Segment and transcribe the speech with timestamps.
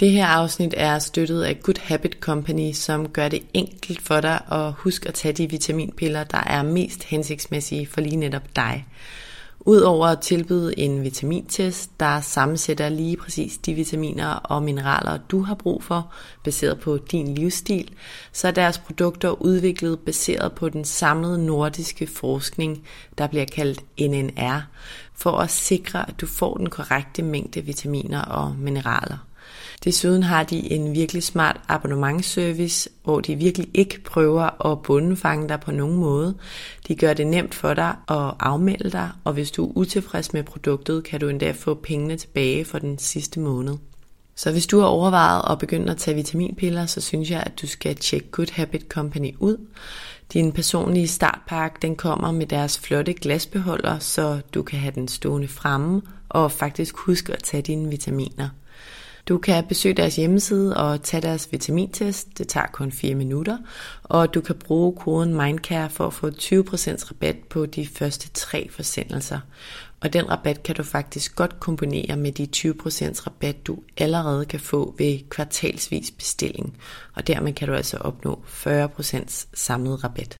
[0.00, 4.40] Det her afsnit er støttet af Good Habit Company, som gør det enkelt for dig
[4.52, 8.86] at huske at tage de vitaminpiller, der er mest hensigtsmæssige for lige netop dig.
[9.60, 15.54] Udover at tilbyde en vitamintest, der sammensætter lige præcis de vitaminer og mineraler, du har
[15.54, 16.12] brug for,
[16.44, 17.90] baseret på din livsstil,
[18.32, 22.86] så er deres produkter udviklet baseret på den samlede nordiske forskning,
[23.18, 24.62] der bliver kaldt NNR,
[25.18, 29.28] for at sikre, at du får den korrekte mængde vitaminer og mineraler.
[29.84, 35.60] Desuden har de en virkelig smart abonnementsservice, hvor de virkelig ikke prøver at bundefange dig
[35.60, 36.34] på nogen måde.
[36.88, 40.42] De gør det nemt for dig at afmelde dig, og hvis du er utilfreds med
[40.42, 43.74] produktet, kan du endda få pengene tilbage for den sidste måned.
[44.34, 47.66] Så hvis du har overvejet at begynde at tage vitaminpiller, så synes jeg, at du
[47.66, 49.56] skal tjekke Good Habit Company ud.
[50.32, 55.48] Din personlige startpakke den kommer med deres flotte glasbeholder, så du kan have den stående
[55.48, 58.48] fremme og faktisk huske at tage dine vitaminer.
[59.28, 62.38] Du kan besøge deres hjemmeside og tage deres vitamintest.
[62.38, 63.58] Det tager kun 4 minutter.
[64.02, 68.68] Og du kan bruge koden MINDCARE for at få 20% rabat på de første tre
[68.70, 69.40] forsendelser.
[70.02, 74.60] Og den rabat kan du faktisk godt kombinere med de 20% rabat, du allerede kan
[74.60, 76.76] få ved kvartalsvis bestilling.
[77.14, 80.36] Og dermed kan du altså opnå 40% samlet rabat.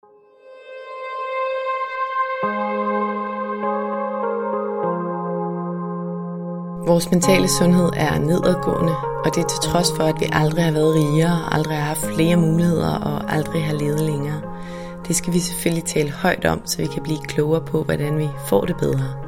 [6.86, 10.72] Vores mentale sundhed er nedadgående, og det er til trods for, at vi aldrig har
[10.72, 14.42] været rigere, aldrig har haft flere muligheder og aldrig har levet længere.
[15.08, 18.28] Det skal vi selvfølgelig tale højt om, så vi kan blive klogere på, hvordan vi
[18.48, 19.27] får det bedre.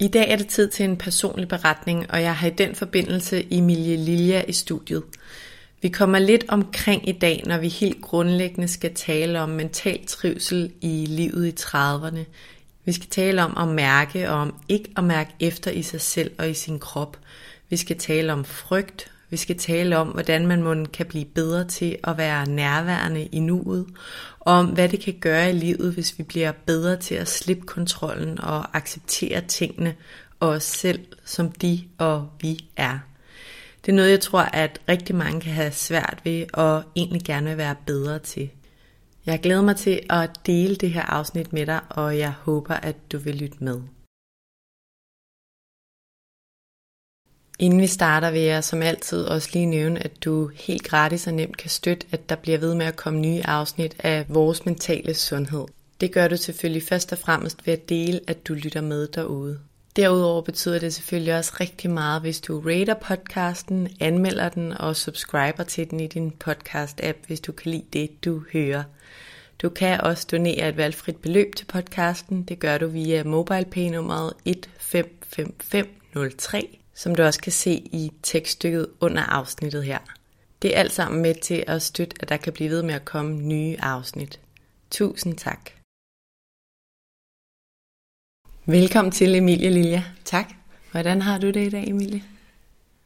[0.00, 3.46] I dag er det tid til en personlig beretning, og jeg har i den forbindelse
[3.50, 5.02] Emilie Lilja i studiet.
[5.82, 10.72] Vi kommer lidt omkring i dag, når vi helt grundlæggende skal tale om mental trivsel
[10.80, 12.24] i livet i 30'erne.
[12.84, 16.30] Vi skal tale om at mærke og om ikke at mærke efter i sig selv
[16.38, 17.18] og i sin krop.
[17.68, 19.10] Vi skal tale om frygt.
[19.34, 23.86] Vi skal tale om, hvordan man kan blive bedre til at være nærværende i nuet,
[24.40, 27.66] og om hvad det kan gøre i livet, hvis vi bliver bedre til at slippe
[27.66, 29.94] kontrollen og acceptere tingene
[30.40, 32.98] og os selv, som de og vi er.
[33.84, 37.48] Det er noget, jeg tror, at rigtig mange kan have svært ved og egentlig gerne
[37.48, 38.50] vil være bedre til.
[39.26, 42.96] Jeg glæder mig til at dele det her afsnit med dig, og jeg håber, at
[43.12, 43.80] du vil lytte med.
[47.64, 51.34] Inden vi starter, vil jeg som altid også lige nævne, at du helt gratis og
[51.34, 55.14] nemt kan støtte, at der bliver ved med at komme nye afsnit af vores mentale
[55.14, 55.64] sundhed.
[56.00, 59.58] Det gør du selvfølgelig først og fremmest ved at dele, at du lytter med derude.
[59.96, 65.62] Derudover betyder det selvfølgelig også rigtig meget, hvis du rater podcasten, anmelder den og subscriber
[65.62, 68.82] til den i din podcast-app, hvis du kan lide det, du hører.
[69.62, 72.42] Du kan også donere et valgfrit beløb til podcasten.
[72.42, 79.84] Det gør du via MobilePay-nummeret 155503, som du også kan se i tekststykket under afsnittet
[79.84, 79.98] her.
[80.62, 83.04] Det er alt sammen med til at støtte, at der kan blive ved med at
[83.04, 84.40] komme nye afsnit.
[84.90, 85.70] Tusind tak.
[88.66, 90.04] Velkommen til Emilie Lilja.
[90.24, 90.52] Tak.
[90.90, 92.24] Hvordan har du det i dag, Emilie?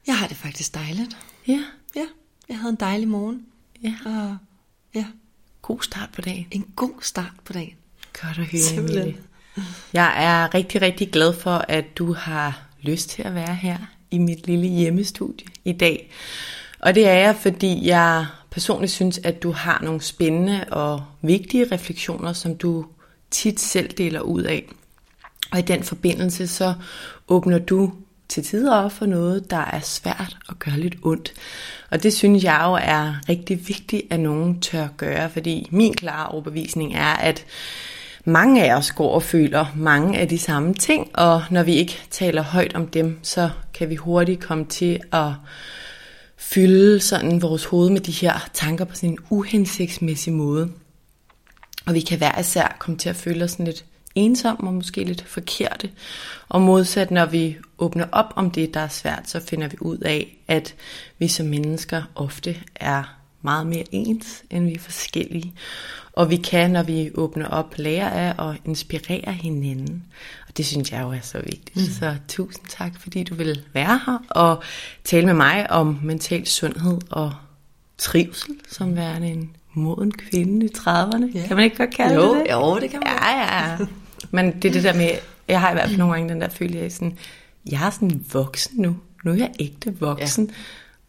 [0.07, 1.17] Jeg har det faktisk dejligt.
[1.49, 1.65] Ja.
[1.97, 2.07] Ja,
[2.49, 3.47] jeg havde en dejlig morgen.
[3.83, 3.95] Ja.
[4.07, 4.37] Og
[4.95, 5.07] Ja,
[5.63, 6.47] God start på dagen.
[6.51, 7.75] en god start på dagen.
[8.23, 9.03] Godt at høre, Simpelthen.
[9.03, 9.23] Emilie.
[9.93, 13.77] Jeg er rigtig, rigtig glad for, at du har lyst til at være her
[14.11, 16.11] i mit lille hjemmestudie i dag.
[16.81, 21.67] Og det er jeg, fordi jeg personligt synes, at du har nogle spændende og vigtige
[21.73, 22.87] refleksioner, som du
[23.31, 24.69] tit selv deler ud af.
[25.53, 26.75] Og i den forbindelse så
[27.29, 27.93] åbner du
[28.29, 31.33] til tider op for noget, der er svært og gør lidt ondt.
[31.91, 36.29] Og det synes jeg jo er rigtig vigtigt, at nogen tør gøre, fordi min klare
[36.29, 37.45] overbevisning er, at
[38.29, 42.03] mange af os går og føler mange af de samme ting, og når vi ikke
[42.11, 45.33] taler højt om dem, så kan vi hurtigt komme til at
[46.37, 50.71] fylde sådan vores hoved med de her tanker på sådan en uhensigtsmæssig måde.
[51.87, 53.85] Og vi kan hver især komme til at føle os sådan lidt
[54.15, 55.91] ensomme og måske lidt forkerte.
[56.49, 59.99] Og modsat, når vi åbner op om det, der er svært, så finder vi ud
[59.99, 60.75] af, at
[61.19, 65.53] vi som mennesker ofte er meget mere ens, end vi er forskellige.
[66.19, 70.05] Og vi kan, når vi åbner op, lære af og inspirere hinanden.
[70.49, 71.77] Og det synes jeg jo er så vigtigt.
[71.77, 71.83] Mm.
[71.83, 74.63] Så tusind tak, fordi du vil være her og
[75.05, 77.33] tale med mig om mental sundhed og
[77.99, 81.39] trivsel, som værende en moden kvinde i 30'erne.
[81.39, 81.47] Ja.
[81.47, 83.77] Kan man ikke godt kalde Jo, det jo, det kan man Ja, ja, ja.
[84.31, 85.11] Men det er det der med,
[85.49, 87.19] jeg har i hvert fald nogle gange den der følelse af sådan,
[87.71, 88.97] jeg er sådan voksen nu.
[89.25, 90.47] Nu er jeg ægte voksen.
[90.47, 90.53] Ja.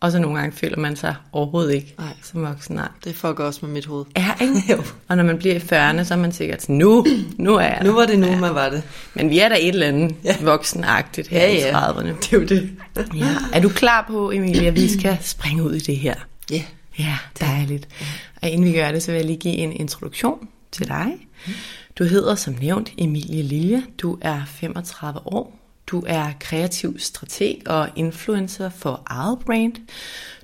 [0.01, 2.07] Og så nogle gange føler man sig overhovedet ikke Nej.
[2.23, 2.75] som voksen.
[2.75, 2.87] Nej.
[3.03, 4.05] Det fucker også med mit hoved.
[4.17, 4.53] Ja, ikke?
[4.71, 4.83] Jo.
[5.07, 7.05] Og når man bliver i 40'erne, så er man sikkert sådan, nu,
[7.37, 8.83] nu er jeg Nu var det nu, man var det.
[9.13, 10.35] Men vi er da et eller andet Ja.
[10.39, 10.45] ja.
[10.45, 11.79] voksenagtigt her Ja, i ja.
[11.91, 12.07] 30'erne.
[12.07, 12.69] Det er jo det.
[13.15, 13.35] Ja.
[13.53, 16.15] Er du klar på, Emilie, at vi skal springe ud i det her?
[16.51, 16.63] Ja.
[16.99, 17.87] Ja, dejligt.
[18.41, 21.11] Og inden vi gør det, så vil jeg lige give en introduktion til dig.
[21.99, 23.83] Du hedder som nævnt Emilie Lilje.
[24.01, 25.58] Du er 35 år.
[25.91, 29.73] Du er kreativ strateg og influencer for eget brand.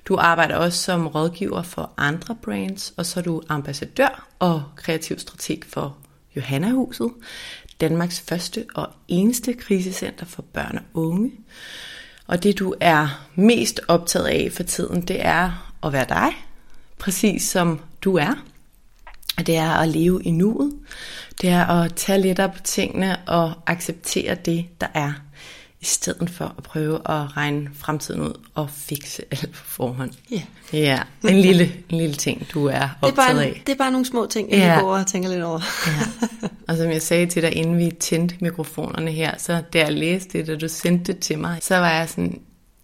[0.04, 5.18] Du arbejder også som rådgiver for andre brands, og så er du ambassadør og kreativ
[5.18, 5.96] strateg for
[6.36, 7.10] Johannahuset,
[7.80, 11.32] Danmarks første og eneste krisecenter for børn og unge.
[12.26, 16.32] Og det du er mest optaget af for tiden, det er at være dig,
[16.98, 18.34] præcis som du er.
[19.38, 20.72] Det er at leve i nuet.
[21.40, 25.12] Det er at tage lidt op på tingene og acceptere det, der er,
[25.86, 30.10] i stedet for at prøve at regne fremtiden ud og fikse alt på forhånd.
[30.30, 30.42] Ja.
[30.72, 33.62] Ja, en lille, en lille ting, du er Det er, optaget bare, af.
[33.66, 34.74] det er bare nogle små ting, jeg Ja.
[34.74, 34.80] ja.
[34.80, 35.60] går og tænker lidt over.
[35.86, 36.48] Ja.
[36.68, 40.38] Og som jeg sagde til dig, inden vi tændte mikrofonerne her, så da jeg læste
[40.38, 42.40] det, da du sendte det til mig, så var jeg sådan,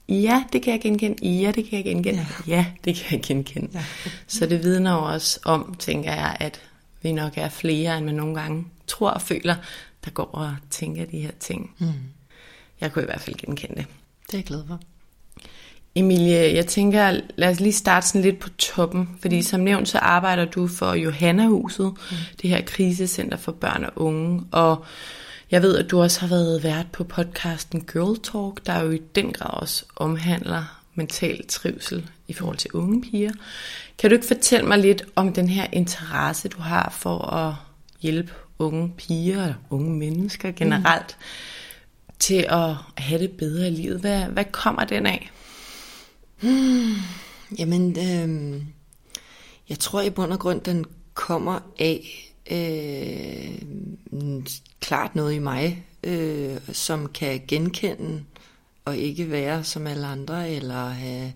[0.09, 3.21] ja, det kan jeg genkende, ja, det kan jeg genkende, ja, ja det kan jeg
[3.23, 3.69] genkende.
[3.75, 3.85] Ja.
[4.27, 6.61] Så det vidner jo også om, tænker jeg, at
[7.03, 9.55] vi nok er flere, end man nogle gange tror og føler,
[10.05, 11.71] der går og tænker de her ting.
[11.79, 11.87] Mm.
[12.83, 13.87] Jeg kunne i hvert fald genkende det.
[14.27, 14.81] Det er jeg glad for.
[15.95, 19.99] Emilie, jeg tænker, lad os lige starte sådan lidt på toppen, fordi som nævnt, så
[19.99, 22.17] arbejder du for Johannahuset, mm.
[22.43, 24.85] det her krisecenter for børn og unge, og
[25.51, 29.01] jeg ved, at du også har været vært på podcasten Girl Talk, der jo i
[29.15, 33.33] den grad også omhandler mental trivsel i forhold til unge piger.
[33.99, 37.55] Kan du ikke fortælle mig lidt om den her interesse, du har for at
[38.01, 41.25] hjælpe unge piger og unge mennesker generelt mm
[42.23, 44.01] til at have det bedre i livet?
[44.01, 45.31] Hvad, hvad kommer den af?
[46.41, 46.95] Hmm,
[47.59, 48.63] jamen, øh,
[49.69, 50.85] jeg tror i bund og grund, den
[51.15, 53.63] kommer af øh,
[54.81, 58.25] klart noget i mig, øh, som kan genkende
[58.85, 61.33] og ikke være som alle andre, eller have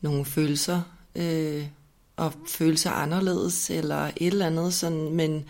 [0.00, 0.82] nogle følelser,
[1.16, 1.66] øh,
[2.16, 5.44] og føle sig anderledes, eller et eller andet sådan, men,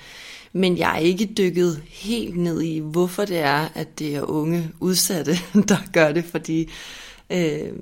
[0.52, 4.70] men jeg er ikke dykket helt ned i, hvorfor det er, at det er unge
[4.80, 5.32] udsatte,
[5.68, 6.70] der gør det, fordi
[7.30, 7.72] øh,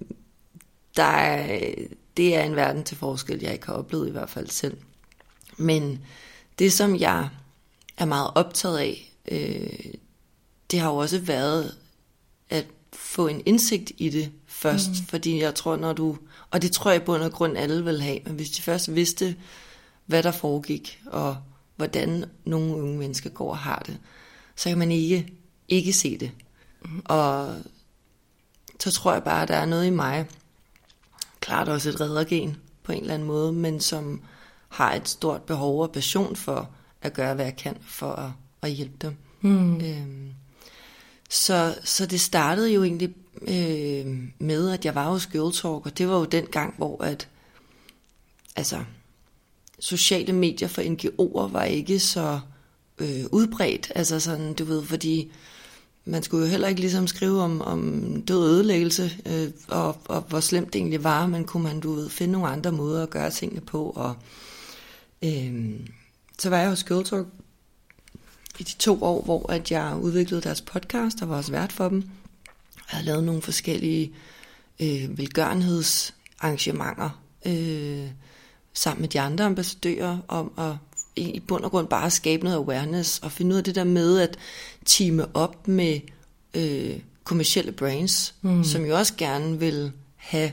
[0.96, 1.74] der er,
[2.16, 4.76] det er en verden til forskel, jeg ikke har oplevet i hvert fald selv.
[5.56, 6.00] Men
[6.58, 7.28] det, som jeg
[7.98, 9.92] er meget optaget af, øh,
[10.70, 11.74] det har jo også været
[12.50, 15.06] at få en indsigt i det først, mm.
[15.08, 16.18] fordi jeg tror, når du,
[16.52, 19.36] og det tror jeg bund og grund alle vil have, men hvis de først vidste,
[20.06, 21.36] hvad der foregik, og
[21.76, 23.98] hvordan nogle unge mennesker går og har det,
[24.56, 25.32] så kan man ikke,
[25.68, 26.30] ikke se det.
[26.84, 27.02] Mm.
[27.04, 27.56] Og
[28.80, 30.26] så tror jeg bare, at der er noget i mig,
[31.40, 34.22] klart også et reddergen på en eller anden måde, men som
[34.68, 36.70] har et stort behov og passion for
[37.02, 38.30] at gøre, hvad jeg kan for at,
[38.62, 39.16] at hjælpe dem.
[39.40, 39.80] Mm.
[39.80, 40.30] Øhm,
[41.30, 43.14] så, så det startede jo egentlig
[43.48, 47.04] øh, med, at jeg var hos Girl Talk, og det var jo den gang, hvor
[47.04, 47.28] at,
[48.56, 48.84] altså,
[49.78, 52.40] sociale medier for NGO'er var ikke så
[52.98, 55.32] øh, udbredt, altså sådan, du ved, fordi
[56.04, 60.20] man skulle jo heller ikke ligesom skrive om, om død og ødelæggelse, øh, og, og
[60.20, 63.10] hvor slemt det egentlig var, men kunne man, du ved, finde nogle andre måder at
[63.10, 64.16] gøre tingene på, og
[65.24, 65.80] Øh,
[66.38, 67.26] så var jeg hos Girl Talk
[68.58, 71.88] i de to år, hvor at jeg udviklede deres podcast og var også vært for
[71.88, 72.04] dem.
[72.92, 74.12] Jeg havde lavet nogle forskellige
[74.80, 78.06] øh, velgørenhedsarrangementer øh,
[78.74, 80.72] sammen med de andre ambassadører om at
[81.16, 84.18] i bund og grund bare skabe noget awareness og finde ud af det der med
[84.18, 84.38] at
[84.84, 86.00] teame op med
[86.54, 88.64] øh, kommersielle brands, mm.
[88.64, 90.52] som jo også gerne vil have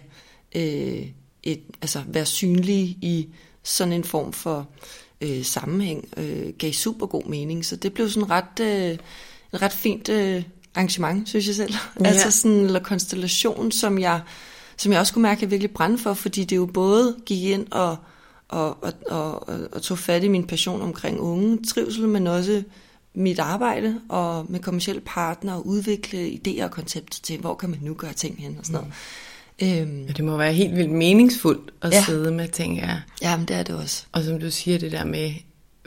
[0.56, 1.06] øh,
[1.44, 3.28] et, altså være synlige i
[3.64, 4.68] sådan en form for
[5.22, 7.66] øh, sammenhæng, øh, gav super god mening.
[7.66, 8.98] Så det blev sådan ret, øh,
[9.54, 10.44] et ret fint øh,
[10.76, 11.74] arrangement, synes jeg selv.
[12.00, 12.06] Ja.
[12.06, 14.22] altså sådan en konstellation, som jeg,
[14.78, 17.44] som jeg også kunne mærke, at jeg virkelig brændte for, fordi det jo både gik
[17.44, 17.98] ind og,
[18.50, 22.64] og, og, og, og tog fat i min passion omkring unge trivsel, men også
[23.14, 27.80] mit arbejde og med kommersielle partnere og udvikle idéer og koncepter til, hvor kan man
[27.82, 28.88] nu gøre ting hen og sådan noget.
[28.88, 28.94] Mm.
[29.62, 32.04] Øhm, ja, det må være helt vildt meningsfuldt at ja.
[32.06, 33.02] sidde med, tænker jeg.
[33.22, 34.06] Jamen, det er det også.
[34.12, 35.32] Og som du siger, det der med,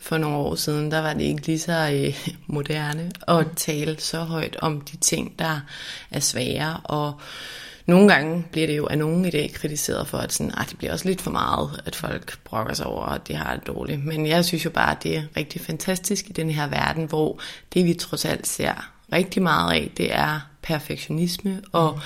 [0.03, 3.55] for nogle år siden, der var det ikke lige så øh, moderne at mm.
[3.55, 5.61] tale så højt om de ting, der
[6.11, 6.81] er svære.
[6.85, 7.21] Og
[7.87, 10.79] nogle gange bliver det jo af nogen i dag kritiseret for, at sådan, ah, det
[10.79, 14.05] bliver også lidt for meget, at folk brokker sig over, at de har det dårligt.
[14.05, 17.41] Men jeg synes jo bare, at det er rigtig fantastisk i den her verden, hvor
[17.75, 22.01] det vi trods alt ser rigtig meget af, det er perfektionisme og mm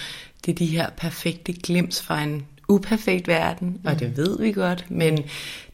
[0.47, 4.17] det er de her perfekte glims fra en uperfekt verden, og det mm.
[4.17, 5.25] ved vi godt, men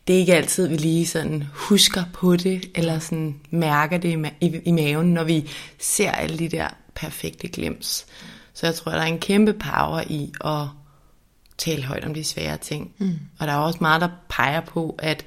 [0.07, 4.61] det er ikke altid, vi lige sådan husker på det, eller sådan mærker det i,
[4.65, 8.07] i maven, når vi ser alle de der perfekte glims.
[8.55, 10.67] Så jeg tror, der er en kæmpe power i at
[11.59, 12.93] tale højt om de svære ting.
[12.99, 13.19] Mm.
[13.39, 15.25] Og der er også meget, der peger på, at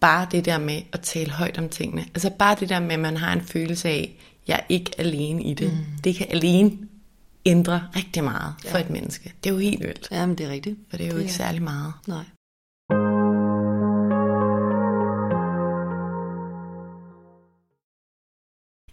[0.00, 3.00] bare det der med at tale højt om tingene, altså bare det der med, at
[3.00, 4.16] man har en følelse af,
[4.48, 5.78] jeg er ikke alene i det, mm.
[6.04, 6.78] det kan alene
[7.46, 8.72] ændre rigtig meget ja.
[8.72, 9.32] for et menneske.
[9.44, 10.08] Det er jo helt vildt.
[10.10, 10.76] Jamen, det er rigtigt.
[10.90, 11.36] For det er jo det ikke er.
[11.36, 11.92] særlig meget.
[12.06, 12.24] Nej.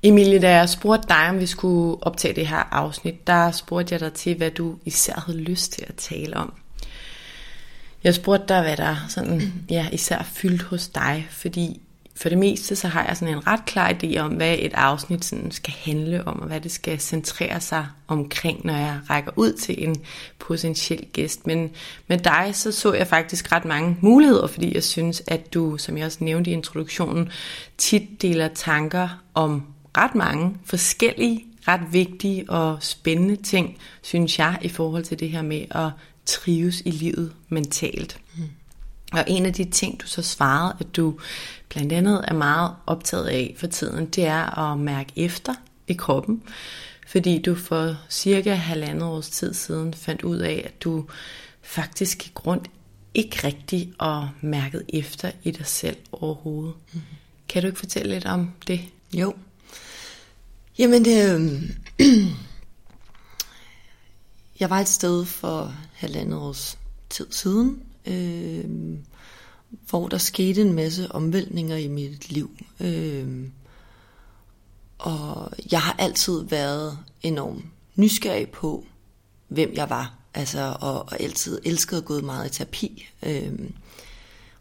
[0.04, 4.00] Emilie, da jeg spurgte dig, om vi skulle optage det her afsnit, der spurgte jeg
[4.00, 6.54] dig til, hvad du især havde lyst til at tale om.
[8.04, 11.82] Jeg spurgte dig, hvad der sådan, ja, især fyldt hos dig, fordi
[12.16, 15.26] for det meste, så har jeg sådan en ret klar idé om, hvad et afsnit
[15.26, 19.54] sådan skal handle om, og hvad det skal centrere sig omkring, når jeg rækker ud
[19.54, 19.96] til en
[20.40, 21.48] potentiel gæst.
[21.48, 21.72] Men
[22.08, 25.98] med dig, så så jeg faktisk ret mange muligheder, fordi jeg synes, at du, som
[25.98, 27.30] jeg også nævnte i introduktionen,
[27.78, 29.64] tit deler tanker om
[29.98, 35.42] ret mange forskellige, ret vigtige og spændende ting, synes jeg, i forhold til det her
[35.42, 35.90] med at
[36.26, 38.20] trives i livet mentalt.
[38.38, 38.44] Mm.
[39.12, 41.20] Og en af de ting, du så svarede, at du
[41.70, 45.54] blandt andet er meget optaget af for tiden, det er at mærke efter
[45.88, 46.44] i kroppen.
[47.08, 51.06] Fordi du for cirka halvandet års tid siden fandt ud af, at du
[51.62, 52.70] faktisk gik rundt
[53.14, 56.74] ikke rigtig og mærket efter i dig selv overhovedet.
[56.94, 57.18] Mm-hmm.
[57.50, 58.82] Kan du ikke fortælle lidt om det?
[59.14, 59.34] Jo.
[60.82, 61.64] Jamen, det, øh,
[64.60, 68.66] jeg var et sted for halvandet års tid siden, øh,
[69.90, 72.52] hvor der skete en masse omvæltninger i mit liv.
[72.80, 73.48] Øh,
[74.98, 78.86] og jeg har altid været enormt nysgerrig på,
[79.48, 80.14] hvem jeg var.
[80.34, 83.08] Altså, og, og altid elsket at gå meget i terapi.
[83.24, 83.60] Øh,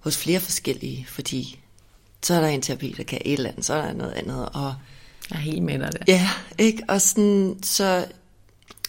[0.00, 1.60] hos flere forskellige, fordi
[2.22, 4.48] så er der en terapi, der kan et eller andet, så er der noget andet.
[4.48, 4.74] Og,
[5.30, 6.04] jeg er helt med dig der.
[6.08, 6.82] Ja, ikke?
[6.88, 8.06] Og sådan, så,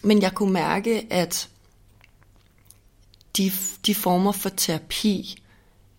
[0.01, 1.50] men jeg kunne mærke, at
[3.38, 3.51] de,
[3.86, 5.36] de former for terapi,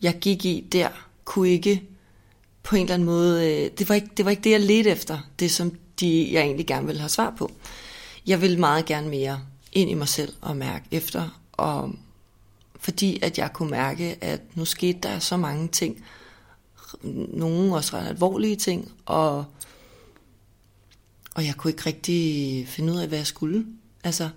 [0.03, 0.89] jeg gik i der,
[1.25, 1.83] kunne ikke
[2.63, 4.91] på en eller anden måde, øh, det var ikke det, var ikke det jeg ledte
[4.91, 7.51] efter, det som de, jeg egentlig gerne ville have svar på.
[8.27, 9.41] Jeg ville meget gerne mere
[9.73, 11.93] ind i mig selv og mærke efter, og
[12.81, 16.05] fordi at jeg kunne mærke, at nu skete der så mange ting,
[17.03, 19.45] nogle også ret alvorlige ting, og,
[21.35, 23.65] og jeg kunne ikke rigtig finde ud af, hvad jeg skulle.
[24.05, 24.29] Altså,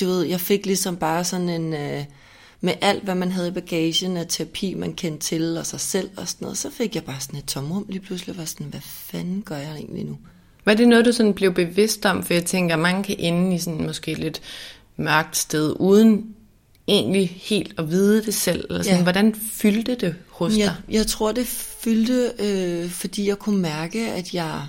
[0.00, 2.04] du ved, jeg fik ligesom bare sådan en, øh,
[2.60, 6.10] med alt, hvad man havde i bagagen af terapi, man kendte til, og sig selv
[6.16, 8.80] og sådan noget, så fik jeg bare sådan et tomrum lige pludselig, var sådan, hvad
[8.80, 10.18] fanden gør jeg egentlig nu?
[10.64, 12.22] Var det noget, du sådan blev bevidst om?
[12.22, 14.40] For jeg tænker, mange kan ende i sådan måske lidt
[14.96, 16.34] mørkt sted, uden
[16.88, 18.64] egentlig helt at vide det selv?
[18.68, 19.02] Eller sådan, ja.
[19.02, 20.60] Hvordan fyldte det hos dig?
[20.60, 24.62] Jeg, jeg tror, det fyldte, øh, fordi jeg kunne mærke, at jeg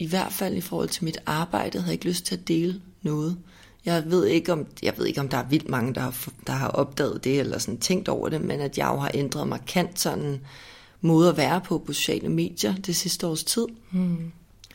[0.00, 3.36] i hvert fald i forhold til mit arbejde, havde ikke lyst til at dele noget.
[3.84, 6.52] Jeg ved ikke om, jeg ved ikke, om der er vildt mange, der har, der
[6.52, 10.00] har opdaget det, eller sådan tænkt over det, men at jeg jo har ændret markant
[10.00, 10.40] sådan
[11.00, 13.66] måde at være på på sociale medier det sidste års tid.
[13.90, 14.32] Hmm.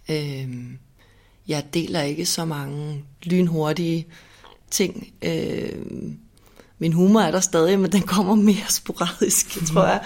[0.10, 0.78] Øhm,
[1.48, 4.08] jeg deler ikke så mange lynhurtige
[4.72, 6.18] ting, øhm,
[6.80, 9.66] min humor er der stadig, men den kommer mere sporadisk, mm.
[9.66, 10.06] tror jeg.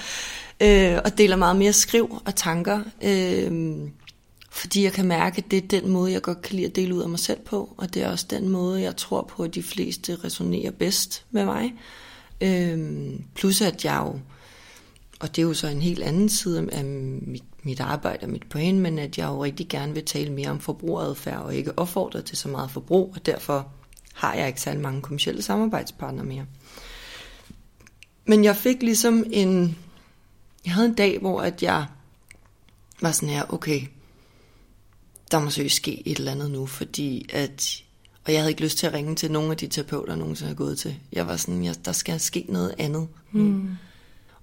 [0.61, 2.81] Øh, og deler meget mere skriv og tanker.
[3.03, 3.89] Øh,
[4.51, 6.95] fordi jeg kan mærke, at det er den måde, jeg godt kan lide at dele
[6.95, 7.73] ud af mig selv på.
[7.77, 11.45] Og det er også den måde, jeg tror på, at de fleste resonerer bedst med
[11.45, 11.73] mig.
[12.41, 14.19] Øhm, plus at jeg jo,
[15.19, 18.49] og det er jo så en helt anden side af mit, mit arbejde og mit
[18.49, 22.21] brand, men at jeg jo rigtig gerne vil tale mere om forbrugeradfærd og ikke opfordre
[22.21, 23.71] til så meget forbrug, og derfor
[24.13, 26.45] har jeg ikke særlig mange kommersielle samarbejdspartnere mere.
[28.25, 29.77] Men jeg fik ligesom en...
[30.65, 31.85] Jeg havde en dag, hvor at jeg
[33.01, 33.81] var sådan her, okay,
[35.31, 37.83] der må seriøst ske et eller andet nu, fordi at...
[38.25, 40.47] Og jeg havde ikke lyst til at ringe til nogen af de terapeuter, jeg nogensinde
[40.47, 40.95] har gået til.
[41.13, 43.07] Jeg var sådan, jeg, der skal ske noget andet.
[43.31, 43.69] Mm.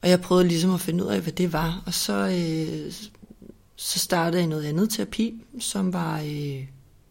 [0.03, 1.83] Og jeg prøvede ligesom at finde ud af, hvad det var.
[1.87, 2.93] Og så, øh,
[3.77, 6.67] så startede jeg noget andet terapi, som var øh,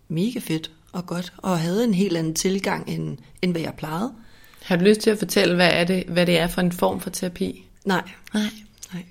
[0.08, 4.14] mega fedt og godt, og havde en helt anden tilgang, end, end hvad jeg plejede.
[4.62, 7.00] Har du lyst til at fortælle, hvad, er det, hvad det er for en form
[7.00, 7.66] for terapi?
[7.86, 8.10] Nej.
[8.34, 8.44] Nej.
[8.94, 9.04] Nej.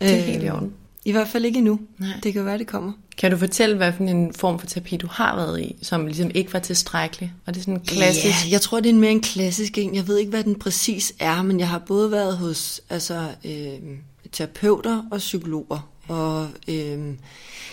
[0.00, 0.72] Det er øh, helt i orden.
[1.04, 1.80] I hvert fald ikke endnu.
[1.98, 2.20] Nej.
[2.22, 2.92] Det kan være, det kommer.
[3.18, 6.30] Kan du fortælle, hvad for en form for terapi du har været i, som ligesom
[6.34, 7.32] ikke var tilstrækkelig?
[7.46, 8.46] Og det er sådan en klassisk...
[8.46, 9.94] Ja, jeg tror, det er mere en klassisk en.
[9.94, 13.98] Jeg ved ikke, hvad den præcis er, men jeg har både været hos altså, øh,
[14.32, 15.90] terapeuter og psykologer.
[16.08, 17.14] Og øh,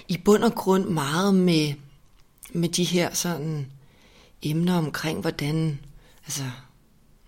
[0.07, 1.73] i bund og grund meget med,
[2.53, 3.67] med de her sådan
[4.43, 5.79] emner omkring, hvordan,
[6.25, 6.43] altså,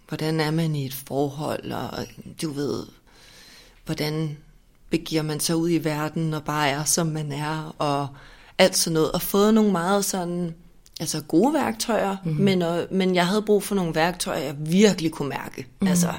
[0.08, 2.06] hvordan er man i et forhold, og
[2.42, 2.86] du ved,
[3.86, 4.38] hvordan
[4.90, 8.08] begiver man sig ud i verden og bare er, som man er, og
[8.58, 10.56] alt sådan noget, og fået nogle meget sådan,
[11.00, 12.44] altså gode værktøjer, mm-hmm.
[12.44, 15.88] men, og, men jeg havde brug for nogle værktøjer, jeg virkelig kunne mærke, mm-hmm.
[15.88, 16.14] altså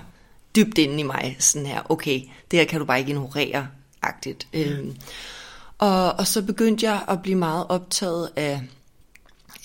[0.57, 2.21] dybt inde i mig, sådan her, okay,
[2.51, 3.67] det her kan du bare ikke ignorere,
[4.03, 4.49] agtigt.
[4.53, 4.61] Mm.
[4.61, 4.97] Øhm,
[5.79, 8.63] og, og så begyndte jeg at blive meget optaget af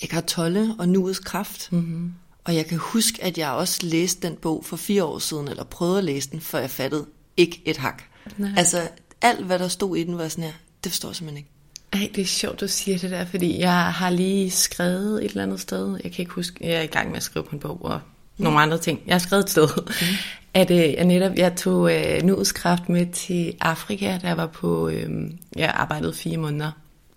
[0.00, 2.14] Eckhart Tolle og nuets kraft, mm-hmm.
[2.44, 5.64] og jeg kan huske, at jeg også læste den bog for fire år siden, eller
[5.64, 7.06] prøvede at læse den, før jeg fattede
[7.36, 8.02] ikke et hak.
[8.36, 8.50] Nej.
[8.56, 8.88] Altså,
[9.22, 10.52] alt hvad der stod i den var sådan her,
[10.84, 11.50] det forstår jeg simpelthen ikke.
[11.92, 15.42] Ej, det er sjovt, du siger det der, fordi jeg har lige skrevet et eller
[15.42, 17.60] andet sted, jeg kan ikke huske, jeg er i gang med at skrive på en
[17.60, 18.00] bog og
[18.36, 18.44] mm.
[18.44, 19.00] nogle andre ting.
[19.06, 20.06] Jeg har skrevet et sted, mm.
[20.54, 24.88] at øh, jeg netop, jeg tog øh, nudskraft med til Afrika, da jeg var på,
[24.88, 26.70] øh, jeg arbejdede fire måneder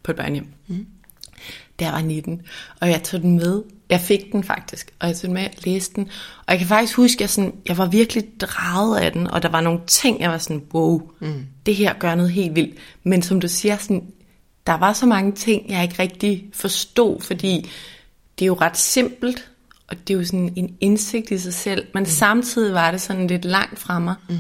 [0.04, 0.48] på et børnehjem.
[0.68, 0.88] Mm.
[1.80, 2.42] Der var 19,
[2.82, 5.92] og jeg tog den med jeg fik den faktisk, og jeg tog med at læse
[5.96, 6.10] den.
[6.38, 9.44] Og jeg kan faktisk huske, at jeg, sådan, jeg var virkelig draget af den, og
[9.44, 11.46] der var nogle ting, jeg var sådan, wow, mm.
[11.66, 12.78] det her gør noget helt vildt.
[13.04, 14.04] Men som du siger, sådan,
[14.68, 17.70] der var så mange ting, jeg ikke rigtig forstod, fordi
[18.40, 19.50] det er jo ret simpelt,
[19.88, 22.10] og det er jo sådan en indsigt i sig selv, men mm.
[22.10, 24.16] samtidig var det sådan lidt langt fra mig.
[24.30, 24.38] Mm.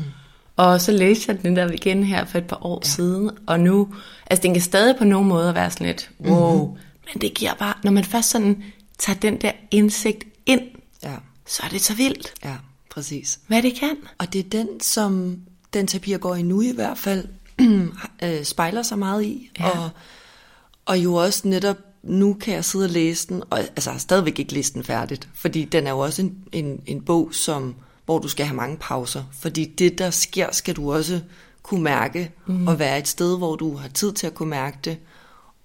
[0.55, 2.89] Og så læste jeg den der igen her for et par år ja.
[2.89, 3.87] siden, og nu,
[4.27, 6.79] altså den kan stadig på nogen måde være sådan lidt, wow, mm-hmm.
[7.05, 8.63] men det giver bare, når man først sådan
[8.97, 10.61] tager den der indsigt ind,
[11.03, 11.15] ja.
[11.45, 12.33] så er det så vildt.
[12.43, 12.55] Ja,
[12.91, 13.39] præcis.
[13.47, 13.97] Hvad det kan.
[14.17, 15.37] Og det er den, som
[15.73, 17.27] den terapi, går i nu i hvert fald,
[18.23, 19.51] øh, spejler sig meget i.
[19.59, 19.69] Ja.
[19.69, 19.89] Og,
[20.85, 23.99] og jo også netop, nu kan jeg sidde og læse den, og altså jeg har
[23.99, 27.75] stadigvæk ikke læst den færdigt, fordi den er jo også en, en, en bog, som,
[28.05, 29.23] hvor du skal have mange pauser.
[29.39, 31.21] Fordi det, der sker, skal du også
[31.63, 32.67] kunne mærke, mm.
[32.67, 34.97] og være et sted, hvor du har tid til at kunne mærke det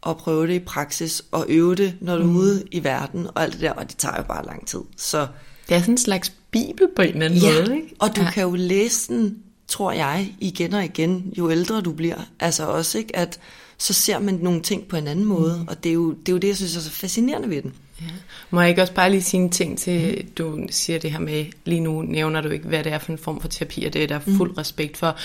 [0.03, 2.37] og prøve det i praksis og øve det, når du er mm.
[2.37, 4.81] ude i verden og alt det der, og det tager jo bare lang tid.
[4.97, 5.27] Så
[5.69, 7.95] det er sådan en slags bibel på en eller anden ja, måde, ikke?
[7.99, 8.31] og du ja.
[8.31, 9.39] kan jo læse den,
[9.69, 12.19] tror jeg, igen og igen, jo ældre du bliver.
[12.41, 13.41] Altså også, ikke, at
[13.83, 15.69] så ser man nogle ting på en anden måde, mm.
[15.69, 17.75] og det er, jo, det er jo det, jeg synes er så fascinerende ved den.
[18.01, 18.07] Ja.
[18.51, 20.31] Må jeg ikke også bare lige sige en ting til, mm.
[20.39, 23.19] du siger det her med, lige nu nævner du ikke, hvad det er for en
[23.19, 24.37] form for terapi, og det er der mm.
[24.37, 25.17] fuld respekt for.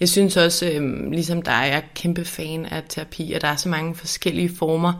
[0.00, 3.56] Jeg synes også, øhm, ligesom dig, jeg er kæmpe fan af terapi, og der er
[3.56, 4.92] så mange forskellige former,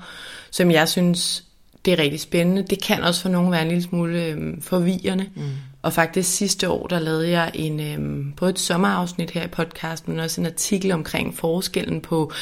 [0.50, 1.44] som jeg synes,
[1.84, 2.62] det er rigtig spændende.
[2.62, 5.26] Det kan også for nogen være en lille smule øhm, forvirrende.
[5.36, 5.42] Mm.
[5.82, 10.12] Og faktisk sidste år, der lavede jeg en, øhm, både et sommerafsnit her i podcasten,
[10.12, 12.32] men også en artikel omkring forskellen på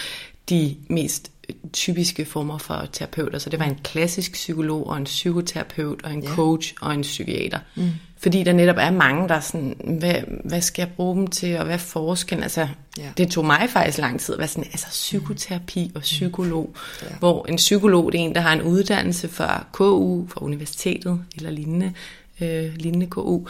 [0.48, 1.30] de mest
[1.72, 3.38] typiske former for terapeuter.
[3.38, 6.28] Så det var en klassisk psykolog og en psykoterapeut og en ja.
[6.28, 7.58] coach og en psykiater.
[7.74, 7.90] Mm.
[8.20, 11.58] Fordi der netop er mange, der er sådan, hvad, hvad skal jeg bruge dem til,
[11.58, 12.42] og hvad er forskellen?
[12.42, 13.10] Altså, ja.
[13.16, 16.70] det tog mig faktisk lang tid at være sådan, altså psykoterapi og psykolog.
[16.74, 17.06] Mm.
[17.10, 17.16] Ja.
[17.18, 21.50] Hvor en psykolog, det er en, der har en uddannelse fra KU, fra universitetet eller
[21.50, 21.92] lignende,
[22.40, 23.46] øh, lignende KU.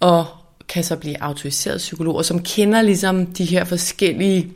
[0.00, 0.26] Og
[0.68, 4.52] kan så blive autoriseret psykolog, og som kender ligesom de her forskellige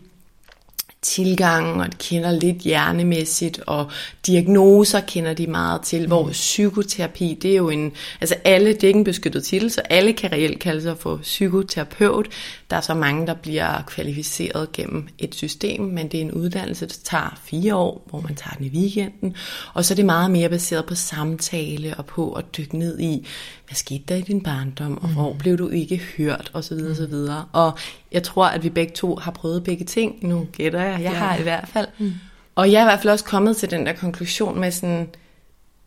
[1.03, 3.91] tilgang, og de kender lidt hjernemæssigt, og
[4.27, 6.07] diagnoser kender de meget til, mm.
[6.07, 9.81] hvor psykoterapi, det er jo en, altså alle, det er ikke en beskyttet titel, så
[9.81, 12.29] alle kan reelt kalde sig for psykoterapeut,
[12.71, 16.87] Der er så mange, der bliver kvalificeret gennem et system, men det er en uddannelse,
[16.87, 19.37] der tager fire år, hvor man tager den i weekenden.
[19.75, 23.27] Og så er det meget mere baseret på samtale og på at dykke ned i,
[23.67, 26.79] hvad skete der i din barndom, og hvor blev du ikke hørt, osv.
[26.91, 27.15] osv.
[27.53, 27.79] Og
[28.13, 30.27] jeg tror, at vi begge to har prøvet begge ting.
[30.27, 31.89] Nu gætter jeg, jeg har i hvert fald.
[31.99, 32.13] Mm.
[32.55, 35.09] Og jeg er i hvert fald også kommet til den der konklusion med sådan,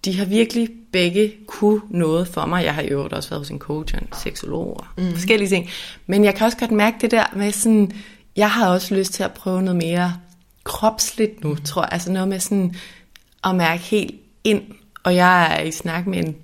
[0.05, 2.63] de har virkelig begge kunne noget for mig.
[2.63, 5.11] Jeg har jo også været hos en coach og en seksolog og mm.
[5.11, 5.69] forskellige ting.
[6.07, 7.91] Men jeg kan også godt mærke det der med sådan,
[8.35, 10.13] jeg har også lyst til at prøve noget mere
[10.63, 11.89] kropsligt nu, tror jeg.
[11.91, 12.75] Altså noget med sådan
[13.43, 14.61] at mærke helt ind.
[15.03, 16.35] Og jeg er i snak med en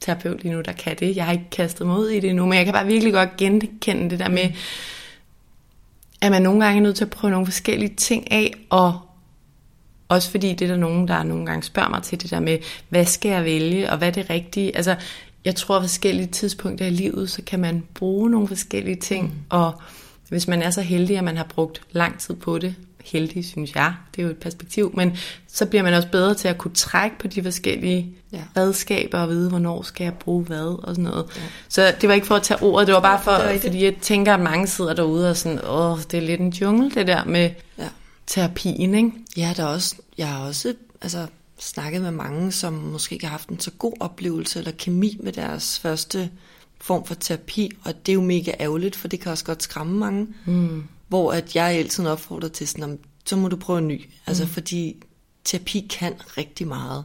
[0.00, 1.16] terapeut lige nu, der kan det.
[1.16, 3.36] Jeg har ikke kastet mig ud i det endnu, men jeg kan bare virkelig godt
[3.36, 4.50] genkende det der med,
[6.20, 9.00] at man nogle gange er nødt til at prøve nogle forskellige ting af, og
[10.08, 12.58] også fordi det er der nogen, der nogle gange spørger mig til det der med,
[12.88, 14.76] hvad skal jeg vælge, og hvad er det rigtige?
[14.76, 14.96] Altså,
[15.44, 19.40] jeg tror, at forskellige tidspunkter i livet, så kan man bruge nogle forskellige ting, mm.
[19.48, 19.72] og
[20.28, 23.74] hvis man er så heldig, at man har brugt lang tid på det, heldig, synes
[23.74, 25.16] jeg, det er jo et perspektiv, men
[25.48, 28.42] så bliver man også bedre til at kunne trække på de forskellige ja.
[28.56, 31.26] redskaber og vide, hvornår skal jeg bruge hvad og sådan noget.
[31.36, 31.40] Ja.
[31.68, 33.84] Så det var ikke for at tage ordet, det var bare for, ja, var fordi
[33.84, 37.06] jeg tænker, at mange sidder derude og sådan, åh, det er lidt en jungle, det
[37.06, 37.88] der med ja.
[38.26, 39.12] Terapien, ikke?
[39.36, 41.26] Ja, der er også, jeg har også altså,
[41.58, 45.32] snakket med mange, som måske ikke har haft en så god oplevelse eller kemi med
[45.32, 46.30] deres første
[46.80, 49.98] form for terapi, og det er jo mega ærgerligt, for det kan også godt skræmme
[49.98, 50.26] mange.
[50.44, 50.84] Mm.
[51.08, 54.10] Hvor at jeg altid opfordrer til sådan, så må du prøve en ny.
[54.26, 54.50] Altså mm.
[54.50, 54.96] fordi
[55.44, 57.04] terapi kan rigtig meget.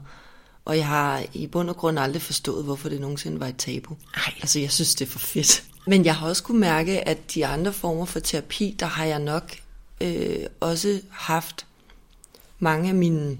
[0.65, 3.97] Og jeg har i bund og grund aldrig forstået, hvorfor det nogensinde var et tabu.
[4.15, 4.33] Ej.
[4.41, 5.63] Altså jeg synes, det er for fedt.
[5.87, 9.19] Men jeg har også kunne mærke, at de andre former for terapi, der har jeg
[9.19, 9.55] nok
[10.01, 11.65] øh, også haft
[12.59, 13.37] mange af mine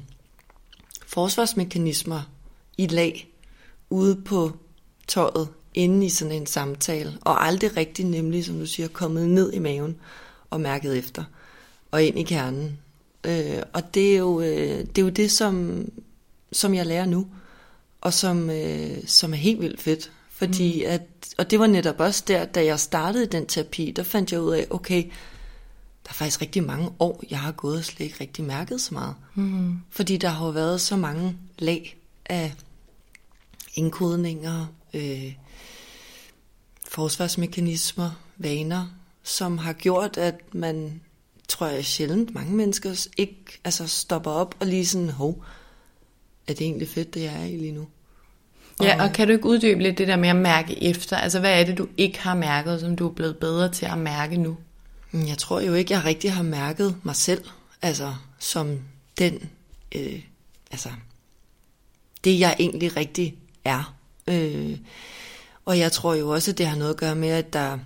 [1.05, 2.21] forsvarsmekanismer
[2.77, 3.27] i lag
[3.89, 4.51] ude på
[5.07, 9.53] tøjet, inde i sådan en samtale, og aldrig rigtig nemlig, som du siger, kommet ned
[9.53, 9.97] i maven
[10.49, 11.23] og mærket efter,
[11.91, 12.79] og ind i kernen.
[13.23, 15.85] Øh, og det er, jo, øh, det er jo det, som,
[16.51, 17.27] som jeg lærer nu,
[18.01, 20.11] og som, øh, som er helt vildt fedt.
[20.29, 20.91] Fordi mm.
[20.91, 21.01] at,
[21.37, 24.53] og det var netop også der, da jeg startede den terapi, der fandt jeg ud
[24.53, 25.03] af, okay,
[26.03, 28.93] der er faktisk rigtig mange år, jeg har gået og slet ikke rigtig mærket så
[28.93, 29.15] meget.
[29.35, 29.79] Mm.
[29.89, 32.53] Fordi der har jo været så mange lag af
[33.75, 35.33] indkodninger, øh,
[36.87, 38.87] forsvarsmekanismer, vaner,
[39.23, 41.01] som har gjort, at man,
[41.47, 45.43] tror jeg sjældent, mange mennesker ikke altså, stopper op og lige sådan, hov,
[46.47, 47.87] er det egentlig fedt, det jeg er i lige nu?
[48.79, 51.17] Og, ja, og kan du ikke uddybe lidt det der med at mærke efter?
[51.17, 53.97] Altså, hvad er det, du ikke har mærket, som du er blevet bedre til at
[53.97, 54.57] mærke nu?
[55.11, 57.45] Mm, jeg tror jo ikke, jeg rigtig har mærket mig selv,
[57.81, 58.79] altså som
[59.17, 59.49] den,
[59.95, 60.23] øh,
[60.71, 60.89] altså
[62.23, 63.95] det jeg egentlig rigtig er.
[64.27, 64.77] Øh,
[65.65, 67.79] og jeg tror jo også, at det har noget at gøre med, at der,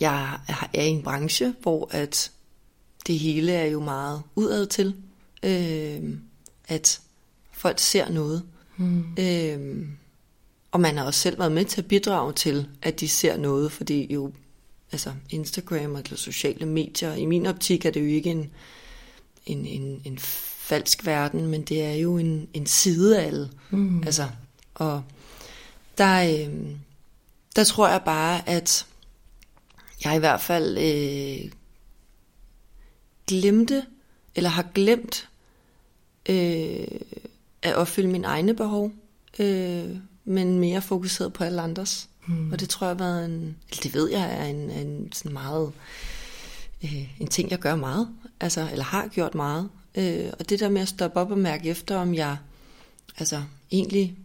[0.00, 0.38] jeg
[0.74, 2.30] er i en branche, hvor at
[3.06, 4.94] det hele er jo meget udad til.
[5.42, 6.18] Øh,
[6.68, 7.00] at
[7.52, 8.42] folk ser noget.
[8.76, 9.16] Mm.
[9.18, 9.88] Øh,
[10.72, 13.72] og man har også selv været med til at bidrage til, at de ser noget,
[13.72, 14.32] fordi jo
[14.96, 17.14] altså Instagram eller sociale medier.
[17.14, 18.50] I min optik er det jo ikke en,
[19.46, 23.50] en, en, en falsk verden, men det er jo en, en side af alle.
[23.70, 24.02] Mm.
[24.02, 24.28] Altså,
[24.74, 25.02] og
[25.98, 26.70] der, øh,
[27.56, 28.86] der tror jeg bare, at
[30.04, 31.52] jeg i hvert fald øh,
[33.26, 33.84] glemte,
[34.34, 35.28] eller har glemt,
[36.28, 36.86] øh,
[37.62, 38.92] at opfylde mine egne behov,
[39.38, 42.08] øh, men mere fokuseret på alle andres.
[42.26, 42.52] Mm.
[42.52, 45.72] Og det tror jeg har været en, det ved jeg er en, en sådan meget,
[46.84, 48.08] øh, en ting jeg gør meget,
[48.40, 49.68] altså, eller har gjort meget.
[49.94, 52.36] Øh, og det der med at stoppe op og mærke efter, om jeg
[53.18, 54.16] altså egentlig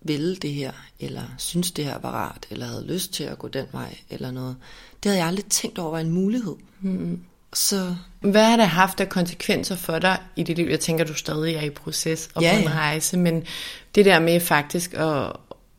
[0.00, 3.48] ville det her, eller synes det her var rart, eller havde lyst til at gå
[3.48, 4.56] den vej, eller noget.
[5.02, 6.54] Det havde jeg aldrig tænkt over var en mulighed.
[6.80, 7.20] Mm.
[7.54, 7.96] Så...
[8.20, 10.66] Hvad har det haft af konsekvenser for dig i dit liv?
[10.66, 13.44] Jeg tænker, du stadig er i proces og ja, på en rejse, men
[13.94, 15.32] det der med faktisk at,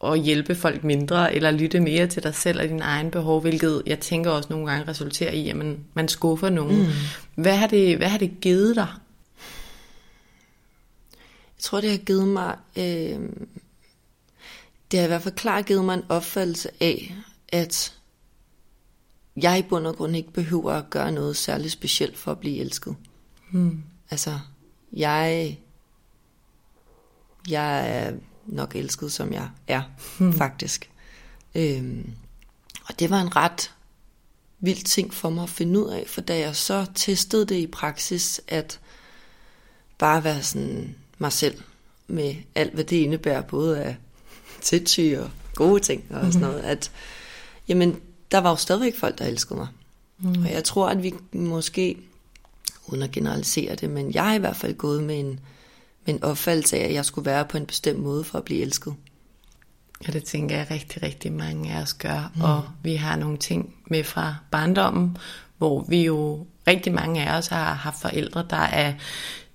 [0.03, 3.83] at hjælpe folk mindre, eller lytte mere til dig selv og din egen behov, hvilket
[3.85, 6.81] jeg tænker også nogle gange resulterer i, at man, man skuffer nogen.
[6.81, 6.91] Mm.
[7.35, 8.87] Hvad, har det, hvad har det givet dig?
[11.57, 12.55] Jeg tror, det har givet mig...
[12.77, 13.19] Øh,
[14.91, 17.15] det har i hvert fald klart givet mig en opfattelse af,
[17.49, 17.97] at
[19.35, 22.57] jeg i bund og grund ikke behøver at gøre noget særligt specielt for at blive
[22.57, 22.95] elsket.
[23.51, 23.83] Mm.
[24.09, 24.39] Altså,
[24.93, 25.57] jeg,
[27.49, 28.13] jeg er
[28.45, 29.81] nok elsket, som jeg er,
[30.17, 30.33] hmm.
[30.33, 30.89] faktisk.
[31.55, 32.11] Øhm,
[32.85, 33.71] og det var en ret
[34.59, 37.67] vild ting for mig at finde ud af, for da jeg så testede det i
[37.67, 38.79] praksis, at
[39.97, 41.61] bare være sådan mig selv,
[42.07, 43.95] med alt, hvad det indebærer, både af
[44.61, 46.41] sindssyge og gode ting og sådan mhm.
[46.41, 46.91] noget, at
[47.67, 47.99] jamen,
[48.31, 49.67] der var jo stadigvæk folk, der elskede mig.
[50.19, 50.43] Mm.
[50.43, 51.97] Og jeg tror, at vi måske,
[52.87, 55.39] uden at generalisere det, men jeg har i hvert fald gået med en, med
[56.05, 58.93] en opfattelse af, at jeg skulle være på en bestemt måde for at blive elsket.
[60.07, 62.31] Ja, det tænker jeg rigtig, rigtig mange af os gør.
[62.35, 62.41] Mm.
[62.41, 65.17] Og vi har nogle ting med fra barndommen,
[65.57, 68.93] hvor vi jo rigtig mange af os har haft forældre, der er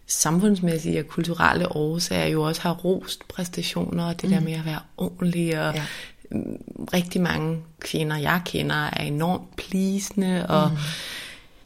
[0.06, 4.34] samfundsmæssige og kulturelle årsager jo også har rost præstationer, og det mm.
[4.34, 5.84] der med at være ordentlig, og ja.
[6.92, 10.76] rigtig mange kvinder, jeg kender, er enormt plisende, og mm.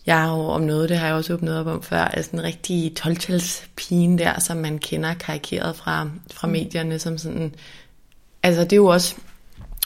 [0.07, 2.45] Jeg har jo om noget, det har jeg også åbnet op om før, sådan en
[2.45, 3.17] rigtig 12
[4.19, 7.55] der, som man kender karikeret fra, fra medierne, som sådan,
[8.43, 9.17] altså det er jo også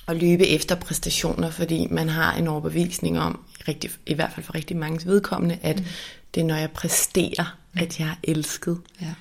[0.09, 4.55] at løbe efter præstationer, fordi man har en overbevisning om, rigtig, i hvert fald for
[4.55, 5.85] rigtig mange vedkommende, at mm.
[6.35, 8.79] det er, når jeg præsterer, at jeg er elsket.
[9.01, 9.15] Ja.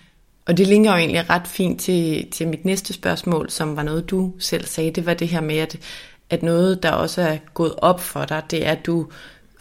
[0.45, 4.09] Og det linker jo egentlig ret fint til, til mit næste spørgsmål, som var noget,
[4.09, 4.91] du selv sagde.
[4.91, 5.77] Det var det her med, at,
[6.29, 9.07] at noget, der også er gået op for dig, det er, at du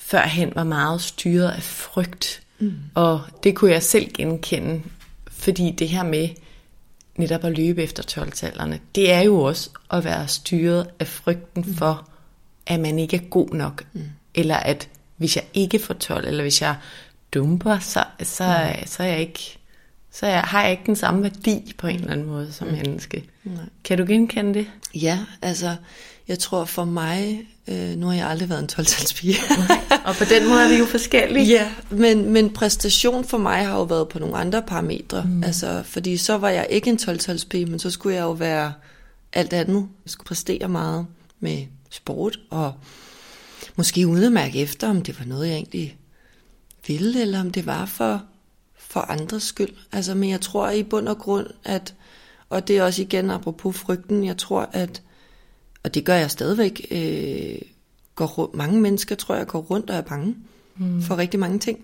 [0.04, 2.42] førhen var meget styret af frygt.
[2.58, 2.74] Mm.
[2.94, 4.82] Og det kunne jeg selv genkende,
[5.30, 6.28] fordi det her med
[7.16, 8.32] netop at løbe efter 12
[8.94, 11.74] det er jo også at være styret af frygten mm.
[11.74, 12.08] for,
[12.66, 13.84] at man ikke er god nok.
[13.92, 14.02] Mm
[14.34, 16.76] eller at hvis jeg ikke får 12, eller hvis jeg
[17.34, 18.86] dumper, så, så, mm.
[18.86, 19.58] så, er jeg ikke,
[20.10, 22.72] så jeg, har jeg ikke den samme værdi på en eller anden måde som mm.
[22.72, 23.24] menneske.
[23.44, 23.64] Nej.
[23.84, 24.66] Kan du genkende det?
[24.94, 25.76] Ja, altså,
[26.28, 29.36] jeg tror for mig, øh, nu har jeg aldrig været en 12 pige.
[30.06, 31.46] og på den måde er vi jo forskellige.
[31.46, 35.24] Ja, men, men præstation for mig har jo været på nogle andre parametre.
[35.24, 35.44] Mm.
[35.44, 38.72] Altså, fordi så var jeg ikke en 12 pige, men så skulle jeg jo være
[39.32, 39.88] alt andet.
[40.04, 41.06] Jeg skulle præstere meget
[41.40, 42.72] med sport og
[43.76, 45.98] Måske uden at mærke efter, om det var noget, jeg egentlig
[46.86, 48.22] ville, eller om det var for,
[48.78, 49.74] for andres skyld.
[49.92, 51.94] Altså, men jeg tror i bund og grund, at,
[52.48, 55.02] og det er også igen apropos frygten, jeg tror, at,
[55.84, 57.58] og det gør jeg stadigvæk, øh,
[58.14, 60.36] går mange mennesker tror jeg går rundt og er bange
[60.76, 61.02] mm.
[61.02, 61.78] for rigtig mange ting.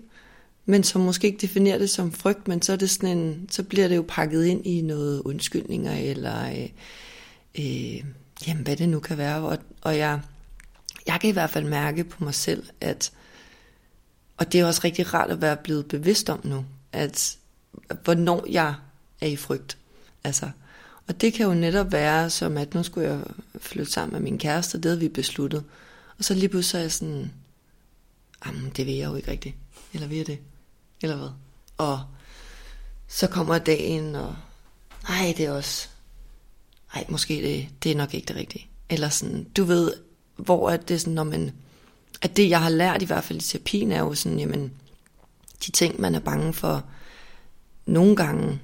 [0.65, 3.63] Men som måske ikke definerer det som frygt, men så er det sådan en, så
[3.63, 6.69] bliver det jo pakket ind i noget undskyldninger, eller øh,
[7.59, 8.03] øh,
[8.47, 9.41] jamen, hvad det nu kan være.
[9.43, 10.19] Og, og jeg,
[11.07, 13.11] jeg kan i hvert fald mærke på mig selv, at,
[14.37, 17.37] og det er også rigtig rart at være blevet bevidst om nu, at
[18.03, 18.73] hvornår jeg
[19.21, 19.77] er i frygt.
[20.23, 20.49] Altså,
[21.07, 23.21] og det kan jo netop være som, at nu skulle jeg
[23.59, 25.63] flytte sammen med min kæreste, det havde vi besluttet.
[26.17, 27.31] Og så lige pludselig er jeg sådan,
[28.45, 29.55] jamen det vil jeg jo ikke rigtigt.
[29.93, 30.39] Eller vil jeg det?
[31.01, 31.29] Eller hvad?
[31.77, 32.01] Og
[33.07, 34.35] så kommer dagen, og
[35.09, 35.87] nej, det er også,
[36.95, 38.67] nej, måske det, det er nok ikke det rigtige.
[38.89, 39.93] Eller sådan, du ved,
[40.35, 41.51] hvor at det er sådan, når man,
[42.21, 44.73] at det jeg har lært i hvert fald i terapien er jo sådan, jamen,
[45.65, 46.83] de ting man er bange for,
[47.85, 48.59] nogle gange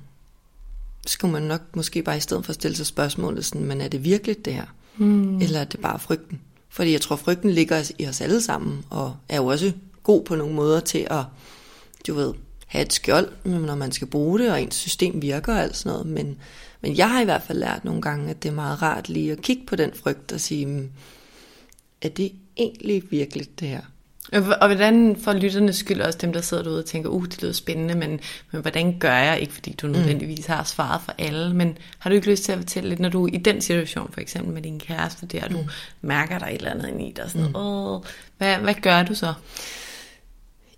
[1.10, 4.04] skulle man nok måske bare i stedet for stille sig spørgsmålet sådan, men er det
[4.04, 4.76] virkelig det her?
[4.98, 5.42] Mm.
[5.42, 6.42] Eller er det bare frygten?
[6.70, 9.72] Fordi jeg tror, frygten ligger i os alle sammen, og er jo også
[10.04, 11.24] god på nogle måder til at,
[12.08, 12.34] du ved,
[12.68, 15.92] have et skjold, når man skal bruge det, og ens system virker og alt sådan
[15.92, 16.08] noget.
[16.08, 16.38] Men,
[16.82, 19.32] men jeg har i hvert fald lært nogle gange, at det er meget rart lige
[19.32, 20.90] at kigge på den frygt og sige,
[22.02, 23.82] er det egentlig virkelig det her?
[24.34, 27.54] Og hvordan for lytternes skyld også dem, der sidder derude og tænker, uh, det lyder
[27.54, 28.20] spændende, men,
[28.52, 29.40] men hvordan gør jeg?
[29.40, 29.94] Ikke fordi du mm.
[29.94, 33.10] nødvendigvis har svaret for alle, men har du ikke lyst til at fortælle lidt, når
[33.10, 35.56] du i den situation, for eksempel med din kæreste, der mm.
[35.56, 35.60] du
[36.02, 37.56] mærker der et eller andet i dig, sådan, mm.
[37.56, 38.02] Åh,
[38.38, 39.34] hvad, hvad gør du så?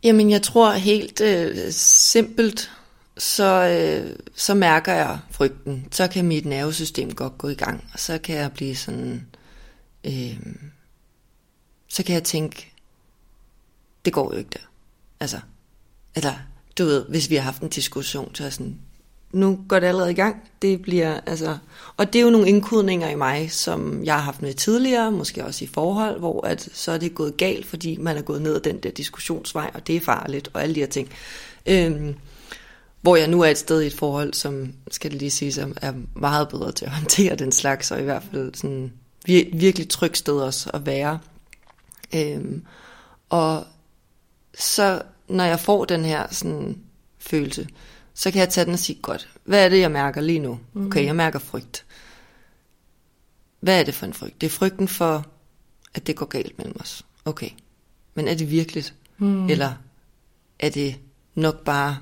[0.03, 2.71] Jamen, jeg tror helt øh, simpelt,
[3.17, 5.87] så, øh, så mærker jeg frygten.
[5.91, 9.27] Så kan mit nervesystem godt gå i gang, og så kan jeg blive sådan...
[10.03, 10.37] Øh,
[11.89, 12.71] så kan jeg tænke,
[14.05, 14.69] det går jo ikke der.
[15.19, 15.39] Altså,
[16.15, 16.33] eller
[16.77, 18.79] du ved, hvis vi har haft en diskussion, så er sådan,
[19.31, 20.35] nu går det allerede i gang.
[20.61, 21.57] Det bliver, altså,
[21.97, 25.45] og det er jo nogle indkodninger i mig, som jeg har haft med tidligere, måske
[25.45, 28.55] også i forhold, hvor at, så er det gået galt, fordi man er gået ned
[28.55, 31.09] ad den der diskussionsvej, og det er farligt, og alle de her ting.
[31.65, 32.15] Øhm,
[33.01, 35.77] hvor jeg nu er et sted i et forhold, som, skal det lige sige, som
[35.81, 38.93] er meget bedre til at håndtere den slags, og i hvert fald sådan
[39.29, 41.19] vir- virkelig trygt sted også at være.
[42.15, 42.63] Øhm,
[43.29, 43.65] og
[44.59, 46.77] så når jeg får den her sådan,
[47.19, 47.67] følelse,
[48.13, 50.59] så kan jeg tage den og sige, godt, hvad er det, jeg mærker lige nu?
[50.73, 50.87] Mhm.
[50.87, 51.85] Okay, jeg mærker frygt.
[53.59, 54.41] Hvad er det for en frygt?
[54.41, 55.25] Det er frygten for,
[55.93, 57.05] at det går galt mellem os.
[57.25, 57.49] Okay,
[58.13, 58.93] men er det virkeligt?
[59.17, 59.49] Mm.
[59.49, 59.73] Eller
[60.59, 60.95] er det
[61.35, 61.97] nok bare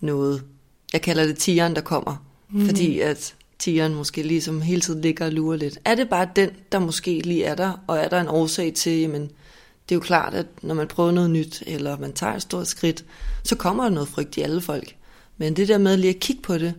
[0.00, 0.44] noget,
[0.92, 2.66] jeg kalder det tigeren, der kommer, mm.
[2.66, 5.78] fordi at tigeren måske ligesom hele tiden ligger og lurer lidt.
[5.84, 9.00] Er det bare den, der måske lige er der, og er der en årsag til,
[9.00, 9.30] jamen,
[9.88, 12.66] det er jo klart, at når man prøver noget nyt, eller man tager et stort
[12.66, 13.04] skridt,
[13.42, 14.96] så kommer der noget frygt i alle folk.
[15.36, 16.74] Men det der med lige at kigge på det,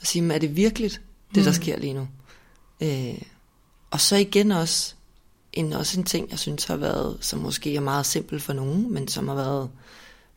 [0.00, 0.90] og sige, er det virkelig
[1.34, 1.54] det, der mm.
[1.54, 2.08] sker lige nu?
[2.80, 3.22] Øh,
[3.90, 4.94] og så igen også
[5.52, 8.92] en, også en ting, jeg synes har været, som måske er meget simpel for nogen,
[8.92, 9.70] men som har været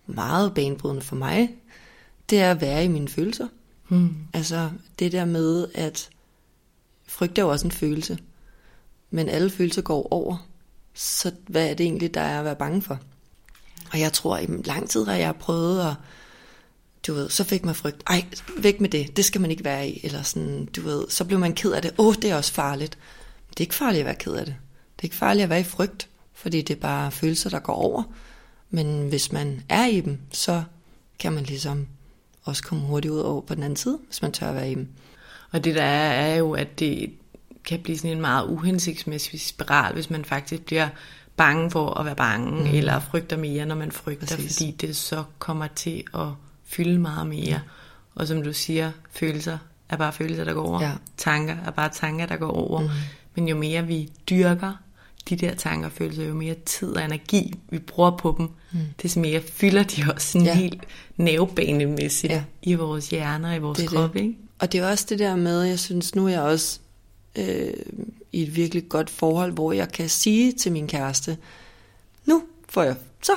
[0.08, 1.50] meget banebrydende for mig,
[2.30, 3.48] det er at være i mine følelser.
[3.90, 4.16] Mm.
[4.34, 6.10] Altså det der med, at
[7.08, 8.18] frygt er jo også en følelse,
[9.12, 10.48] men alle følelser går over.
[10.94, 13.00] Så hvad er det egentlig, der er at være bange for?
[13.92, 15.94] Og jeg tror, i lang tid har jeg prøvet at,
[17.08, 18.04] du ved, så fik man frygt.
[18.08, 18.26] Ej,
[18.58, 20.02] væk med det, det skal man ikke være i.
[20.04, 21.94] Eller sådan, du ved, så blev man ked af det.
[21.98, 22.98] Åh, oh, det er også farligt.
[23.50, 24.56] Det er ikke farligt at være ked af det.
[24.96, 27.74] Det er ikke farligt at være i frygt, fordi det er bare følelser, der går
[27.74, 28.04] over.
[28.70, 30.64] Men hvis man er i dem, så
[31.20, 31.88] kan man ligesom
[32.44, 34.76] også komme hurtigt ud over på den anden side, hvis man tør at være i
[34.76, 34.88] dem.
[35.52, 37.14] Og det der er, er jo, at det
[37.66, 40.90] kan blive sådan en meget uhensigtsmæssig spiral, hvis man faktisk bliver
[41.38, 42.76] bange for at være bange, mm.
[42.76, 44.58] eller frygter mere, når man frygter, Præcis.
[44.58, 46.28] fordi det så kommer til at
[46.66, 47.58] fylde meget mere.
[47.58, 47.70] Mm.
[48.16, 49.58] Og som du siger, følelser
[49.90, 50.82] er bare følelser, der går over.
[50.82, 50.92] Ja.
[51.18, 52.80] Tanker er bare tanker, der går over.
[52.82, 52.90] Mm.
[53.36, 54.74] Men jo mere vi dyrker
[55.30, 58.80] de der tanker og følelser, jo mere tid og energi vi bruger på dem, mm.
[59.02, 60.56] det mere fylder de også sådan ja.
[60.56, 60.84] helt
[61.18, 62.44] nervebanemæssigt ja.
[62.62, 64.14] i vores hjerner og i vores det krop.
[64.14, 64.20] Det.
[64.20, 64.36] Ikke?
[64.60, 66.80] Og det er også det der med, jeg synes, nu er jeg også
[67.38, 67.74] øh,
[68.32, 71.38] i et virkelig godt forhold, hvor jeg kan sige til min kæreste,
[72.26, 73.32] nu får jeg, så,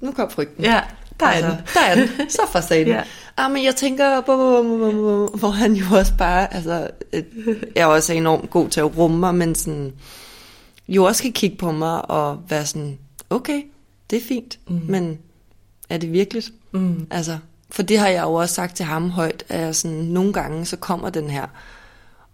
[0.00, 0.64] nu kom frygten.
[0.64, 0.80] Ja,
[1.20, 1.58] der er altså, den.
[1.74, 3.02] Der er den, så for ja.
[3.36, 4.20] Ah, men jeg tænker,
[5.38, 6.90] hvor han jo også bare, altså,
[7.74, 9.92] jeg er også enormt god til at rumme mig, men sådan,
[10.88, 12.98] jo også kan kigge på mig og være sådan,
[13.30, 13.62] okay,
[14.10, 14.80] det er fint, mm.
[14.88, 15.18] men
[15.88, 16.44] er det virkelig?
[16.72, 17.06] Mm.
[17.10, 17.38] Altså,
[17.70, 20.66] for det har jeg jo også sagt til ham højt, at jeg sådan, nogle gange
[20.66, 21.46] så kommer den her,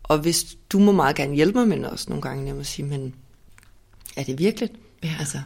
[0.09, 2.87] og hvis du må meget gerne hjælpe mig, men også nogle gange, jeg må sige,
[2.87, 3.15] men
[4.17, 4.71] er det virkelig?
[5.05, 5.15] Ja.
[5.19, 5.39] Altså,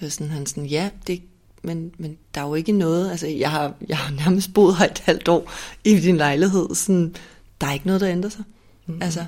[0.00, 1.22] det er sådan, han sådan, ja, det,
[1.62, 4.86] men, men der er jo ikke noget, altså jeg har, jeg har nærmest boet her
[4.86, 5.52] et halvt år
[5.84, 7.14] i din lejlighed, sådan,
[7.60, 8.44] der er ikke noget, der ændrer sig.
[8.86, 9.02] Mm.
[9.02, 9.26] Altså,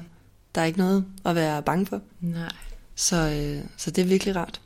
[0.55, 2.01] der er ikke noget at være bange for.
[2.21, 2.53] Nej.
[2.95, 4.61] Så, øh, så det er virkelig rart.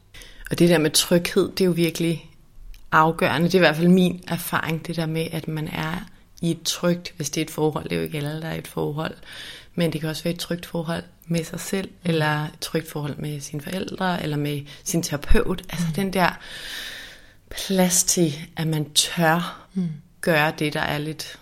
[0.51, 2.31] Og det der med tryghed, det er jo virkelig
[2.93, 3.47] afgørende.
[3.47, 6.09] Det er i hvert fald min erfaring, det der med, at man er
[6.43, 8.55] i et trygt, hvis det er et forhold, det er jo ikke alle, der er
[8.55, 9.14] et forhold,
[9.75, 12.11] men det kan også være et trygt forhold med sig selv, mm.
[12.11, 15.63] eller et trygt forhold med sine forældre, eller med sin terapeut.
[15.71, 15.95] Altså mm.
[15.95, 16.39] den der
[17.51, 19.89] plads til, at man tør mm.
[20.21, 21.39] gøre det, der er lidt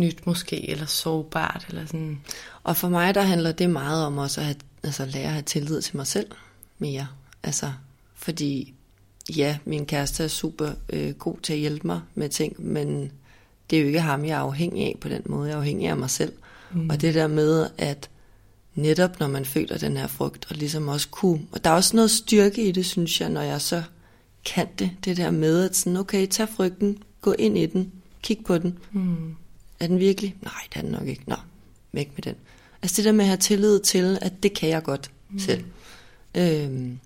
[0.00, 2.20] nyt måske, eller sårbart, eller sådan.
[2.64, 5.42] Og for mig, der handler det meget om også at have, altså, lære at have
[5.42, 6.30] tillid til mig selv
[6.78, 7.06] mere.
[7.42, 7.72] Altså,
[8.14, 8.74] fordi
[9.36, 13.12] ja, min kæreste er super øh, god til at hjælpe mig med ting, men
[13.70, 15.48] det er jo ikke ham, jeg er afhængig af på den måde.
[15.48, 16.32] Jeg er afhængig af mig selv.
[16.72, 16.90] Mm.
[16.90, 18.10] Og det der med, at
[18.74, 21.96] netop når man føler den her frygt, og ligesom også kunne, og der er også
[21.96, 23.82] noget styrke i det, synes jeg, når jeg så
[24.44, 28.38] kan det, det der med, at sådan, okay, tag frygten, gå ind i den, kig
[28.46, 28.78] på den.
[28.92, 29.34] Mm.
[29.80, 30.36] Er den virkelig?
[30.42, 31.22] Nej, det er den nok ikke.
[31.26, 31.36] Nå,
[31.92, 32.34] væk med den.
[32.82, 35.38] Altså det der med at have tillid til, at det kan jeg godt mm.
[35.38, 35.64] selv,
[36.34, 36.98] øhm,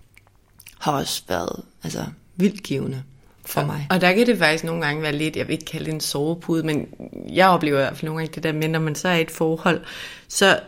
[0.79, 2.05] har også været altså,
[2.37, 3.03] vildt givende
[3.47, 3.87] for og, mig.
[3.91, 6.01] Og der kan det faktisk nogle gange være lidt, jeg vil ikke kalde det en
[6.01, 6.89] sovepude, men
[7.33, 9.21] jeg oplever i hvert fald nogle gange det der med, når man så er i
[9.21, 9.85] et forhold,
[10.29, 10.61] så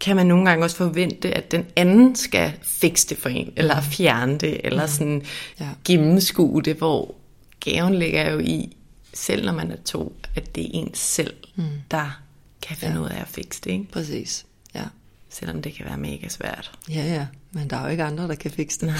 [0.00, 3.76] kan man nogle gange også forvente, at den anden skal fikse det for en, eller
[3.76, 3.82] mm.
[3.82, 4.88] fjerne det, eller mm.
[4.88, 5.22] sådan
[5.60, 5.68] ja.
[5.84, 7.14] gennemskue det, hvor
[7.60, 8.76] gaven ligger jo i,
[9.14, 11.64] selv når man er to, at det er en selv, mm.
[11.90, 12.20] der
[12.62, 13.00] kan finde ja.
[13.00, 13.70] ud af at fikse det.
[13.70, 13.88] Ikke?
[13.92, 14.84] Præcis, ja.
[15.28, 16.72] Selvom det kan være mega svært.
[16.88, 17.26] Ja, ja.
[17.52, 18.94] Men der er jo ikke andre, der kan fikse det.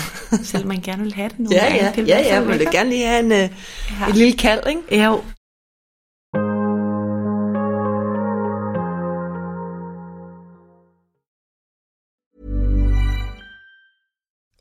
[0.47, 1.85] Selvom man gerne vil have det nogle ja, gange.
[1.85, 2.45] Ja, det ja, ja.
[2.45, 4.09] Man vil gerne lige have en, uh, ja.
[4.09, 5.05] et lille kald, ikke?
[5.05, 5.21] Jo.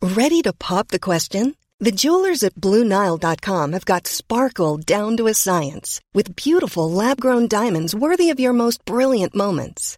[0.02, 1.56] Ready to pop the question?
[1.80, 7.95] The jewelers at BlueNile.com have got sparkle down to a science with beautiful lab-grown diamonds
[7.95, 9.97] worthy of your most brilliant moments.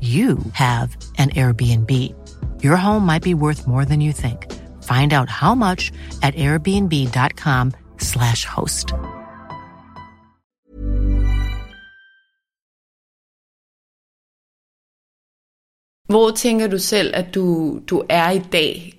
[0.00, 1.90] you have an Airbnb.
[2.62, 4.46] Your home might be worth more than you think.
[4.82, 5.92] Find out how much
[6.22, 8.94] at airbnb.com/slash host.
[16.08, 18.98] Hvor tænker du selv, at du, du er i dag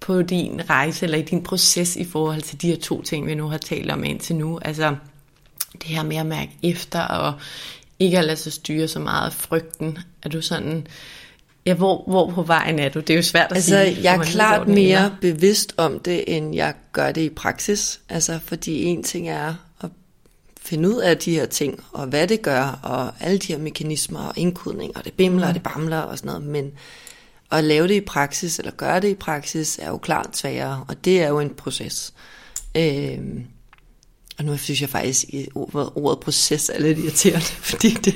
[0.00, 3.34] på din rejse, eller i din proces i forhold til de her to ting, vi
[3.34, 4.58] nu har talt om indtil nu?
[4.62, 4.96] Altså
[5.72, 7.34] det her med at mærke efter, og
[8.04, 9.98] ikke at lade sig styre så meget af frygten.
[10.22, 10.86] Er du sådan...
[11.66, 13.00] Ja, hvor, hvor på vejen er du?
[13.00, 13.80] Det er jo svært at altså, sige.
[13.80, 18.00] Altså, jeg er klart mere bevidst om det, end jeg gør det i praksis.
[18.08, 19.90] Altså, fordi en ting er at
[20.60, 24.20] finde ud af de her ting, og hvad det gør, og alle de her mekanismer,
[24.20, 25.48] og indkodning, og det bimler, mm.
[25.48, 26.42] og det bamler, og sådan noget.
[26.42, 26.72] Men
[27.50, 31.04] at lave det i praksis, eller gøre det i praksis, er jo klart sværere, og
[31.04, 32.14] det er jo en proces.
[32.74, 33.18] Øh,
[34.38, 38.14] og nu synes jeg faktisk, at ordet proces er lidt irriterende, fordi, det,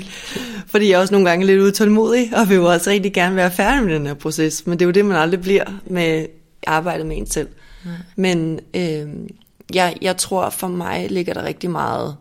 [0.67, 3.37] fordi jeg er også nogle gange er lidt utålmodig, og vil jo også rigtig gerne
[3.37, 4.67] være færdig med den her proces.
[4.67, 6.27] Men det er jo det, man aldrig bliver med
[6.67, 7.49] arbejdet med en selv.
[7.85, 7.95] Nej.
[8.17, 9.09] Men øh,
[9.75, 12.17] jeg, jeg tror, for mig ligger der rigtig meget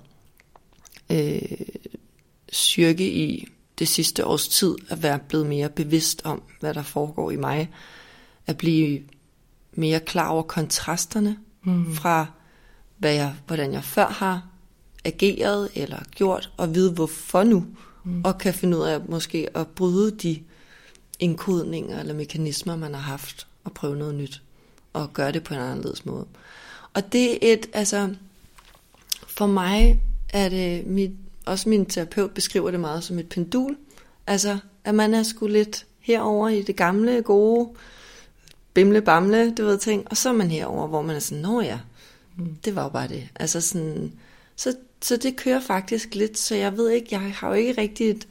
[1.12, 1.42] øh,
[2.52, 3.48] styrke i
[3.80, 7.70] det sidste års tid, at være blevet mere bevidst om, hvad der foregår i mig.
[8.48, 9.00] At blive
[9.74, 11.96] mere klar over kontrasterne mm.
[11.96, 12.26] fra
[12.98, 14.48] hvad jeg, hvordan jeg før har
[15.06, 17.66] ageret eller gjort, og vide hvorfor nu,
[18.04, 18.22] mm.
[18.26, 20.44] og kan finde ud af måske at bryde de
[21.20, 24.42] indkodninger eller mekanismer, man har haft, og prøve noget nyt,
[24.94, 26.26] og gøre det på en anderledes måde.
[26.94, 28.16] Og det er et, altså,
[29.28, 31.12] for mig er det, mit,
[31.46, 33.78] også min terapeut beskriver det meget som et pendul,
[34.28, 37.70] altså, at man er sgu lidt herover i det gamle, gode,
[38.74, 41.62] bimle bamle, du ved ting, og så er man herover, hvor man er sådan, nå
[41.62, 41.80] ja,
[42.38, 42.56] Mm.
[42.66, 43.28] Det var jo bare det.
[43.36, 44.12] Altså sådan,
[44.56, 48.28] så, så det kører faktisk lidt, så jeg ved ikke, jeg har jo ikke rigtigt,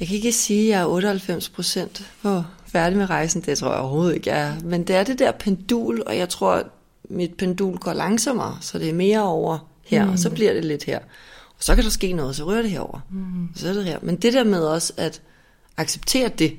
[0.00, 2.12] jeg kan ikke sige, at jeg er 98 procent
[2.66, 4.54] færdig med rejsen, det tror jeg overhovedet ikke, jeg er.
[4.64, 6.66] Men det er det der pendul, og jeg tror, at
[7.08, 10.12] mit pendul går langsommere, så det er mere over her, mm.
[10.12, 10.98] og så bliver det lidt her.
[11.56, 13.00] Og så kan der ske noget, så rører det herover.
[13.10, 13.48] Mm.
[13.54, 13.98] Så er det her.
[14.02, 15.22] Men det der med også at
[15.76, 16.56] acceptere det,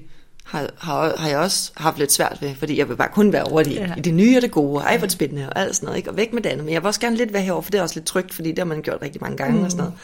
[0.47, 3.43] har, har, har jeg også haft lidt svært ved, fordi jeg vil bare kun være
[3.43, 3.95] over det, ja.
[3.97, 6.09] i det nye og det gode, ej hvor det spændende og alt sådan noget, ikke?
[6.09, 6.65] og væk med det andet.
[6.65, 8.49] Men jeg vil også gerne lidt være herover, for det er også lidt trygt, fordi
[8.49, 9.63] det har man gjort rigtig mange gange mm.
[9.63, 9.99] og sådan noget.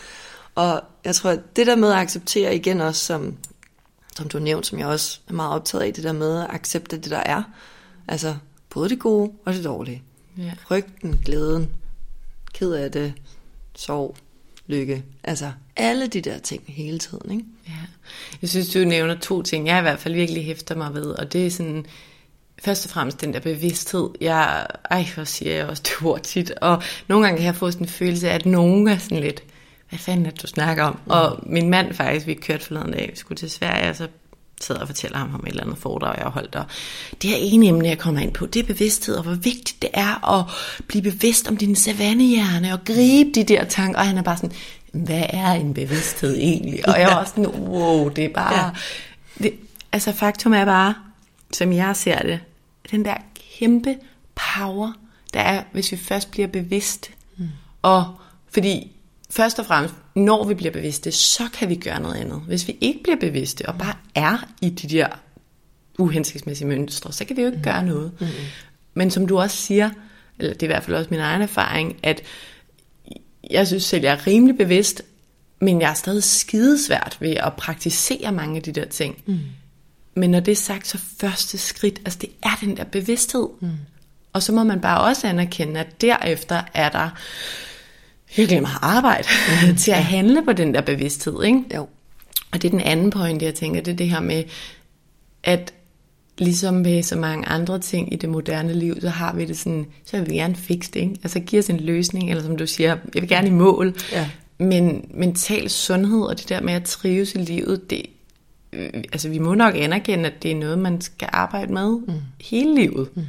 [0.56, 3.38] Og jeg tror, at det der med at acceptere igen også, som,
[4.18, 7.00] som du nævnte, som jeg også er meget optaget af, det der med at acceptere
[7.00, 7.44] det, der er.
[8.08, 8.36] Altså
[8.70, 10.04] både det gode og det dårlige.
[10.38, 10.52] Ja.
[10.68, 11.70] Frygten, glæden,
[12.54, 13.14] ked af det,
[13.76, 14.16] sorg,
[14.68, 15.04] lykke.
[15.24, 17.32] Altså alle de der ting hele tiden.
[17.32, 17.45] Ikke?
[17.67, 17.71] Ja.
[18.41, 21.34] Jeg synes, du nævner to ting, jeg i hvert fald virkelig hæfter mig ved, og
[21.34, 21.86] det er sådan,
[22.63, 24.09] først og fremmest den der bevidsthed.
[24.21, 27.71] Jeg, ej, hvor siger jeg også det ord tit, og nogle gange kan jeg få
[27.71, 29.43] sådan en følelse af, at nogen er sådan lidt,
[29.89, 30.99] hvad fanden er det, du snakker om?
[31.05, 31.11] Mm.
[31.11, 34.07] Og min mand faktisk, vi kørte forleden dag, vi skulle til Sverige, og så
[34.61, 36.63] sidder og fortæller ham om et eller andet foredrag, jeg har holdt der.
[37.21, 39.89] Det her ene emne, jeg kommer ind på, det er bevidsthed, og hvor vigtigt det
[39.93, 40.45] er at
[40.88, 44.51] blive bevidst om din savannehjerne, og gribe de der tanker, og han er bare sådan,
[44.94, 46.89] hvad er en bevidsthed egentlig?
[46.89, 48.66] Og jeg var også sådan, wow, det er bare...
[48.66, 48.70] Ja.
[49.44, 49.54] Det,
[49.91, 50.96] altså faktum er bare,
[51.54, 52.39] som jeg ser det,
[52.91, 53.16] den der
[53.60, 53.96] kæmpe
[54.36, 54.91] power,
[55.34, 57.12] der er, hvis vi først bliver bevidste.
[57.38, 57.48] Mm.
[57.82, 58.16] Og
[58.52, 58.91] fordi
[59.30, 62.41] først og fremmest, når vi bliver bevidste, så kan vi gøre noget andet.
[62.48, 65.08] Hvis vi ikke bliver bevidste og bare er i de der
[66.00, 67.64] uhensigtsmæssige mønstre, så kan vi jo ikke mm.
[67.64, 68.12] gøre noget.
[68.20, 68.28] Mm.
[68.94, 69.89] Men som du også siger,
[70.39, 72.22] eller det er i hvert fald også min egen erfaring, at
[73.50, 75.02] jeg synes selv, jeg er rimelig bevidst,
[75.62, 79.18] men jeg er stadig skidesvært ved at praktisere mange af de der ting.
[79.26, 79.39] Mm.
[80.16, 83.48] Men når det er sagt, så første skridt, altså det er den der bevidsthed.
[83.62, 83.70] Mm.
[84.34, 87.10] Og så må man bare også anerkende, at derefter er der
[88.36, 89.28] virkelig meget arbejde
[89.68, 89.76] mm.
[89.84, 91.44] til at handle på den der bevidsthed.
[91.44, 91.64] Ikke?
[91.76, 91.88] Jo.
[92.52, 94.44] Og det er den anden pointe, jeg tænker, det er det her med,
[95.44, 95.74] at
[96.38, 99.86] ligesom med så mange andre ting i det moderne liv, så har vi det sådan,
[100.05, 101.15] så vil vi gerne fikse det, ikke?
[101.23, 103.95] Altså give os en løsning, eller som du siger, jeg vil gerne i mål.
[104.11, 104.29] Ja.
[104.57, 108.05] Men mental sundhed og det der med at trives i livet, det,
[108.73, 112.13] øh, altså vi må nok anerkende, at det er noget, man skal arbejde med mm.
[112.41, 113.09] hele livet.
[113.15, 113.25] Mm.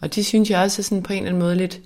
[0.00, 1.80] Og det synes jeg også er sådan på en eller anden måde lidt,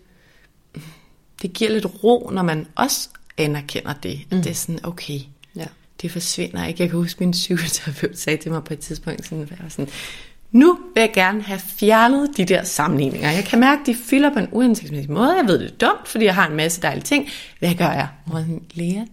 [1.43, 3.09] det giver lidt ro, når man også
[3.39, 4.21] anerkender det.
[4.31, 4.43] At mm.
[4.43, 5.21] det er sådan, okay,
[5.57, 5.67] ja.
[6.03, 6.83] det forsvinder ikke.
[6.83, 9.89] Jeg kan huske, min psykoterapeut sagde til mig på et tidspunkt, sådan, jeg var sådan,
[10.53, 13.31] nu vil jeg gerne have fjernet de der sammenligninger.
[13.31, 15.37] Jeg kan mærke, at de fylder på en uhensigtsmæssig måde.
[15.37, 17.29] Jeg ved, det er dumt, fordi jeg har en masse dejlige ting.
[17.59, 18.09] Hvad gør jeg?
[18.27, 18.45] Og
[18.75, 19.05] Lea,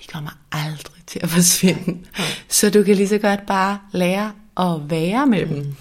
[0.00, 1.98] de kommer aldrig til at forsvinde.
[2.18, 2.24] Ja.
[2.48, 5.54] Så du kan lige så godt bare lære at være med mm.
[5.54, 5.74] dem.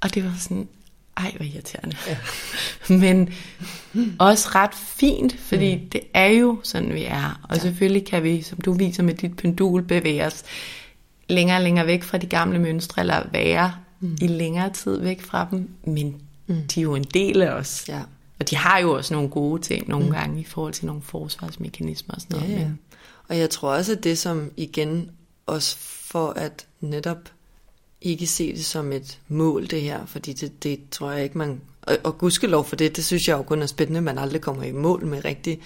[0.00, 0.68] Og det var sådan,
[1.16, 1.96] ej, hvor irriterende.
[2.08, 2.16] Ja.
[3.02, 3.34] Men
[4.18, 5.88] også ret fint, fordi mm.
[5.90, 7.40] det er jo sådan, vi er.
[7.48, 7.62] Og ja.
[7.62, 10.44] selvfølgelig kan vi, som du viser med dit pendul, bevæge os
[11.28, 14.16] længere og længere væk fra de gamle mønstre, eller være mm.
[14.20, 16.62] i længere tid væk fra dem, men mm.
[16.74, 17.84] de er jo en del af os.
[17.88, 18.00] Ja.
[18.38, 20.12] Og de har jo også nogle gode ting nogle mm.
[20.12, 22.52] gange i forhold til nogle forsvarsmekanismer og sådan noget.
[22.52, 22.70] Ja, ja.
[23.28, 25.10] Og jeg tror også, at det som igen
[25.46, 27.28] også for at netop
[28.00, 31.60] ikke se det som et mål, det her, fordi det, det tror jeg ikke, man...
[31.82, 34.62] Og, og gudskelov for det, det synes jeg jo kun er spændende, man aldrig kommer
[34.62, 35.60] i mål med rigtigt.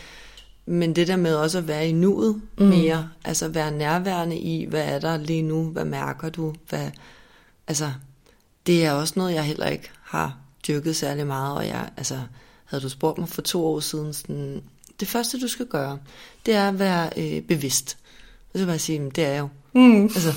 [0.66, 2.64] Men det der med også at være i nuet mm.
[2.64, 6.90] mere, altså være nærværende i, hvad er der lige nu, hvad mærker du, hvad...
[7.68, 7.92] Altså,
[8.66, 10.36] det er også noget, jeg heller ikke har
[10.68, 12.20] dyrket særlig meget, og jeg, altså,
[12.64, 14.62] havde du spurgt mig for to år siden, sådan,
[15.00, 15.98] det første du skal gøre,
[16.46, 17.96] det er at være øh, bevidst.
[18.52, 19.48] Og så vil jeg sige, det er jeg jo.
[19.72, 20.02] Mm.
[20.02, 20.32] Altså,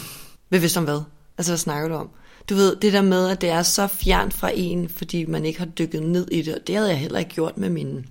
[0.50, 1.02] bevidst om hvad?
[1.38, 2.10] Altså, hvad snakker du om?
[2.50, 5.60] Du ved, det der med, at det er så fjernt fra en, fordi man ikke
[5.60, 8.04] har dykket ned i det, og det havde jeg heller ikke gjort med mine,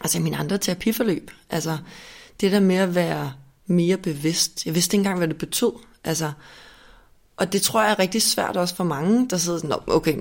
[0.00, 1.30] altså mine andre terapiforløb.
[1.50, 1.78] Altså,
[2.40, 3.32] det der med at være
[3.66, 4.66] mere bevidst.
[4.66, 5.72] Jeg vidste ikke engang, hvad det betød.
[6.04, 6.32] Altså,
[7.38, 10.16] og det tror jeg er rigtig svært også for mange, der sidder sådan, okay,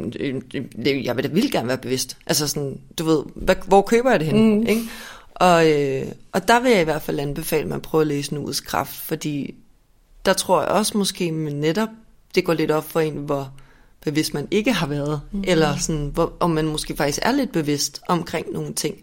[1.06, 2.18] jeg vil da vildt gerne være bevidst.
[2.26, 4.60] Altså sådan, du ved, hvad, hvor køber jeg det hen?
[4.60, 4.68] Mm.
[4.68, 4.82] Ikke?
[5.36, 8.34] Og, øh, og der vil jeg i hvert fald anbefale, at man prøver at læse
[8.34, 9.56] Nuets Kraft, fordi
[10.26, 11.90] der tror jeg også måske men netop,
[12.36, 13.52] det går lidt op for en, hvor
[14.02, 15.44] bevidst man ikke har været, mm.
[15.48, 18.96] eller sådan, hvor, om man måske faktisk er lidt bevidst omkring nogle ting,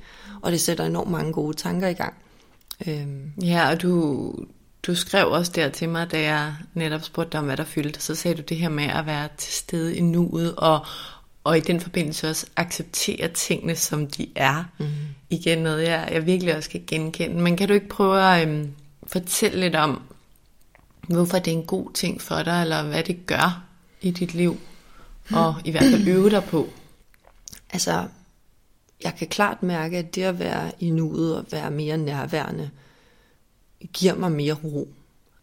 [0.42, 2.14] og det sætter enormt mange gode tanker i gang.
[2.86, 3.32] Øhm.
[3.42, 4.34] Ja, og du,
[4.87, 8.01] du skrev også der til mig, da jeg netop spurgte dig om, hvad der fyldte,
[8.01, 10.87] så sagde du det her med at være til stede i nuet, og,
[11.45, 14.64] og i den forbindelse også acceptere tingene, som de er.
[14.78, 14.87] Mm.
[15.30, 17.43] Igen noget, jeg, jeg virkelig også kan genkende.
[17.43, 18.72] Men kan du ikke prøve at øhm,
[19.07, 20.03] fortælle lidt om,
[21.09, 23.62] hvorfor det er en god ting for dig, eller hvad det gør
[24.01, 24.61] i dit liv,
[25.30, 26.68] og i hvert fald øve dig på?
[27.70, 28.07] Altså,
[29.05, 32.70] jeg kan klart mærke, at det at være i nuet og være mere nærværende,
[33.93, 34.89] giver mig mere ro.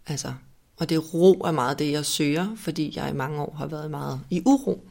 [0.07, 0.33] Altså,
[0.77, 3.91] og det ro er meget det, jeg søger, fordi jeg i mange år har været
[3.91, 4.87] meget i uro.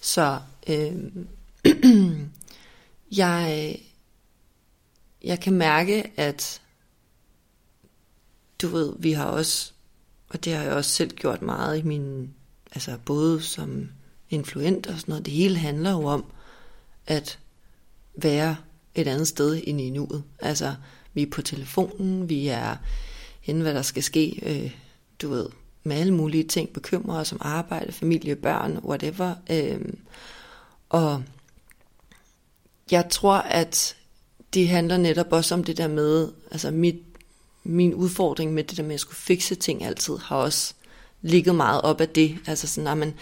[0.00, 1.12] Så øh,
[3.20, 3.76] jeg,
[5.24, 6.62] jeg kan mærke, at
[8.62, 9.72] du ved, vi har også,
[10.28, 12.34] og det har jeg også selv gjort meget i min,
[12.74, 13.88] altså både som
[14.30, 16.24] influent og sådan noget, det hele handler jo om
[17.06, 17.38] at
[18.14, 18.56] være
[18.94, 20.24] et andet sted end i nuet.
[20.38, 20.74] Altså,
[21.18, 22.76] vi er på telefonen, vi er
[23.40, 24.70] henne, hvad der skal ske, øh,
[25.22, 25.46] du ved,
[25.84, 29.34] med alle mulige ting, bekymrer os om arbejde, familie, børn, whatever.
[29.50, 29.80] Øh,
[30.88, 31.22] og
[32.90, 33.96] jeg tror, at
[34.54, 36.96] det handler netop også om det der med, altså mit,
[37.64, 40.74] min udfordring med det der med at skulle fikse ting altid, har også
[41.22, 42.38] ligget meget op af det.
[42.46, 43.14] Altså sådan, at man,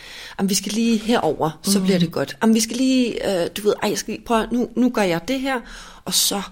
[0.49, 1.85] vi skal lige herover, så mm.
[1.85, 2.37] bliver det godt.
[2.43, 5.03] Jamen, vi skal lige, øh, du ved, ej, jeg skal lige, prøve, nu, nu gør
[5.03, 5.61] jeg det her,
[6.05, 6.43] og så,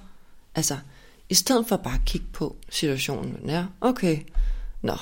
[0.55, 0.76] altså,
[1.29, 3.41] i stedet for bare at kigge på situationen.
[3.47, 4.18] Ja, okay.
[4.83, 4.97] Nå,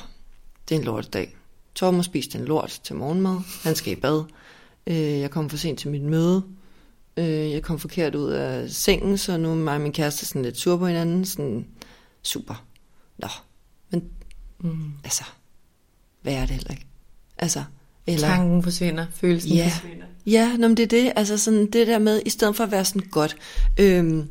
[0.69, 1.37] det er en lortedag.
[1.75, 3.37] Torben spist en lort til morgenmad.
[3.63, 4.25] Han skal i bad.
[4.87, 6.45] Øh, jeg kom for sent til mit møde.
[7.17, 10.43] Øh, jeg kom forkert ud af sengen, så nu er mig og min kæreste sådan
[10.43, 11.25] lidt sur på hinanden.
[11.25, 11.67] Sådan,
[12.23, 12.65] super.
[13.19, 13.29] Nå,
[13.91, 14.05] men
[14.61, 14.93] mm.
[15.05, 15.25] altså,
[16.23, 16.87] hvad er det heller ikke?
[17.39, 17.65] Altså,
[18.07, 20.07] eller, Tanken forsvinder, følelsen ja, forsvinder.
[20.27, 21.13] Ja, nå, men det er det.
[21.17, 23.37] Altså sådan det der med, i stedet for at være sådan godt,
[23.79, 24.29] øhm,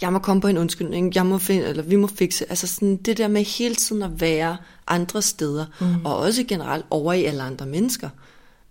[0.00, 2.50] jeg må komme på en undskyldning, jeg må finde, eller vi må fikse.
[2.50, 6.06] Altså sådan det der med hele tiden at være andre steder, mm.
[6.06, 8.08] og også generelt over i alle andre mennesker.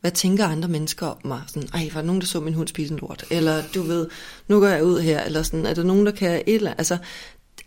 [0.01, 1.41] Hvad tænker andre mennesker om mig?
[1.47, 3.25] Sådan, ej, var der nogen, der så min hund spise en lort?
[3.29, 4.07] Eller du ved,
[4.47, 6.79] nu går jeg ud her, eller sådan, er der nogen, der kan et eller andet?
[6.79, 6.97] Altså,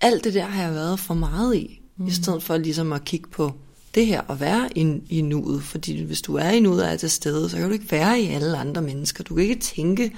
[0.00, 2.06] alt det der har jeg været for meget i, mm.
[2.06, 3.52] i stedet for ligesom at kigge på
[3.94, 5.62] det her og være i, i nuet.
[5.62, 8.20] Fordi hvis du er i nuet og er til stede, så kan du ikke være
[8.20, 9.24] i alle andre mennesker.
[9.24, 10.12] Du kan ikke tænke,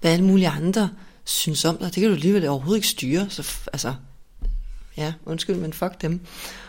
[0.00, 0.90] hvad alle mulige andre
[1.26, 1.86] synes om dig.
[1.86, 3.30] Det kan du alligevel overhovedet ikke styre.
[3.30, 3.94] Så, altså,
[4.96, 6.20] ja, undskyld, men fuck dem.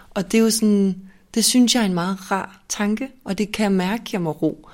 [0.10, 1.02] Og det er jo sådan,
[1.34, 4.32] det synes jeg er en meget rar tanke, og det kan jeg mærke, jeg må
[4.32, 4.70] ro.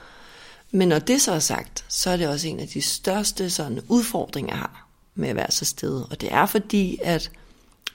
[0.71, 3.79] Men når det så er sagt, så er det også en af de største sådan,
[3.87, 6.01] udfordringer, jeg har med at være så sted.
[6.11, 7.31] Og det er fordi, at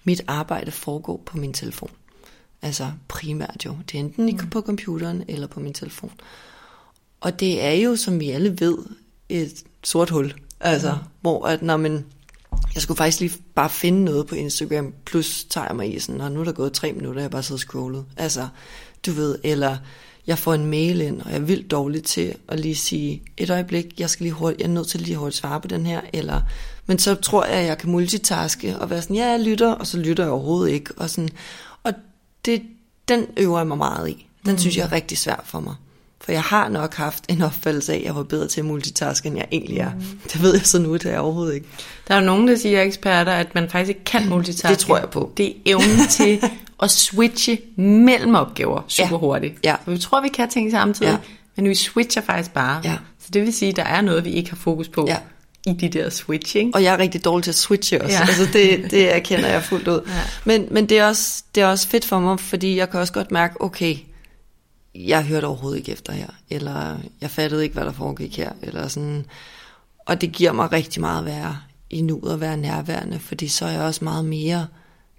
[0.05, 1.91] mit arbejde foregår på min telefon.
[2.62, 3.76] Altså primært jo.
[3.93, 4.51] Det er enten mm.
[4.51, 6.12] på computeren eller på min telefon.
[7.20, 8.78] Og det er jo, som vi alle ved,
[9.28, 10.34] et sort hul.
[10.61, 10.98] Altså, mm.
[11.20, 12.04] hvor at når man,
[12.74, 16.20] jeg skulle faktisk lige bare finde noget på Instagram, plus tager jeg mig i sådan,
[16.20, 18.04] og nu er der gået tre minutter, jeg bare sidder og scrollet.
[18.16, 18.48] Altså,
[19.06, 19.76] du ved, eller
[20.26, 23.50] jeg får en mail ind, og jeg er vildt dårlig til at lige sige, et
[23.50, 26.00] øjeblik, jeg skal lige hurtigt, jeg er nødt til lige hurtigt svare på den her,
[26.12, 26.42] eller,
[26.86, 29.86] men så tror jeg, at jeg kan multitaske, og være sådan, ja, jeg lytter, og
[29.86, 31.30] så lytter jeg overhovedet ikke, og sådan,
[31.82, 31.92] og
[32.44, 32.62] det,
[33.09, 34.28] den øver jeg mig meget i.
[34.44, 34.59] Den mm.
[34.59, 35.74] synes jeg er rigtig svær for mig.
[36.29, 39.26] For jeg har nok haft en opfattelse af, at jeg var bedre til at multitaske,
[39.26, 39.91] end jeg egentlig er.
[39.91, 40.20] Mm.
[40.33, 41.66] Det ved jeg så nu, det er jeg overhovedet ikke.
[42.09, 44.68] Der er jo nogen, der siger eksperter, at man faktisk ikke kan multitaske.
[44.68, 45.33] Det tror jeg på.
[45.37, 46.43] Det er evnen til
[46.83, 49.18] at switche mellem opgaver super ja.
[49.18, 49.55] hurtigt.
[49.64, 49.76] Ja.
[49.85, 51.16] For vi tror, vi kan ting samtidig, ja.
[51.57, 52.81] men vi switcher faktisk bare.
[52.85, 52.97] Ja.
[53.18, 55.07] Så det vil sige, at der er noget, vi ikke har fokus på.
[55.09, 55.16] Ja
[55.66, 56.74] i de der switching.
[56.74, 58.16] Og jeg er rigtig dårlig til at switche også.
[58.16, 58.20] Ja.
[58.20, 60.01] Altså det, det erkender jeg fuldt ud.
[60.09, 60.20] Ja.
[60.45, 63.12] Men, men det, er også, det er også fedt for mig, fordi jeg kan også
[63.12, 63.97] godt mærke, okay,
[65.07, 68.88] jeg hørte overhovedet ikke efter her, eller jeg fattede ikke, hvad der foregik her, eller
[68.88, 69.26] sådan.
[70.07, 71.59] Og det giver mig rigtig meget at være
[71.90, 74.66] i nuet og være nærværende, fordi så er jeg også meget mere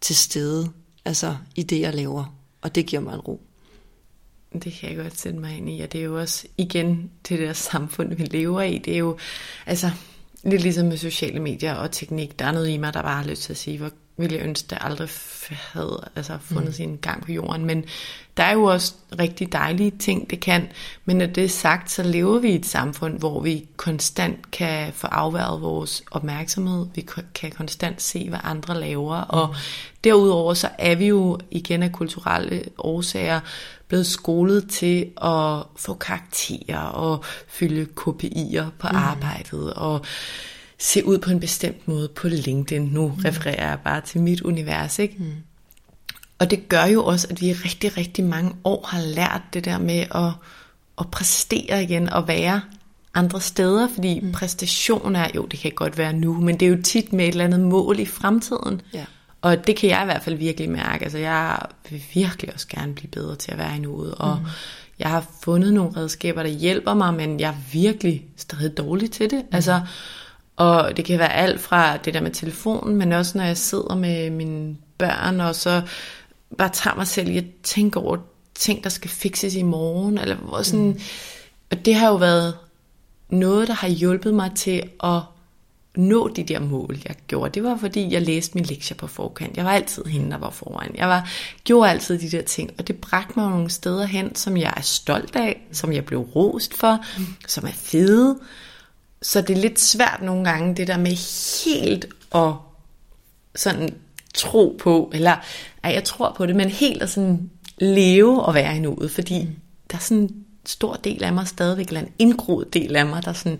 [0.02, 0.70] til stede,
[1.06, 3.42] altså i det, jeg laver, og det giver mig en ro.
[4.54, 7.40] Det kan jeg godt sætte mig ind i, og det er jo også igen det
[7.40, 8.78] der samfund, vi lever i.
[8.78, 9.18] Det er jo,
[9.66, 9.92] altså,
[10.44, 12.40] lidt ligesom med sociale medier og teknik.
[12.40, 14.46] Der er noget i mig, der bare har lyst til at sige, hvor ville jeg
[14.46, 15.10] ønske, det aldrig
[15.50, 16.74] havde altså, fundet mm.
[16.74, 17.66] sin gang på jorden.
[17.66, 17.86] Men
[18.38, 20.68] der er jo også rigtig dejlige ting, det kan.
[21.06, 24.94] Men når det er sagt, så lever vi i et samfund, hvor vi konstant kan
[24.94, 26.88] få afværet vores opmærksomhed.
[26.96, 29.22] Vi kan konstant se, hvad andre laver.
[29.22, 29.30] Mm.
[29.30, 29.56] Og
[30.04, 33.40] derudover så er vi jo igen af kulturelle årsager
[33.88, 38.98] blevet skolet til at få karakterer og fylde KPI'er på mm.
[38.98, 40.06] arbejdet og
[40.80, 42.82] se ud på en bestemt måde på LinkedIn.
[42.82, 43.14] Nu mm.
[43.26, 45.16] refererer jeg bare til mit univers, ikke?
[45.18, 45.34] Mm.
[46.40, 49.66] Og det gør jo også, at vi i rigtig, rigtig mange år har lært det
[49.66, 50.32] der med at,
[51.00, 52.62] at præstere igen og være
[53.14, 54.32] andre steder, fordi mm.
[54.32, 57.32] præstation er, jo det kan godt være nu, men det er jo tit med et
[57.32, 58.82] eller andet mål i fremtiden.
[58.94, 59.06] Ja.
[59.42, 61.04] Og det kan jeg i hvert fald virkelig mærke.
[61.04, 61.60] Altså jeg
[61.90, 64.46] vil virkelig også gerne blive bedre til at være i nuet, og mm.
[65.00, 69.30] jeg har fundet nogle redskaber, der hjælper mig, men jeg er virkelig stadig dårlig til
[69.30, 69.40] det.
[69.40, 69.56] Mm.
[69.56, 69.82] Altså,
[70.60, 73.96] og det kan være alt fra det der med telefonen, men også når jeg sidder
[73.96, 75.82] med mine børn, og så
[76.58, 78.18] bare tager mig selv i at tænke over
[78.56, 80.18] ting, der skal fikses i morgen.
[80.18, 80.86] Eller sådan.
[80.86, 81.00] Mm.
[81.72, 82.58] Og det har jo været
[83.30, 85.22] noget, der har hjulpet mig til at
[85.96, 87.52] nå de der mål, jeg gjorde.
[87.54, 89.58] Det var fordi, jeg læste min lektier på forkant.
[89.58, 90.96] Jeg var altid hende, der var foran.
[90.96, 91.30] Jeg var,
[91.64, 94.82] gjorde altid de der ting, og det bragte mig nogle steder hen, som jeg er
[94.82, 97.26] stolt af, som jeg blev rost for, mm.
[97.48, 98.40] som er fede,
[99.22, 101.12] så det er lidt svært nogle gange, det der med
[101.66, 102.06] helt
[102.36, 102.54] at
[103.56, 103.96] sådan
[104.34, 105.36] tro på, eller
[105.84, 109.44] ej, jeg tror på det, men helt at sådan leve og være i nuet, fordi
[109.44, 109.56] mm.
[109.92, 113.24] der er sådan en stor del af mig stadigvæk, eller en indgroet del af mig,
[113.24, 113.60] der er sådan,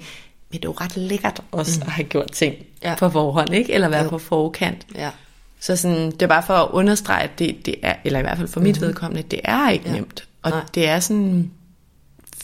[0.52, 1.88] men det er jo ret lækkert også mm.
[1.88, 2.96] at have gjort ting ja.
[2.96, 3.74] på forhånd, ikke?
[3.74, 4.10] Eller være jo.
[4.10, 4.86] på forkant.
[4.96, 5.12] Ja.
[5.60, 8.38] Så sådan, det er bare for at understrege, at det, det er, eller i hvert
[8.38, 8.88] fald for mit mm.
[8.88, 9.96] vedkommende, det er ikke ja.
[9.96, 10.28] nemt.
[10.42, 10.62] Og Nej.
[10.76, 11.52] det er sådan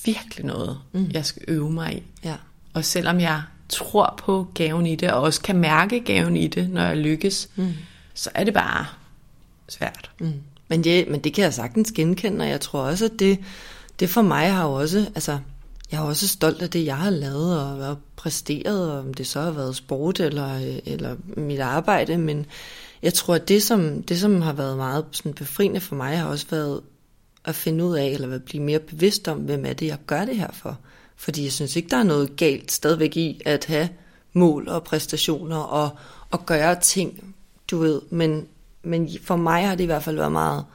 [0.05, 1.09] virkelig noget, mm.
[1.13, 2.03] jeg skal øve mig i.
[2.23, 2.35] Ja.
[2.75, 6.69] Og selvom jeg tror på gaven i det, og også kan mærke gaven i det,
[6.69, 7.73] når jeg lykkes, mm.
[8.13, 8.85] så er det bare
[9.69, 10.11] svært.
[10.19, 10.33] Mm.
[10.67, 13.39] Men, det, men det kan jeg sagtens genkende, og jeg tror også, at det,
[13.99, 15.39] det for mig har jo også, altså,
[15.91, 17.59] jeg er også stolt af det, jeg har lavet
[17.89, 22.45] og præsteret, og om det så har været sport eller, eller mit arbejde, men
[23.01, 26.25] jeg tror, at det som, det, som har været meget sådan befriende for mig, har
[26.25, 26.81] også været
[27.45, 30.25] at finde ud af, eller at blive mere bevidst om, hvem er det, jeg gør
[30.25, 30.77] det her for.
[31.15, 33.89] Fordi jeg synes ikke, der er noget galt stadigvæk i at have
[34.33, 35.89] mål og præstationer og,
[36.31, 37.35] og gøre ting,
[37.71, 38.01] du ved.
[38.09, 38.47] Men,
[38.83, 40.65] men for mig har det i hvert fald været meget,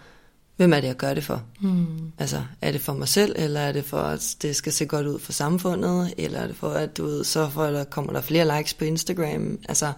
[0.57, 1.43] hvem er det, jeg gør det for?
[1.61, 2.12] Mm.
[2.18, 5.07] Altså, er det for mig selv, eller er det for, at det skal se godt
[5.07, 8.12] ud for samfundet, eller er det for, at du ved, så for, at der kommer
[8.12, 9.59] der flere likes på Instagram?
[9.68, 9.93] Altså,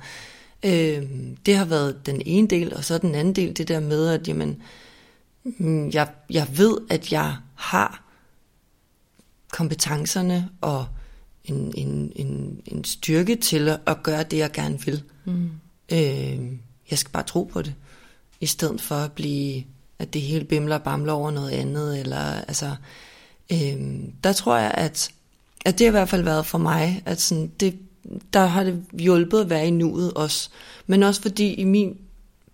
[0.62, 1.02] øh,
[1.46, 4.28] det har været den ene del, og så den anden del, det der med, at
[4.28, 4.62] jamen,
[5.44, 8.02] mm, jeg, jeg ved, at jeg har
[9.52, 10.86] kompetencerne og
[11.44, 15.02] en, en, en, en styrke til at gøre det, jeg gerne vil.
[15.24, 15.50] Mm.
[15.92, 16.52] Øh,
[16.90, 17.74] jeg skal bare tro på det,
[18.40, 19.64] i stedet for at blive,
[19.98, 22.00] at det hele bimler og bamler over noget andet.
[22.00, 22.76] Eller, altså,
[23.52, 25.10] øh, der tror jeg, at,
[25.64, 27.78] at det har i hvert fald været for mig, at sådan, det,
[28.32, 30.50] der har det hjulpet at være i nuet også.
[30.86, 31.98] Men også fordi i min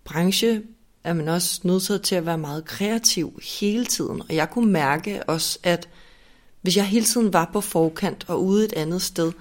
[0.03, 0.61] branche
[1.03, 4.21] er man også nødt til at være meget kreativ hele tiden.
[4.21, 5.89] Og jeg kunne mærke også, at
[6.61, 9.31] hvis jeg hele tiden var på forkant og ude et andet sted,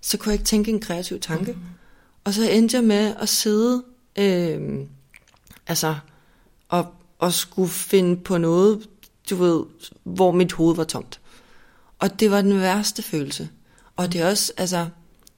[0.00, 1.52] så kunne jeg ikke tænke en kreativ tanke.
[1.52, 1.58] Mm.
[2.24, 3.84] Og så endte jeg med at sidde,
[4.18, 4.80] øh,
[5.66, 5.94] altså,
[6.68, 6.86] og,
[7.18, 8.88] og skulle finde på noget,
[9.30, 9.64] du ved,
[10.04, 11.20] hvor mit hoved var tomt.
[11.98, 13.48] Og det var den værste følelse.
[13.96, 14.86] Og det er også, altså,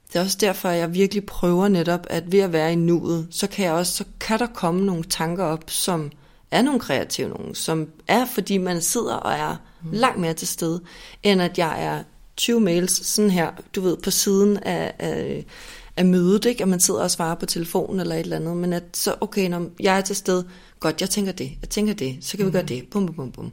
[0.07, 3.27] det er også derfor, at jeg virkelig prøver netop, at ved at være i nuet,
[3.31, 6.11] så kan jeg også, så kan der komme nogle tanker op, som
[6.51, 9.91] er nogle kreative nogen, som er, fordi man sidder og er mm.
[9.91, 10.81] langt mere til stede,
[11.23, 12.03] end at jeg er
[12.37, 15.45] 20 mails sådan her, du ved, på siden af, af,
[15.97, 16.63] af mødet, ikke?
[16.63, 19.49] at man sidder og svarer på telefonen eller et eller andet, men at så, okay,
[19.49, 20.47] når jeg er til stede,
[20.79, 22.51] godt, jeg tænker det, jeg tænker det, så kan mm.
[22.51, 23.51] vi gøre det, bum, bum, bum, bum.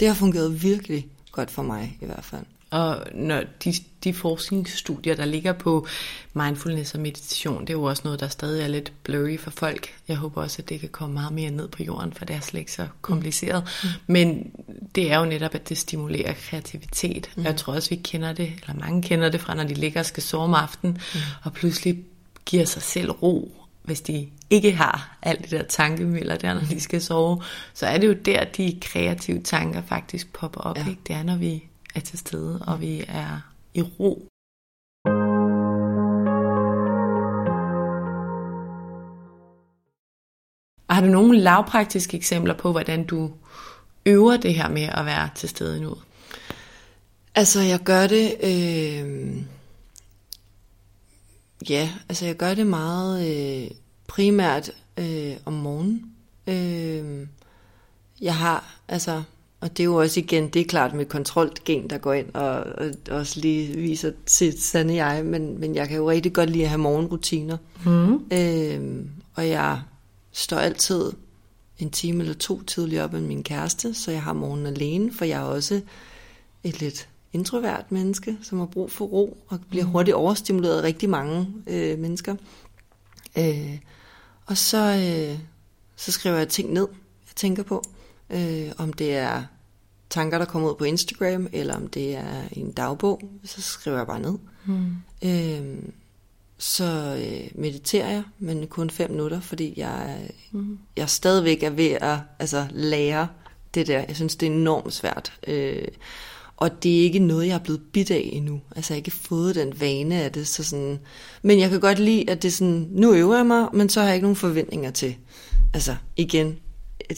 [0.00, 2.44] Det har fungeret virkelig godt for mig i hvert fald.
[2.70, 5.86] Og når de, de forskningsstudier, der ligger på
[6.34, 9.94] mindfulness og meditation, det er jo også noget, der stadig er lidt blurry for folk.
[10.08, 12.40] Jeg håber også, at det kan komme meget mere ned på jorden, for det er
[12.40, 13.64] slet ikke så kompliceret.
[13.82, 13.88] Mm.
[14.06, 14.50] Men
[14.94, 17.30] det er jo netop, at det stimulerer kreativitet.
[17.36, 17.44] Mm.
[17.44, 20.06] Jeg tror også, vi kender det, eller mange kender det fra, når de ligger og
[20.06, 21.20] skal sove om aftenen, mm.
[21.44, 21.98] og pludselig
[22.46, 26.80] giver sig selv ro hvis de ikke har alt det der tankemøller der, når de
[26.80, 27.42] skal sove,
[27.74, 30.78] så er det jo der, de kreative tanker faktisk popper op.
[30.78, 30.88] Ja.
[30.88, 31.00] Ikke?
[31.06, 31.64] Det er, når vi
[31.94, 33.40] er til stede, og vi er
[33.74, 34.26] i ro.
[40.88, 43.32] Og har du nogle lavpraktiske eksempler på, hvordan du
[44.06, 45.96] øver det her med at være til stede nu?
[47.34, 48.36] Altså, jeg gør det...
[48.42, 49.42] Øh,
[51.70, 53.70] ja, altså jeg gør det meget øh,
[54.06, 56.14] primært øh, om morgenen.
[56.46, 57.26] Øh,
[58.20, 59.22] jeg har, altså...
[59.60, 62.64] Og det er jo også igen, det er klart med kontrolgen, der går ind og,
[62.78, 66.64] og også lige viser sit sande jeg, men, men jeg kan jo rigtig godt lide
[66.64, 67.56] at have morgenrutiner.
[67.84, 68.14] Mm.
[68.32, 69.04] Øh,
[69.34, 69.82] og jeg
[70.32, 71.12] står altid
[71.78, 75.24] en time eller to tidligere op end min kæreste, så jeg har morgenen alene, for
[75.24, 75.80] jeg er også
[76.64, 81.10] et lidt introvert menneske, som har brug for ro og bliver hurtigt overstimuleret af rigtig
[81.10, 82.36] mange øh, mennesker.
[83.38, 83.78] Øh,
[84.46, 85.38] og så, øh,
[85.96, 86.88] så skriver jeg ting ned,
[87.26, 87.84] jeg tænker på.
[88.30, 89.42] Øh, om det er
[90.10, 94.06] tanker, der kommer ud på Instagram, eller om det er en dagbog, så skriver jeg
[94.06, 94.38] bare ned.
[94.66, 94.94] Mm.
[95.24, 95.78] Øh,
[96.58, 100.78] så øh, mediterer jeg, men kun fem minutter, fordi jeg, mm.
[100.96, 103.28] jeg stadigvæk er ved at altså, lære
[103.74, 104.04] det der.
[104.08, 105.32] Jeg synes, det er enormt svært.
[105.46, 105.88] Øh,
[106.56, 108.60] og det er ikke noget, jeg er blevet bidt af endnu.
[108.76, 110.48] Altså, jeg har ikke fået den vane af det.
[110.48, 110.98] Så sådan,
[111.42, 114.00] men jeg kan godt lide, at det er sådan, nu øver jeg mig, men så
[114.00, 115.16] har jeg ikke nogen forventninger til.
[115.74, 116.58] Altså, igen,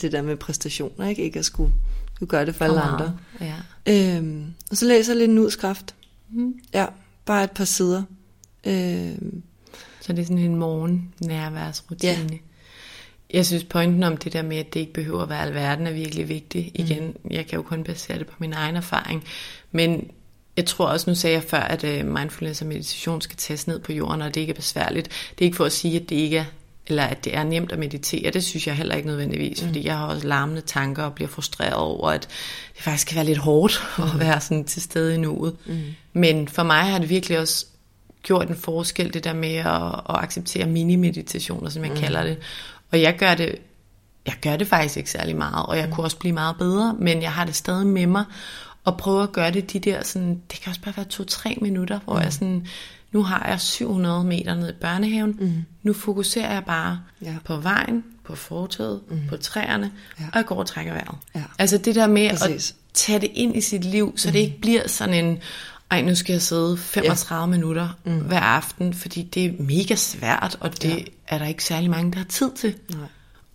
[0.03, 1.23] det der med præstationer, ikke?
[1.23, 1.73] Ikke at skulle,
[2.15, 3.19] skulle gøre det for alle andre.
[3.41, 3.55] Ja.
[3.89, 5.95] Øhm, og så læser jeg lidt en udskrift.
[6.31, 6.55] Mm.
[6.75, 6.87] Ja,
[7.25, 8.03] bare et par sider.
[8.67, 9.43] Øhm,
[10.01, 12.29] Så det er sådan en morgen nærværsrutine.
[12.33, 12.39] Ja.
[13.35, 15.93] Jeg synes pointen om det der med, at det ikke behøver at være alverden, er
[15.93, 16.71] virkelig vigtig.
[16.75, 17.31] Igen, mm.
[17.31, 19.25] jeg kan jo kun basere det på min egen erfaring.
[19.73, 20.11] Men
[20.57, 23.79] jeg tror også, nu sagde jeg før, at øh, mindfulness og meditation skal tages ned
[23.79, 25.09] på jorden, og det ikke er besværligt.
[25.09, 26.45] Det er ikke for at sige, at det ikke er
[26.93, 29.69] eller at det er nemt at meditere, det synes jeg heller ikke nødvendigvis, mm.
[29.69, 32.29] fordi jeg har også larmende tanker og bliver frustreret over, at
[32.75, 34.05] det faktisk kan være lidt hårdt mm.
[34.05, 35.57] at være sådan til stede i nuet.
[35.67, 35.81] Mm.
[36.13, 37.67] Men for mig har det virkelig også
[38.23, 41.99] gjort en forskel, det der med at, at acceptere mini-meditationer, som jeg mm.
[41.99, 42.39] kalder det.
[42.93, 43.57] Og jeg gør det,
[44.27, 45.93] jeg gør det faktisk ikke særlig meget, og jeg mm.
[45.93, 48.25] kunne også blive meget bedre, men jeg har det stadig med mig,
[48.85, 52.01] og prøve at gøre det de der sådan, det kan også bare være to-tre minutter,
[52.05, 52.23] hvor mm.
[52.23, 52.67] jeg sådan,
[53.13, 55.53] nu har jeg 700 meter ned i børnehaven, mm.
[55.83, 57.35] nu fokuserer jeg bare Ja.
[57.45, 59.21] på vejen, på fortoget, mm.
[59.29, 60.25] på træerne, Ja.
[60.33, 61.17] og jeg går og trækker vejret.
[61.35, 61.43] Ja.
[61.59, 62.71] Altså det der med Præcis.
[62.71, 64.33] at tage det ind i sit liv, så mm.
[64.33, 65.39] det ikke bliver sådan en,
[65.91, 67.47] ej nu skal jeg sidde 35 ja.
[67.47, 68.19] minutter mm.
[68.19, 71.05] hver aften, fordi det er mega svært, og det ja.
[71.29, 72.75] er der ikke særlig mange, der har tid til.
[72.91, 73.07] Nej.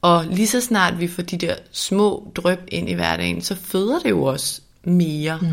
[0.02, 4.00] Og lige så snart vi får de der små drøb ind i hverdagen, så føder
[4.00, 5.40] det jo også mere.
[5.42, 5.48] Mm.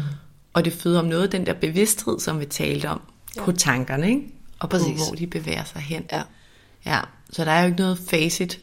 [0.52, 3.00] Og det føder om noget den der bevidsthed, som vi talte om,
[3.36, 3.44] ja.
[3.44, 4.22] på tankerne, ikke?
[4.60, 5.06] Og på, Præcis.
[5.06, 6.02] hvor de bevæger sig hen.
[6.12, 6.22] Ja.
[6.86, 7.00] ja.
[7.30, 8.60] Så der er jo ikke noget facit.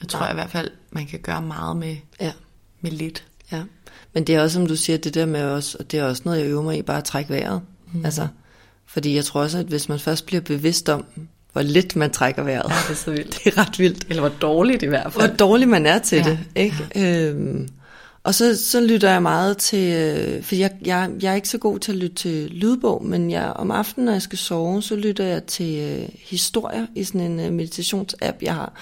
[0.00, 0.30] Jeg tror Nej.
[0.30, 2.32] i hvert fald, man kan gøre meget med, Ja.
[2.80, 3.24] med lidt.
[3.52, 3.62] Ja,
[4.12, 6.22] men det er også, som du siger, det der med også, og det er også
[6.24, 7.62] noget, jeg øver mig i, bare at trække vejret.
[7.92, 8.04] Mm.
[8.04, 8.28] Altså,
[8.86, 11.04] fordi jeg tror også, at hvis man først bliver bevidst om,
[11.52, 13.34] hvor lidt man trækker vejret, Ja, det er så vildt.
[13.44, 15.36] det er ret vildt, Eller hvor dårligt i hvert hvor fald.
[15.36, 16.76] dårlig man er til Ja, det, ikke?
[16.94, 17.22] Ja.
[17.30, 17.68] Øhm,
[18.26, 21.58] og så, så lytter jeg meget til, øh, for jeg, jeg, jeg er ikke så
[21.58, 24.96] god til at lytte til lydbog, men jeg, om aftenen, når jeg skal sove, så
[24.96, 28.72] lytter jeg til øh, historier i sådan en øh, meditationsapp, jeg har.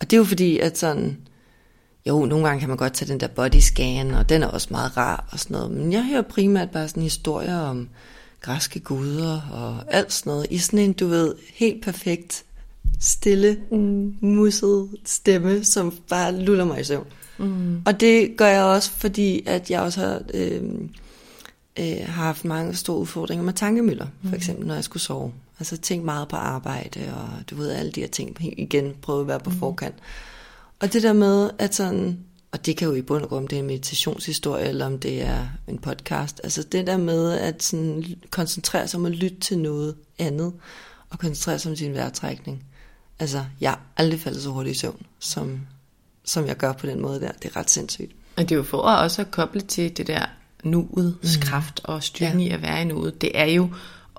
[0.00, 1.16] Og det er jo fordi, at sådan,
[2.06, 4.68] jo, nogle gange kan man godt tage den der body scan, og den er også
[4.70, 5.70] meget rar og sådan noget.
[5.70, 7.88] Men jeg hører primært bare sådan historier om
[8.40, 10.46] græske guder og alt sådan noget.
[10.50, 12.44] I sådan en, du ved, helt perfekt,
[13.00, 14.14] stille, mm.
[14.20, 17.06] musset stemme, som bare luller mig i søvn.
[17.40, 17.82] Mm.
[17.86, 20.62] Og det gør jeg også, fordi at jeg også har, øh,
[21.78, 25.32] øh, har haft mange store udfordringer med tankemøller, for eksempel når jeg skulle sove.
[25.58, 28.36] Altså tænkt meget på arbejde, og du ved, alle de her ting.
[28.58, 29.56] Igen, prøve at være på mm.
[29.56, 29.94] forkant.
[30.80, 32.18] Og det der med, at sådan,
[32.52, 34.98] og det kan jo i bund og grund, om det er en meditationshistorie, eller om
[34.98, 39.40] det er en podcast, altså det der med at sådan koncentrere sig om at lytte
[39.40, 40.52] til noget andet,
[41.10, 42.64] og koncentrere sig om sin vejrtrækning.
[43.18, 45.60] Altså, jeg er aldrig faldet så hurtigt i søvn, som,
[46.24, 47.32] som jeg gør på den måde der.
[47.42, 48.12] Det er ret sindssygt.
[48.36, 50.24] Og det er jo for at også at koble til det der
[50.64, 51.42] nuets mm.
[51.42, 52.46] kraft og styrken Ja.
[52.46, 53.20] i at være i nuet.
[53.20, 53.70] Det er jo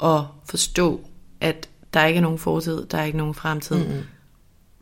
[0.04, 1.02] at forstå,
[1.41, 4.04] at der ikke er nogen fortid, der er ikke nogen fremtid, mm.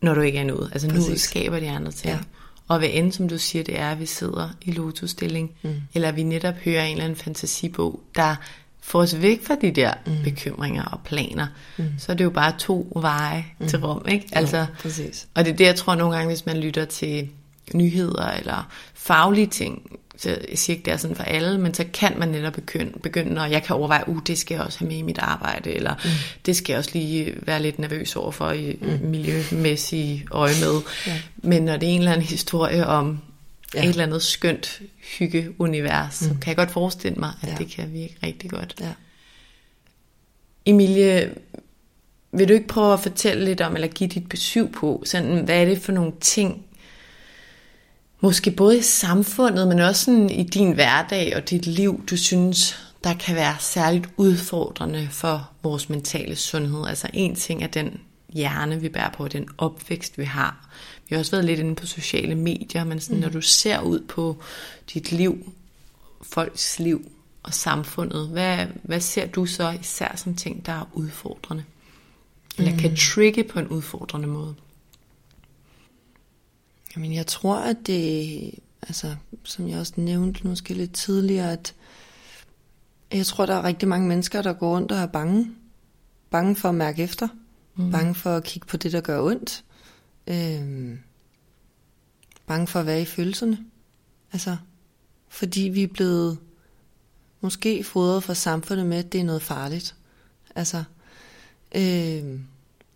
[0.02, 0.70] når du ikke er i nuet.
[0.72, 1.22] Altså nuet Præcis.
[1.22, 2.14] skaber de andre ting.
[2.14, 2.20] Ja.
[2.68, 5.76] Og hvad end, som du siger, det er, at vi sidder i lotusstilling, mm.
[5.94, 8.36] eller vi netop hører en eller anden fantasibog, der
[8.82, 10.14] får os væk fra de der mm.
[10.24, 11.86] bekymringer og planer, mm.
[11.98, 13.68] så er det jo bare to veje mm.
[13.68, 14.28] til rum, ikke?
[14.32, 15.28] Altså, præcis.
[15.36, 17.30] og det er det, jeg tror nogle gange, hvis man lytter til
[17.74, 21.86] nyheder eller faglige ting, så jeg siger ikke, det er sådan for alle, men så
[21.94, 24.88] kan man netop begynde, begynde og jeg kan overveje, uh, det skal jeg også have
[24.88, 26.10] med i mit arbejde, eller mm.
[26.46, 29.10] det skal jeg også lige være lidt nervøs over for i mm.
[29.10, 30.82] miljømæssige øje med.
[31.08, 31.22] Ja.
[31.38, 33.20] Men når det er en eller anden historie om
[33.76, 33.84] ja.
[33.84, 34.82] et eller andet skønt
[35.18, 36.28] hyggeunivers, mm.
[36.28, 37.56] så kan jeg godt forestille mig, at ja.
[37.56, 38.76] det kan virke rigtig godt.
[38.80, 38.94] Ja.
[40.66, 41.36] Emilie,
[42.32, 45.62] vil du ikke prøve at fortælle lidt om, eller give dit besøg på, sådan, hvad
[45.62, 46.66] er det for nogle ting,
[48.22, 52.78] måske både i samfundet, men også sådan i din hverdag og dit liv, du synes,
[53.04, 56.88] der kan være særligt udfordrende for vores mentale sundhed.
[56.88, 58.00] Altså en ting er den
[58.30, 60.69] hjerne, vi bærer på, den opvækst, vi har.
[61.10, 63.22] Vi har også været lidt inde på sociale medier, men sådan, mm.
[63.22, 64.38] når du ser ud på
[64.94, 65.54] dit liv,
[66.22, 67.12] folks liv
[67.44, 71.64] og samfundet, hvad, hvad ser du så især som ting, der er udfordrende?
[72.58, 72.96] Eller kan mm.
[72.96, 74.56] trigge på en udfordrende måde?
[76.96, 78.52] Jamen, jeg tror, at det,
[78.82, 81.76] altså, som jeg også nævnte måske lidt tidligere, at
[83.12, 85.52] jeg tror, der er rigtig mange mennesker, der går rundt og er bange.
[86.30, 87.28] Bange for at mærke efter.
[87.76, 87.92] Mm.
[87.92, 89.64] Bange for at kigge på det, der gør ondt
[90.30, 90.98] øh,
[92.48, 93.58] bange for at være i følelserne.
[94.34, 94.58] Altså,
[95.28, 96.38] fordi vi er blevet
[97.42, 99.96] måske fodret fra samfundet med, at det er noget farligt.
[100.56, 100.84] Altså,
[101.76, 102.40] øh,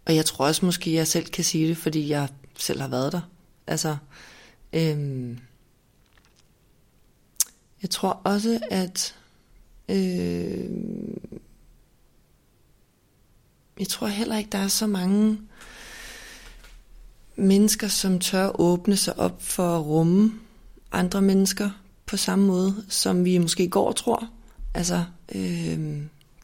[0.05, 3.11] og jeg tror også måske, jeg selv kan sige det, fordi jeg selv har været
[3.11, 3.21] der.
[3.67, 3.97] Altså,
[4.73, 5.37] øh,
[7.81, 9.15] jeg tror også, at
[9.89, 10.69] øh,
[13.79, 15.39] jeg tror heller ikke, der er så mange
[17.35, 20.31] mennesker, som tør åbne sig op for at rumme
[20.91, 21.69] andre mennesker
[22.05, 24.29] på samme måde, som vi måske går og tror.
[24.73, 25.03] Altså,
[25.35, 26.01] øh,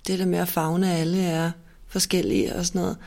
[0.07, 1.51] det der med at fagne alle er
[1.87, 2.97] forskellige og sådan noget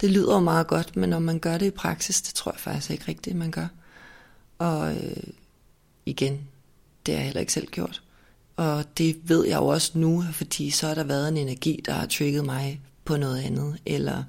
[0.00, 2.60] det lyder jo meget godt, men når man gør det i praksis, det tror jeg
[2.60, 3.66] faktisk ikke rigtigt, man gør.
[4.58, 5.16] Og øh,
[6.06, 6.40] igen,
[7.06, 8.02] det har jeg heller ikke selv gjort.
[8.56, 11.92] Og det ved jeg jo også nu, fordi så har der været en energi, der
[11.92, 13.78] har trigget mig på noget andet.
[13.86, 14.24] Eller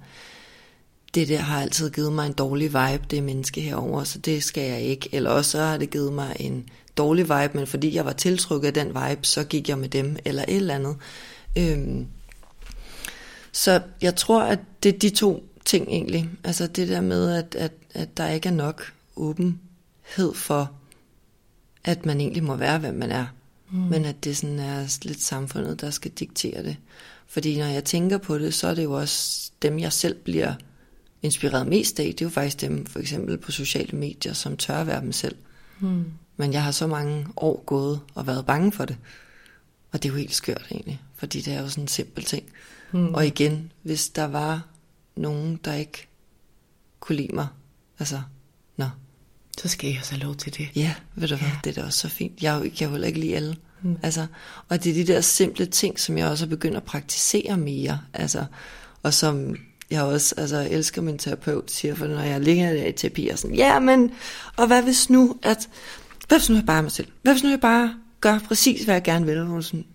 [1.14, 4.64] det der har altid givet mig en dårlig vibe, det menneske herover, så det skal
[4.64, 5.09] jeg ikke.
[5.12, 8.68] Eller også så har det givet mig en dårlig vibe, men fordi jeg var tiltrukket
[8.68, 10.95] af den vibe, så gik jeg med dem, eller et eller andet.
[11.57, 12.07] Øhm,
[13.51, 16.30] så jeg tror, at det er de to ting egentlig.
[16.43, 20.72] Altså det der med, at, at, at der ikke er nok åbenhed for,
[21.84, 23.26] at man egentlig må være, hvem man er.
[23.72, 23.78] Mm.
[23.80, 26.78] Men at det sådan er lidt samfundet, der skal diktere det.
[27.28, 30.53] Fordi når jeg tænker på det, så er det jo også dem, jeg selv bliver
[31.22, 32.06] inspireret mest af.
[32.06, 35.36] Det er jo faktisk dem, for eksempel på sociale medier, som tør være dem selv.
[35.80, 36.06] Mm.
[36.38, 38.98] Men jeg har så mange år gået og været bange for det.
[39.92, 42.44] Og det er jo helt skørt egentlig, fordi det er jo sådan en simpel ting.
[42.92, 43.14] Mm.
[43.14, 44.68] Og igen, hvis der var
[45.16, 46.08] nogen, der ikke
[47.00, 47.48] kunne lide mig.
[48.00, 48.22] Altså,
[48.78, 48.86] nå.
[49.62, 50.70] Så skal jeg også have lov til det.
[50.76, 51.42] Ja, ved du ja.
[51.42, 52.44] hvad, det er da også så fint.
[52.44, 53.56] Jeg kan jo heller ikke lide alle.
[53.82, 53.98] Mm.
[54.04, 54.28] Altså,
[54.70, 58.02] og det er de der simple ting, som jeg også er begyndt at praktisere mere.
[58.14, 58.46] Altså,
[59.04, 59.56] og som
[59.92, 63.39] jeg også altså, elsker min terapeut siger, for når jeg ligger der i terapi og
[63.39, 64.12] sådan, ja, men,
[64.56, 65.70] og hvad hvis nu, at,
[66.28, 67.08] hvad hvis nu jeg bare er mig selv?
[67.22, 69.38] Hvad hvis nu jeg bare gør præcis, hvad jeg gerne vil?
[69.38, 69.86] Og sådan,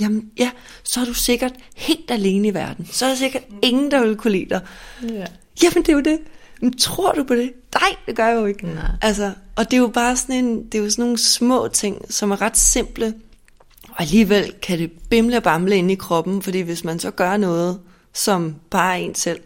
[0.00, 0.50] jamen ja,
[0.82, 2.88] så er du sikkert helt alene i verden.
[2.92, 4.60] Så er der sikkert ingen, der vil kunne lide dig.
[5.02, 5.26] Ja.
[5.62, 6.18] Jamen det er jo det.
[6.60, 7.52] Men tror du på det?
[7.74, 8.66] Nej, det gør jeg jo ikke.
[8.66, 8.84] Nej.
[9.02, 12.12] Altså, og det er jo bare sådan, en, det er jo sådan nogle små ting,
[12.12, 13.14] som er ret simple.
[13.88, 17.36] Og alligevel kan det bimle og bamle ind i kroppen, fordi hvis man så gør
[17.36, 17.80] noget,
[18.12, 19.40] som bare er en selv,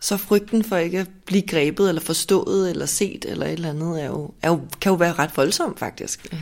[0.00, 4.02] så frygten for ikke at blive grebet, eller forstået, eller set, eller et eller andet,
[4.02, 6.34] er jo, er jo, kan jo være ret voldsomt faktisk.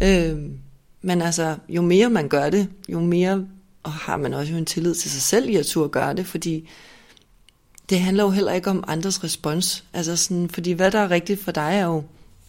[0.00, 0.30] Ja.
[0.30, 0.58] Øhm,
[1.02, 3.46] men altså, jo mere man gør det, jo mere
[3.86, 6.26] og har man også jo en tillid til sig selv i at turde gøre det,
[6.26, 6.68] fordi
[7.90, 9.84] det handler jo heller ikke om andres respons.
[9.92, 12.04] Altså sådan, fordi hvad der er rigtigt for dig, er jo,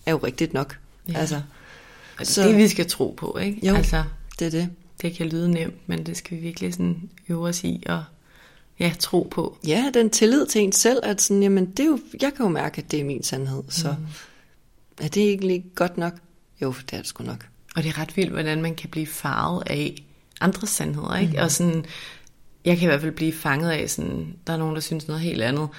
[0.05, 0.78] er jo rigtigt nok.
[1.08, 1.20] Ja.
[1.20, 1.41] Altså,
[2.20, 3.68] altså så, det vi skal tro på, ikke?
[3.68, 4.03] Jo, altså,
[4.39, 4.70] det er det.
[5.01, 8.03] Det kan lyde nemt, men det skal vi virkelig sådan øve os i og
[8.79, 9.57] ja, tro på.
[9.67, 12.49] Ja, den tillid til en selv, at sådan, jamen, det er jo, jeg kan jo
[12.49, 14.05] mærke, at det er min sandhed, så mm.
[15.01, 16.13] er det egentlig godt nok?
[16.61, 17.47] Jo, det er det sgu nok.
[17.75, 19.95] Og det er ret vildt, hvordan man kan blive farvet af
[20.41, 21.33] andres sandheder, ikke?
[21.33, 21.39] Mm.
[21.43, 21.85] Og sådan,
[22.65, 25.21] jeg kan i hvert fald blive fanget af, sådan, der er nogen, der synes noget
[25.21, 25.69] helt andet,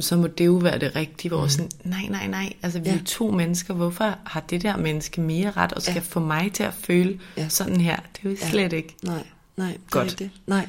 [0.00, 1.48] så må det jo være det rigtige, hvor mm.
[1.48, 2.94] sådan, nej, nej, nej, altså vi ja.
[2.94, 6.00] er to mennesker, hvorfor har det der menneske mere ret, og skal ja.
[6.00, 7.48] få mig til at føle ja.
[7.48, 7.96] sådan her?
[7.96, 8.76] Det er jo slet ja.
[8.76, 9.24] ikke Nej,
[9.56, 10.10] nej, godt.
[10.10, 10.30] Det, det.
[10.46, 10.68] Nej,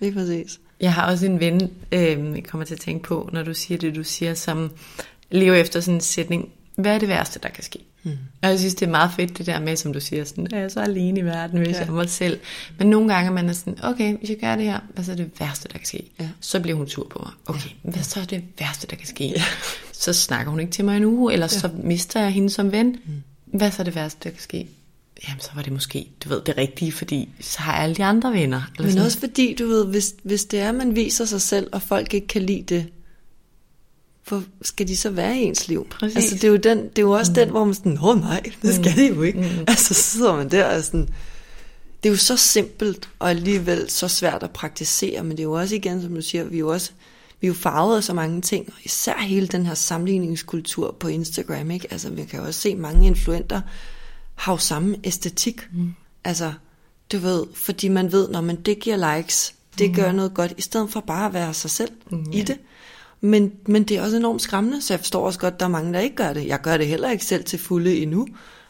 [0.00, 0.60] ikke præcis.
[0.80, 2.00] Jeg har også en ven, øh,
[2.34, 4.70] jeg kommer til at tænke på, når du siger det, du siger, som
[5.30, 7.78] lever efter sådan en sætning, hvad er det værste, der kan ske?
[8.06, 8.18] Mm.
[8.42, 10.58] Og jeg synes, det er meget fedt det der med, som du siger, sådan, er
[10.58, 11.78] jeg så alene i verden, hvis ja.
[11.78, 12.38] jeg er mig selv.
[12.78, 15.16] Men nogle gange man er sådan, okay, hvis jeg gør det her, hvad så er
[15.16, 16.10] det værste, der kan ske?
[16.20, 16.28] Ja.
[16.40, 17.32] Så bliver hun sur på mig.
[17.46, 17.90] Okay, ja.
[17.90, 19.28] hvad så er det værste, der kan ske?
[19.28, 19.42] Ja.
[19.92, 21.58] Så snakker hun ikke til mig en uge, eller ja.
[21.58, 22.88] så mister jeg hende som ven.
[22.88, 23.22] Mm.
[23.46, 24.68] Hvad så er det værste, der kan ske?
[25.28, 28.04] Jamen, så var det måske, du ved, det rigtige, fordi så har jeg alle de
[28.04, 28.62] andre venner.
[28.74, 29.06] Eller Men sådan.
[29.06, 32.26] også fordi, du ved, hvis, hvis det er, man viser sig selv, og folk ikke
[32.26, 32.86] kan lide det,
[34.28, 35.86] hvor skal de så være i ens liv?
[35.90, 36.16] Præcis.
[36.16, 37.34] Altså, det er jo, den, det er jo også mm.
[37.34, 39.38] den, hvor man sådan, åh nej, det skal de jo ikke.
[39.38, 39.64] Mm.
[39.68, 41.08] Altså, så sidder man der og sådan,
[42.02, 45.52] det er jo så simpelt, og alligevel så svært at praktisere, men det er jo
[45.52, 46.90] også igen, som du siger, vi er jo også,
[47.40, 51.08] vi er jo farvet af så mange ting, og især hele den her sammenligningskultur på
[51.08, 51.88] Instagram, ikke?
[51.90, 53.60] Altså, vi kan jo også se mange influenter
[54.36, 55.68] har jo samme æstetik.
[55.72, 55.94] Mm.
[56.24, 56.52] Altså,
[57.12, 59.96] du ved, fordi man ved, når man det giver likes, det mm.
[59.96, 62.58] gør noget godt, i stedet for bare at være sig selv mm, i det.
[63.20, 65.70] Men, men det er også enormt skræmmende, så jeg forstår også godt, at der er
[65.70, 66.46] mange, der ikke gør det.
[66.46, 68.28] Jeg gør det heller ikke selv til fulde endnu,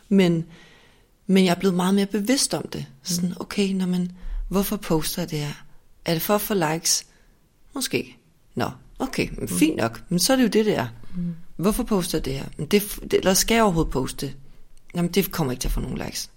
[0.09, 0.45] men,
[1.27, 2.87] men jeg er blevet meget mere bevidst om det.
[3.03, 4.13] Sådan, okay, når man,
[4.49, 5.65] hvorfor poster jeg det her?
[6.05, 7.07] Er det for at få likes?
[7.75, 8.17] Måske.
[8.55, 10.03] Nå, okay, men fint nok.
[10.09, 10.87] Men så er det jo det, det er.
[11.17, 11.35] Mm.
[11.57, 12.47] Hvorfor poster jeg det her?
[12.57, 14.35] Men det, det, eller skal jeg overhovedet poste?
[14.95, 16.31] Jamen, det kommer ikke til at få nogen likes.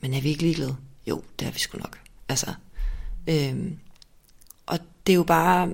[0.00, 0.76] Men er vi ikke ligeglade?
[1.06, 1.98] Jo, det er vi sgu nok.
[2.28, 2.54] Altså,
[3.26, 3.78] øhm,
[4.66, 5.68] og det er jo bare,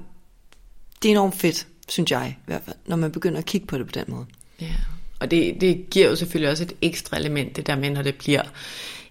[1.03, 3.79] det er enormt fedt, synes jeg i hvert fald, når man begynder at kigge på
[3.79, 4.25] det på den måde.
[4.61, 4.75] Ja,
[5.21, 8.15] og det, det giver jo selvfølgelig også et ekstra element, det der med, når det
[8.15, 8.43] bliver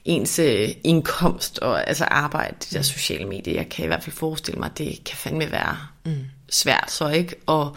[0.05, 3.53] ens øh, indkomst og altså arbejde, de der sociale medier.
[3.53, 6.17] Jeg kan i hvert fald forestille mig, at det kan fandme være mm.
[6.49, 7.67] svært så ikke at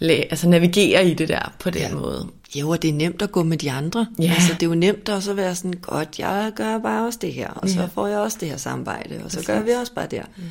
[0.00, 1.94] altså navigere i det der på den ja.
[1.94, 2.28] måde.
[2.54, 4.06] Jo, og det er nemt at gå med de andre.
[4.18, 4.32] Ja.
[4.34, 7.32] Altså, det er jo nemt også at være sådan, godt, jeg gør bare også det
[7.32, 7.86] her, og så Ja.
[7.86, 10.22] får jeg også det her samarbejde, og så gør vi også bare der.
[10.36, 10.42] Mm.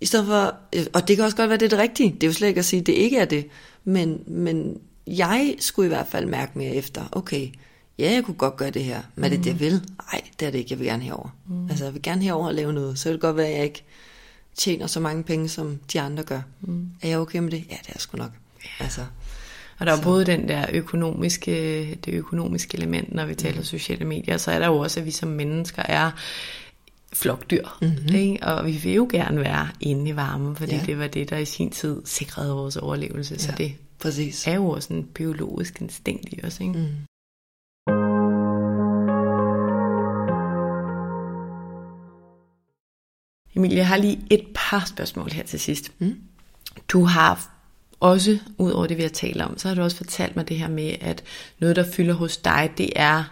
[0.00, 2.10] I stedet for, øh, og det kan også godt være, det er det rigtige.
[2.12, 3.46] Det er jo slet ikke at sige, at det ikke er det.
[3.84, 7.48] Men, men jeg skulle i hvert fald mærke mere efter, okay,
[7.98, 9.72] ja, jeg kunne godt gøre det her, men er det det, jeg vil?
[10.12, 11.36] Nej, det er det ikke, jeg vil gerne herover.
[11.48, 11.70] Mm.
[11.70, 13.64] Altså, jeg vil gerne herover og lave noget, så vil det godt være, at jeg
[13.64, 13.84] ikke
[14.56, 16.40] tjener så mange penge, som de andre gør.
[16.60, 16.88] Mm.
[17.02, 17.64] Er jeg okay med det?
[17.70, 18.30] Ja, det er sgu nok.
[18.64, 18.84] Ja.
[18.84, 19.00] Altså,
[19.78, 24.36] Og der er både den der økonomiske, det økonomiske element, når vi taler sociale medier,
[24.36, 26.10] så er der jo også, at vi som mennesker er
[27.12, 27.78] flokdyr.
[27.82, 28.14] Mm-hmm.
[28.14, 28.46] Ikke?
[28.46, 30.82] Og vi vil jo gerne være inde i varmen, fordi Ja.
[30.86, 33.34] det var det, der i sin tid sikrede vores overlevelse.
[33.34, 33.38] Ja.
[33.38, 34.46] Så det præcis.
[34.46, 36.60] er jo også en biologisk instinkt i os.
[36.60, 36.72] Ikke?
[36.72, 36.86] Mm.
[43.56, 45.92] Emilie, jeg har lige et par spørgsmål her til sidst.
[45.98, 46.18] Mm.
[46.88, 47.50] Du har
[48.00, 50.58] også, ud over det vi har talt om, så har du også fortalt mig det
[50.58, 51.24] her med, at
[51.58, 53.24] noget, der fylder hos dig, det er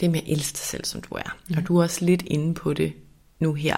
[0.00, 1.36] det med at elske dig selv, som du er.
[1.48, 1.54] Mm.
[1.58, 2.92] Og du er også lidt inde på det
[3.40, 3.76] nu her.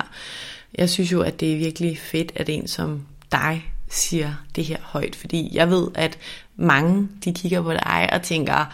[0.79, 4.79] Jeg synes jo, at det er virkelig fedt, at en som dig siger det her
[4.83, 6.19] højt, fordi jeg ved, at
[6.57, 8.65] mange, de kigger på dig og tænker,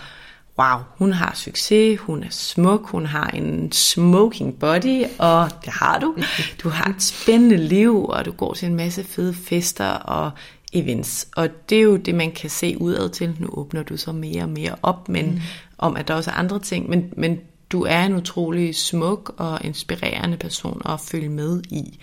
[0.59, 5.99] wow, hun har succes, hun er smuk, hun har en smoking body, og det har
[5.99, 6.17] du.
[6.63, 10.31] Du har et spændende liv, og du går til en masse fede fester og
[10.73, 11.29] events.
[11.37, 13.37] Og det er jo det, man kan se udad til.
[13.39, 15.41] Nu åbner du så mere og mere op, men mm.
[15.79, 16.91] om at der også er andre ting.
[16.91, 17.41] Men, men
[17.73, 21.99] du er en utrolig smuk og inspirerende person at følge med i.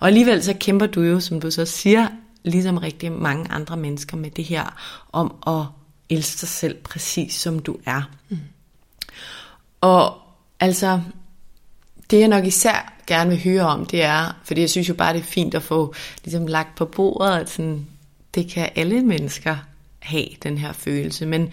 [0.00, 2.08] Og alligevel så kæmper du jo, som du så siger,
[2.44, 4.82] ligesom rigtig mange andre mennesker med det her,
[5.12, 5.64] om at
[6.10, 8.02] elske dig selv præcis som du er.
[8.28, 8.38] Mm.
[9.80, 10.18] Og
[10.60, 11.00] altså,
[12.10, 15.12] det jeg nok især gerne vil høre om, det er, fordi jeg synes jo bare,
[15.12, 15.94] det er fint at få
[16.24, 17.86] ligesom lagt på bordet, at sådan,
[18.34, 19.56] det kan alle mennesker
[19.98, 21.26] have, den her følelse.
[21.26, 21.52] Men,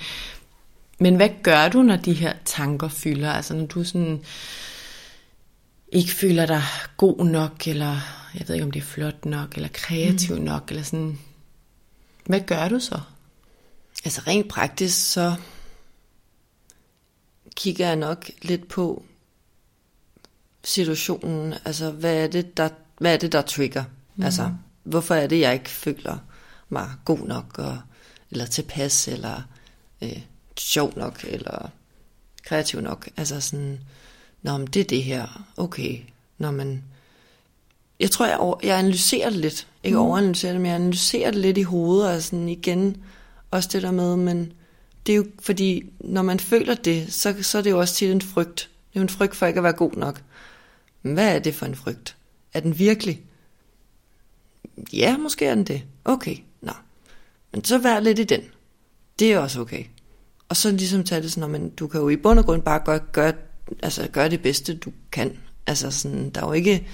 [1.00, 3.32] men hvad gør du, når de her tanker fylder?
[3.32, 4.24] Altså når du sådan
[5.92, 6.64] ikke føler dig
[6.98, 7.98] god nok, eller
[8.34, 10.44] jeg ved ikke, om det er flot nok, eller kreativ mm.
[10.44, 11.20] nok, eller sådan.
[12.26, 13.00] Hvad gør du så?
[14.06, 15.36] Altså rent praktisk, så
[17.56, 19.04] kigger jeg nok lidt på
[20.64, 21.54] situationen.
[21.66, 23.84] Altså, hvad er det, der, hvad er det, der trigger?
[24.16, 24.24] Mm.
[24.24, 26.18] Altså, hvorfor er det, jeg ikke føler
[26.70, 27.80] mig god nok, og,
[28.32, 29.42] eller tilpas, eller
[30.02, 30.22] øh,
[30.62, 31.70] sjov nok, eller
[32.44, 33.10] kreativ nok?
[33.18, 33.80] Altså sådan,
[34.42, 35.46] Nå, men det er det her.
[35.58, 36.00] Okay.
[36.38, 36.84] Nå, men...
[38.00, 39.68] Jeg tror, jeg, over, jeg analyserer det lidt.
[39.84, 40.04] Ikke mm.
[40.04, 43.04] overanalyserer det, men jeg analyserer det lidt i hovedet, og sådan igen,
[43.52, 44.54] også det der med, men
[45.06, 48.12] det er jo fordi, når man føler det, så, så er det jo også tit
[48.12, 48.70] en frygt.
[48.90, 50.22] Det er jo en frygt for ikke at være god nok.
[51.02, 52.16] Men hvad er det for en frygt?
[52.54, 53.22] Er den virkelig?
[54.94, 55.84] Ja, måske er den det.
[56.06, 56.72] Okay, nå.
[57.52, 58.42] Men så vær lidt i den.
[59.20, 59.84] Det er også okay.
[60.50, 62.80] Og så ligesom tage det sådan, men du kan jo i bund og grund bare
[62.86, 63.34] gøre, gøre,
[63.84, 65.38] altså gøre det bedste, du kan.
[65.68, 66.88] Altså sådan, der er jo ikke,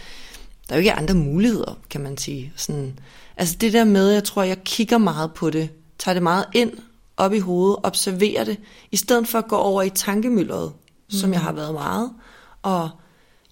[0.70, 2.54] der er jo ikke andre muligheder, kan man sige.
[2.56, 3.00] Sådan,
[3.38, 6.72] altså det der med, jeg tror, jeg kigger meget på det, tager det meget ind,
[7.18, 8.58] op i hovedet, observerer det,
[8.92, 11.18] i stedet for at gå over i tankemyldret, mm.
[11.18, 12.12] som jeg har været meget,
[12.62, 12.90] og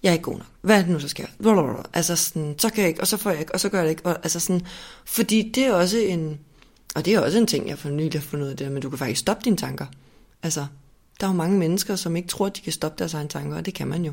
[0.02, 0.46] jeg er ikke god nok.
[0.60, 1.26] Hvad er det nu, der sker?
[1.38, 1.82] Blablabla.
[1.92, 3.84] Altså sådan, så kan jeg ikke, og så får jeg ikke, og så gør jeg
[3.84, 4.06] det ikke.
[4.06, 4.66] Og, altså sådan,
[5.04, 6.38] fordi det er også en,
[6.94, 8.82] og det er også en ting, jeg for nylig har fundet ud af, det, men
[8.82, 9.86] du kan faktisk stoppe dine tanker.
[10.42, 10.66] Altså,
[11.20, 13.56] der er jo mange mennesker, som ikke tror, at de kan stoppe deres egne tanker,
[13.56, 14.12] og det kan man jo.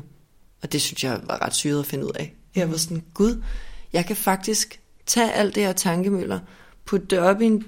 [0.62, 2.34] Og det synes jeg var ret syret at finde ud af.
[2.56, 3.42] Jeg var sådan, gud,
[3.92, 6.38] jeg kan faktisk tage alt det her tankemøller,
[6.84, 7.64] putte det op i en,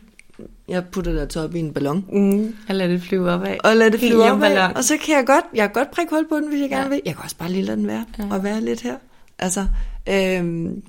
[0.69, 3.57] jeg putter det altså op i en ballon, Mm, og lad det flyve opad.
[3.65, 4.77] og lad det flyve op Heliumballon.
[4.77, 6.83] og så kan jeg godt, jeg kan godt prikke hul på den, hvis jeg gerne
[6.83, 6.89] Ja.
[6.89, 7.01] vil.
[7.05, 8.25] Jeg kan også bare lige lade den være, ja.
[8.31, 8.97] og være lidt her.
[9.39, 9.67] Altså,
[10.09, 10.83] øhm,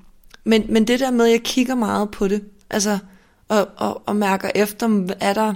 [0.43, 2.97] men, men det der med, at jeg kigger meget på det, altså,
[3.49, 5.53] og, og, og mærker efter, er der,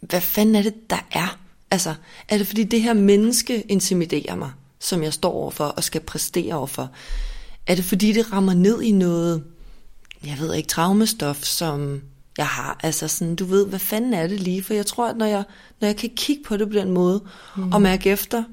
[0.00, 1.38] hvad fanden er det, der er?
[1.70, 1.94] Altså,
[2.28, 6.54] er det fordi det her menneske intimiderer mig, som jeg står overfor og skal præstere
[6.54, 6.90] overfor?
[7.66, 9.44] Er det fordi det rammer ned i noget,
[10.24, 12.02] jeg ved ikke, traumestof, som
[12.38, 12.80] jeg har?
[12.82, 14.62] Altså sådan, du ved, hvad fanden er det lige?
[14.62, 15.44] For jeg tror, at når jeg,
[15.80, 17.22] når jeg kan kigge på det på den måde,
[17.56, 17.72] mm.
[17.72, 18.44] og mærke efter,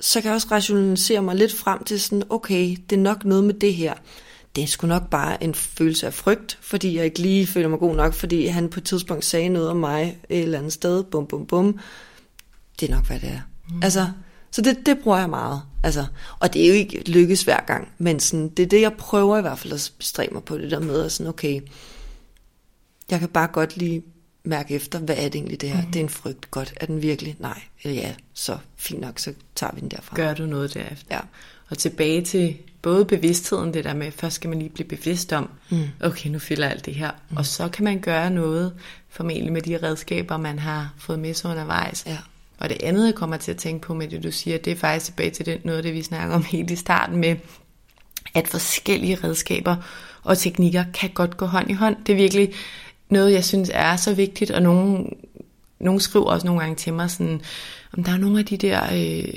[0.00, 3.44] så kan jeg også rationalisere mig lidt frem til sådan, okay, det er nok noget
[3.44, 3.94] med det her.
[4.56, 7.78] Det er sgu nok bare en følelse af frygt, fordi jeg ikke lige føler mig
[7.78, 11.04] god nok, fordi han på et tidspunkt sagde noget om mig et eller andet sted,
[11.04, 11.78] bum bum bum.
[12.80, 13.40] Det er nok, hvad det er.
[13.70, 13.82] Mm.
[13.82, 14.08] Altså,
[14.50, 15.62] så det, det bruger jeg meget.
[15.82, 16.06] Altså,
[16.38, 19.38] og det er jo ikke lykkes hver gang, men sådan, det er det, jeg prøver
[19.38, 21.60] i hvert fald at bestræbe mig på, det der med, at sådan, okay,
[23.10, 24.02] jeg kan bare godt lige
[24.44, 25.82] mærke efter, hvad er det egentlig det her?
[25.82, 25.92] Mm.
[25.92, 26.50] Det er en frygt.
[26.50, 26.74] Godt.
[26.76, 27.36] Er den virkelig?
[27.38, 27.62] Nej.
[27.84, 30.16] Ja, så fint nok, så tager vi den derfra.
[30.16, 31.14] Gør du noget derefter.
[31.14, 31.20] Ja.
[31.70, 32.56] Og tilbage til
[32.88, 35.88] både bevidstheden, det der med, først skal man lige blive bevidst om, mm.
[36.00, 37.10] okay, nu fylder alt det her.
[37.30, 37.36] Mm.
[37.36, 38.72] Og så kan man gøre noget,
[39.08, 42.04] formentlig med de redskaber, man har fået med sig undervejs.
[42.06, 42.18] Ja.
[42.58, 44.76] Og det andet, jeg kommer til at tænke på med det, du siger, det er
[44.76, 47.36] faktisk tilbage til den, noget af det, vi snakker om helt i starten med,
[48.34, 49.76] at forskellige redskaber
[50.22, 51.96] og teknikker kan godt gå hånd i hånd.
[52.06, 52.52] Det er virkelig
[53.10, 55.16] noget, jeg synes er så vigtigt, og nogen,
[55.80, 57.40] nogen skriver også nogle gange til mig sådan,
[57.92, 59.32] om der er nogle af de der øh,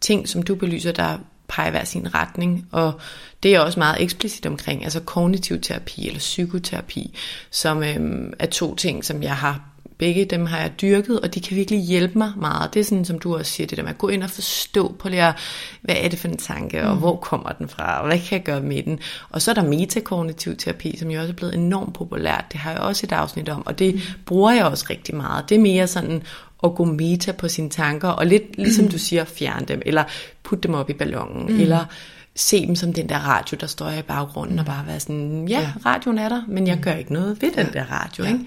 [0.00, 1.18] ting, som du belyser, der
[1.48, 3.00] peger hver sin retning, og
[3.42, 7.18] det er jeg også meget eksplicit omkring, altså kognitiv terapi eller psykoterapi,
[7.50, 11.40] som øh, er to ting, som jeg har begge dem har jeg dyrket, og de
[11.40, 12.74] kan virkelig hjælpe mig meget.
[12.74, 14.94] Det er sådan, som du også siger, det der med at gå ind og forstå
[14.98, 15.34] på det,
[15.82, 18.42] hvad er det for en tanke, og hvor kommer den fra, og hvad kan jeg
[18.42, 18.98] gøre med den.
[19.30, 22.44] Og så er der metakognitiv terapi, som jo også er blevet enormt populært.
[22.52, 25.48] Det har jeg også et afsnit om, og det bruger jeg også rigtig meget.
[25.48, 26.22] Det er mere sådan
[26.64, 30.04] at gå meta på sine tanker, og lidt ligesom du siger, fjerne dem, eller
[30.42, 31.60] putte dem op i ballonen, mm.
[31.60, 31.84] eller
[32.36, 35.72] se dem som den der radio, der står i baggrunden, og bare være sådan, ja,
[35.86, 38.40] radioen er der, men jeg gør ikke noget ved den der radio, ikke?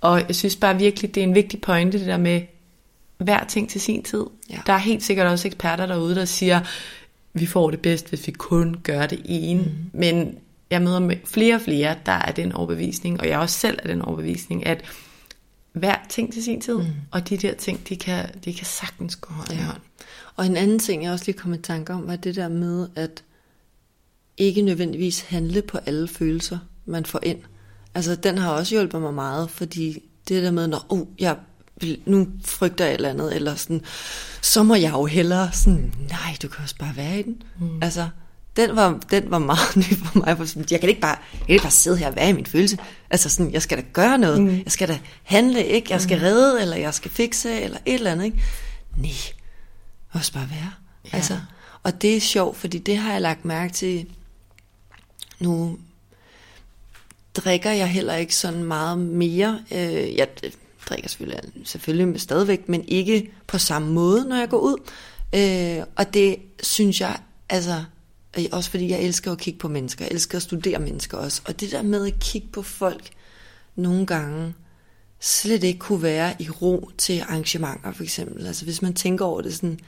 [0.00, 2.42] Og jeg synes bare virkelig, det er en vigtig pointe, det der med
[3.18, 4.24] hver ting til sin tid.
[4.50, 4.58] Ja.
[4.66, 6.60] Der er helt sikkert også eksperter derude, der siger,
[7.32, 9.62] vi får det bedst, hvis vi kun gør det ene.
[9.62, 9.70] Mm.
[9.92, 10.34] Men
[10.70, 13.88] jeg møder med flere og flere, der er den overbevisning, og jeg også selv er
[13.88, 14.84] den overbevisning, at
[15.72, 16.86] hver ting til sin tid, mm.
[17.10, 19.80] og de der ting, de kan, de kan sagtens gå hånd i hånd.
[20.36, 22.88] Og en anden ting, jeg også lige kom i tanke om, var det der med,
[22.96, 23.22] at
[24.36, 27.38] ikke nødvendigvis handle på alle følelser, man får ind.
[27.94, 31.36] Altså, den har også hjulpet mig meget, fordi det der med, når oh, jeg
[31.80, 33.82] vil, nu frygter jeg et eller andet, eller sådan,
[34.42, 37.42] så må jeg jo hellere sådan, nej, du kan også bare være i den.
[37.60, 37.82] Mm.
[37.82, 38.08] Altså,
[38.56, 40.36] den var, den var meget ny for mig.
[40.36, 42.32] for sådan, Jeg kan ikke bare, jeg kan ikke bare sidde her og være i
[42.32, 42.78] min følelse.
[43.10, 44.42] Altså sådan, jeg skal da gøre noget.
[44.42, 44.48] Mm.
[44.64, 45.92] Jeg skal da handle, ikke?
[45.92, 48.42] Jeg skal redde, eller jeg skal fikse, eller et eller andet, ikke?
[48.96, 49.10] Nej,
[50.10, 50.72] også bare være.
[51.12, 51.16] Ja.
[51.16, 51.38] Altså,
[51.82, 54.06] og det er sjovt, fordi det har jeg lagt mærke til.
[55.40, 55.78] Nu
[57.34, 59.60] drikker jeg heller ikke sådan meget mere.
[59.72, 60.28] Øh, jeg
[60.88, 64.76] drikker selvfølgelig, selvfølgelig stadigvæk, men ikke på samme måde, når jeg går ud.
[65.34, 67.84] Øh, og det synes jeg, altså,
[68.52, 71.42] også fordi jeg elsker at kigge på mennesker, jeg elsker at studere mennesker også.
[71.44, 73.10] Og det der med at kigge på folk,
[73.76, 74.54] nogle gange
[75.20, 78.46] slet ikke kunne være i ro til arrangementer, for eksempel.
[78.46, 79.80] Altså hvis man tænker over det sådan,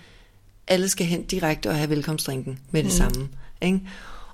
[0.69, 2.97] alle skal hen direkte og have velkomstdrinken med det mm.
[2.97, 3.29] samme.
[3.63, 3.81] Ikke?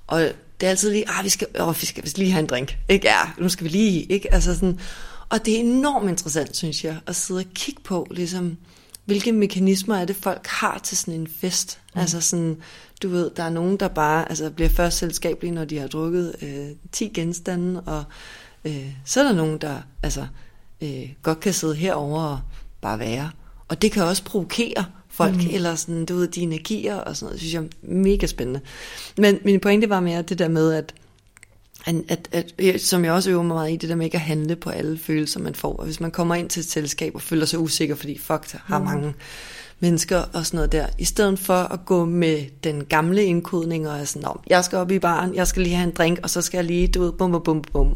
[0.07, 0.21] Og
[0.61, 2.77] det er altid lige, ah, vi skal, åh, vi skal vist lige have en drink.
[2.89, 3.07] Ikke?
[3.07, 4.33] Ja, nu skal vi lige, ikke?
[4.33, 4.79] Altså sådan,
[5.29, 8.57] og det er enormt interessant, synes jeg, at sidde og kigge på, ligesom,
[9.05, 11.79] hvilke mekanismer er det, folk har til sådan en fest.
[11.95, 12.01] Mm.
[12.01, 12.57] Altså sådan,
[13.03, 16.35] du ved, der er nogen, der bare altså, bliver først selskabelige, når de har drukket
[16.41, 18.03] øh, 10 genstande, og
[18.65, 20.27] øh, så er der nogen, der altså,
[20.81, 22.39] øh, godt kan sidde herover og
[22.81, 23.31] bare være.
[23.67, 25.49] Og det kan også provokere folk, mm.
[25.51, 28.61] eller sådan, du ved, de energier og sådan noget, synes jeg er mega spændende.
[29.17, 30.93] Men min pointe var mere det der med, at,
[31.85, 34.21] at, at, at som jeg også øver mig meget i, det der med ikke at
[34.21, 35.75] handle på alle følelser, man får.
[35.75, 38.57] Og hvis man kommer ind til et selskab og føler sig usikker, fordi fuck, der
[38.65, 38.85] har mm.
[38.85, 39.13] mange
[39.79, 43.99] mennesker og sådan noget der, i stedet for at gå med den gamle indkodning og
[43.99, 46.29] er sådan, Nå, jeg skal op i baren, jeg skal lige have en drink, og
[46.29, 47.95] så skal jeg lige, du ved, bum, bum, bum, bum.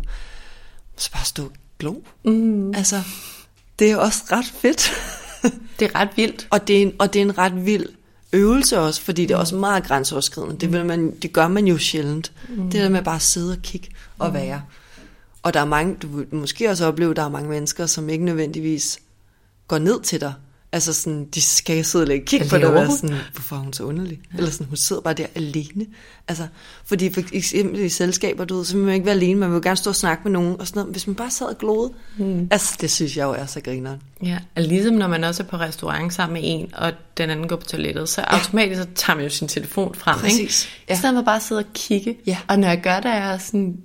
[0.98, 1.94] Så bare stå glo.
[2.26, 2.74] Mm.
[2.76, 3.02] Altså,
[3.80, 4.92] det er også ret fedt.
[5.80, 6.48] Det er ret vildt.
[6.50, 7.86] Og det er en, og det er en ret vild
[8.34, 10.58] øvelse også, fordi det er også meget grænseoverskridende.
[10.58, 12.32] Det, vil man, det gør man jo sjældent.
[12.50, 12.72] Mm.
[12.72, 13.90] Det der med bare at sidde og kigge
[14.20, 14.34] og mm.
[14.34, 14.62] være.
[15.44, 18.10] Og der er mange, du vil måske også opleve, at der er mange mennesker, som
[18.10, 19.00] ikke nødvendigvis
[19.68, 20.34] går ned til dig,
[20.74, 23.60] Altså sådan, de skal sidde og lægge kig på dig og være sådan, hvorfor er
[23.60, 24.20] hun så underlig?
[24.34, 24.38] Ja.
[24.38, 25.86] Eller sådan, hun sidder bare der alene.
[26.28, 26.48] Altså,
[26.86, 29.56] fordi for eksempel i selskaber, du ved, så vil man ikke være alene, man vil
[29.56, 30.92] jo gerne stå og snakke med nogen, og sådan noget.
[30.92, 32.48] Hvis man bare sad og glode, mm.
[32.52, 34.02] altså det synes jeg jo er så grineren.
[34.24, 37.48] Ja, og ligesom når man også er på restaurant sammen med en, og den anden
[37.48, 38.38] går på toilettet, så ja.
[38.38, 40.40] automatisk så tager man jo sin telefon frem, Præcis.
[40.40, 40.86] ikke?
[40.90, 40.94] Ja.
[40.94, 42.18] I stedet for bare at sidde og kigge.
[42.28, 42.38] Ja.
[42.48, 43.78] Og når jeg gør det, er jeg sådan,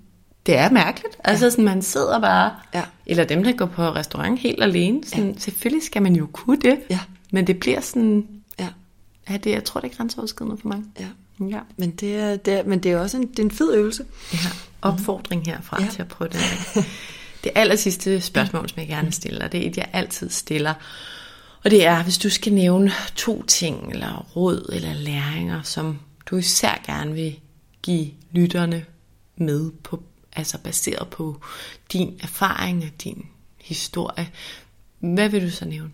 [0.47, 1.17] det er mærkeligt.
[1.25, 1.51] Altså ja.
[1.51, 2.83] sådan, man sidder bare, ja.
[3.07, 5.39] eller dem, der går på restaurant helt alene, sådan, ja.
[5.39, 7.01] selvfølgelig skal man jo kunne det, ja.
[7.31, 8.27] men det bliver sådan,
[8.61, 8.69] ja.
[9.31, 10.83] Ja, det, jeg tror, det er grænseoverskridende for mig.
[11.01, 11.07] Ja.
[11.41, 11.61] Ja.
[11.77, 14.05] Men det er, det er, men det er også en, det er en fed øvelse.
[14.33, 14.39] Ja,
[14.83, 15.89] opfordring herfra ja.
[15.91, 16.41] til at prøve det.
[17.45, 20.75] Det aller sidste spørgsmål, som jeg gerne stiller, det er et, jeg altid stiller.
[21.65, 26.37] Og det er, hvis du skal nævne to ting, eller råd, eller læringer, som du
[26.37, 27.41] især gerne vil
[27.83, 28.85] give lytterne
[29.37, 30.03] med på
[30.39, 31.41] altså baseret på
[31.93, 33.27] din erfaring og din
[33.61, 34.33] historie.
[34.99, 35.93] Hvad vil du så nævne?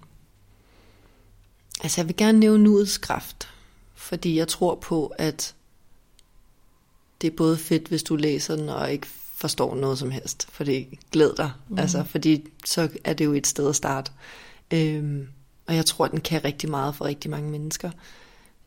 [1.83, 3.49] Altså jeg vil gerne nævne nuets kraft,
[3.95, 5.55] fordi jeg tror på, at
[7.21, 10.65] det er både fedt, hvis du læser den og ikke forstår noget som helst, for
[10.65, 11.79] det glæder dig, mm.
[11.79, 14.13] altså, fordi så er det jo et sted at starte.
[14.71, 15.29] Øhm,
[15.67, 17.91] og jeg tror, den kan rigtig meget for rigtig mange mennesker.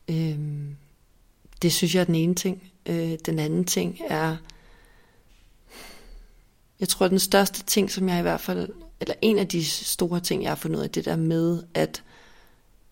[0.08, 0.76] Øhm,
[1.62, 2.62] det synes jeg er den ene ting.
[2.86, 4.36] Øh, den anden ting er,
[6.80, 8.68] jeg tror, at den største ting, som jeg i hvert fald,
[9.00, 12.02] eller en af de store ting, jeg har fundet ud af, det der med, at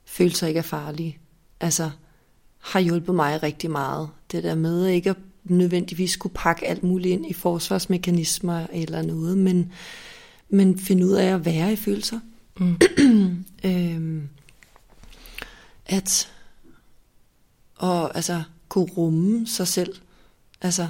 [0.04, 1.18] følelser ikke er farlige,
[1.60, 1.90] altså
[2.58, 4.08] har hjulpet mig rigtig meget.
[4.32, 9.38] Det der med ikke at nødvendigvis skulle pakke alt muligt ind i forsvarsmekanismer eller noget,
[9.38, 9.72] men,
[10.48, 12.20] men finde ud af at være i følelser.
[12.58, 12.76] Mm.
[13.64, 14.28] øhm,
[15.86, 16.32] at
[17.76, 19.94] og altså kunne rumme sig selv.
[20.60, 20.88] Altså,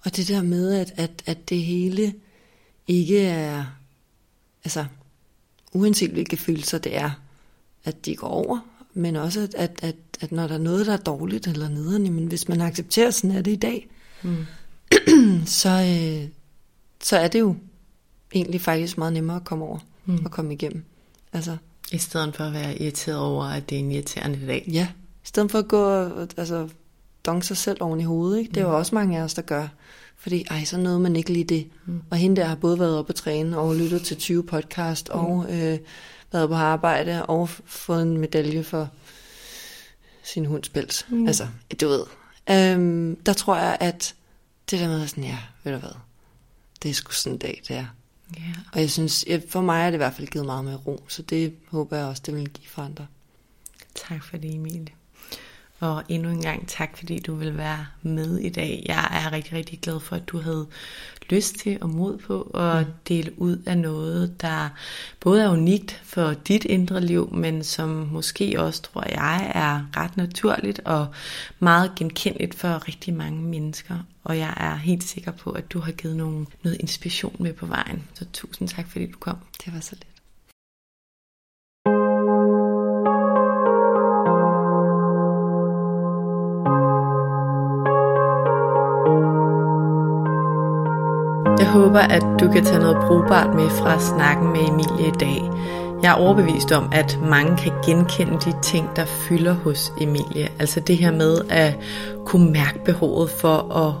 [0.00, 2.14] og det der med, at, at, at det hele
[2.86, 3.64] ikke er,
[4.64, 4.84] altså
[5.72, 7.10] uanset hvilke følelser det er,
[7.84, 8.58] at de går over,
[8.94, 12.12] men også at, at, at, at når der er noget, der er dårligt eller nederen,
[12.12, 13.88] men hvis man accepterer, sådan er det i dag,
[14.22, 14.46] mm.
[15.46, 16.28] så, øh,
[17.02, 17.56] så er det jo
[18.34, 20.24] egentlig faktisk meget nemmere at komme over mm.
[20.24, 20.84] og komme igennem.
[21.32, 21.56] Altså,
[21.92, 24.64] I stedet for at være irriteret over, at det er en irriterende dag.
[24.72, 24.88] Ja,
[25.24, 26.68] i stedet for at gå og altså,
[27.26, 28.38] donke sig selv oven i hovedet.
[28.38, 28.50] Ikke?
[28.50, 28.74] Det er jo mm.
[28.74, 29.68] også mange af os, der gør.
[30.16, 31.70] Fordi, ej, så nåede man ikke lige det.
[31.86, 32.02] Mm.
[32.10, 35.20] Og hende der har både været oppe at træne, og lyttet til 20 podcast, mm.
[35.20, 35.78] og øh,
[36.32, 38.88] været på arbejde, og fået en medalje for
[40.22, 41.06] sin hunds pels.
[41.08, 41.26] Mm.
[41.26, 41.48] Altså,
[41.80, 42.04] du ved.
[42.50, 44.14] Øhm, der tror jeg, at
[44.70, 45.90] det der med sådan, ja, ved du hvad,
[46.82, 47.86] det er sgu sådan en dag, det er.
[48.38, 48.56] Yeah.
[48.72, 51.22] Og jeg synes, for mig er det i hvert fald givet meget mere ro, så
[51.22, 53.06] det håber jeg også, det vil give for andre.
[53.94, 54.86] Tak for det, Emilie.
[55.84, 58.82] Og endnu en gang tak, fordi du vil være med i dag.
[58.86, 60.66] Jeg er rigtig, rigtig glad for, at du havde
[61.30, 62.92] lyst til og mod på at mm.
[63.08, 64.68] dele ud af noget, der
[65.20, 70.16] både er unikt for dit indre liv, men som måske også, tror jeg, er ret
[70.16, 71.06] naturligt og
[71.58, 73.94] meget genkendeligt for rigtig mange mennesker.
[74.24, 77.66] Og jeg er helt sikker på, at du har givet nogen, noget inspiration med på
[77.66, 78.04] vejen.
[78.14, 79.36] Så tusind tak, fordi du kom.
[79.64, 80.13] Det var så lidt.
[91.74, 95.42] Håber, at du kan tage noget brugbart med fra snakken med Emilie i dag.
[96.02, 100.48] Jeg er overbevist om, at mange kan genkende de ting, der fylder hos Emilie.
[100.58, 101.78] Altså det her med at
[102.26, 103.94] kunne mærke behovet for at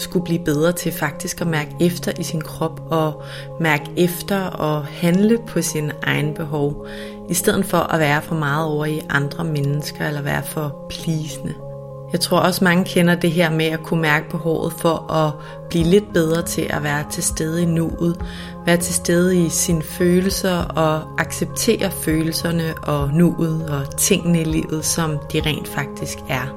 [0.00, 3.22] skulle blive bedre til faktisk at mærke efter i sin krop og
[3.60, 6.86] mærke efter og handle på sin egen behov,
[7.28, 11.54] i stedet for at være for meget over i andre mennesker eller være for plisende.
[12.12, 15.32] Jeg tror også mange kender det her med at kunne mærke behovet for at
[15.68, 18.20] blive lidt bedre til at være til stede i nuet,
[18.66, 24.84] være til stede i sine følelser og acceptere følelserne og nuet og tingene i livet,
[24.84, 26.54] som de rent faktisk er.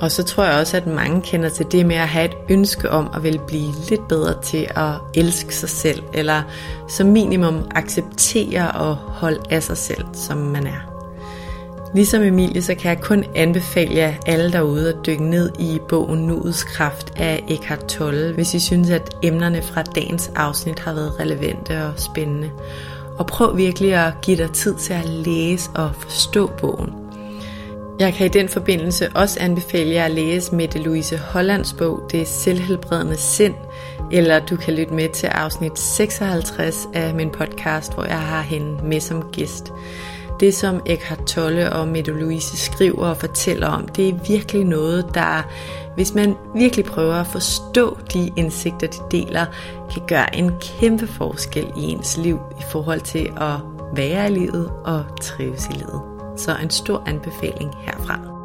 [0.00, 2.90] Og så tror jeg også, at mange kender til det med at have et ønske
[2.90, 6.42] om at vil blive lidt bedre til at elske sig selv, eller
[6.88, 10.85] som minimum acceptere og holde af sig selv, som man er.
[11.94, 16.26] Ligesom Emilie, så kan jeg kun anbefale jer alle derude at dykke ned i bogen
[16.26, 21.20] Nuets Kraft af Eckhart Tolle, hvis I synes, at emnerne fra dagens afsnit har været
[21.20, 22.50] relevante og spændende.
[23.18, 26.92] Og prøv virkelig at give dig tid til at læse og forstå bogen.
[27.98, 32.20] Jeg kan i den forbindelse også anbefale jer at læse Mette Louise Hollands bog, Det
[32.20, 33.54] er selvhelbredende sind,
[34.12, 38.84] eller du kan lytte med til afsnit 56 af min podcast, hvor jeg har hende
[38.84, 39.72] med som gæst.
[40.40, 45.06] Det, som Eckhart Tolle og Mette Louise skriver og fortæller om, det er virkelig noget,
[45.14, 45.42] der,
[45.94, 49.46] hvis man virkelig prøver at forstå de indsigter, de deler,
[49.92, 53.54] kan gøre en kæmpe forskel i ens liv i forhold til at
[53.94, 56.02] være i livet og trives i livet.
[56.36, 58.35] Så en stor anbefaling herfra.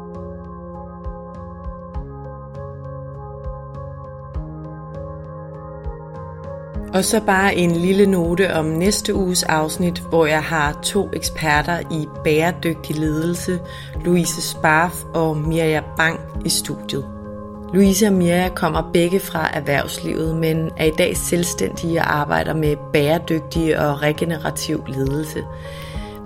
[6.94, 11.80] Og så bare en lille note om næste uges afsnit, hvor jeg har to eksperter
[11.90, 13.60] i bæredygtig ledelse,
[14.04, 17.04] Louise Sparf og Mirja Bang i studiet.
[17.74, 22.76] Louise og Mirja kommer begge fra erhvervslivet, men er i dag selvstændige og arbejder med
[22.92, 25.44] bæredygtig og regenerativ ledelse.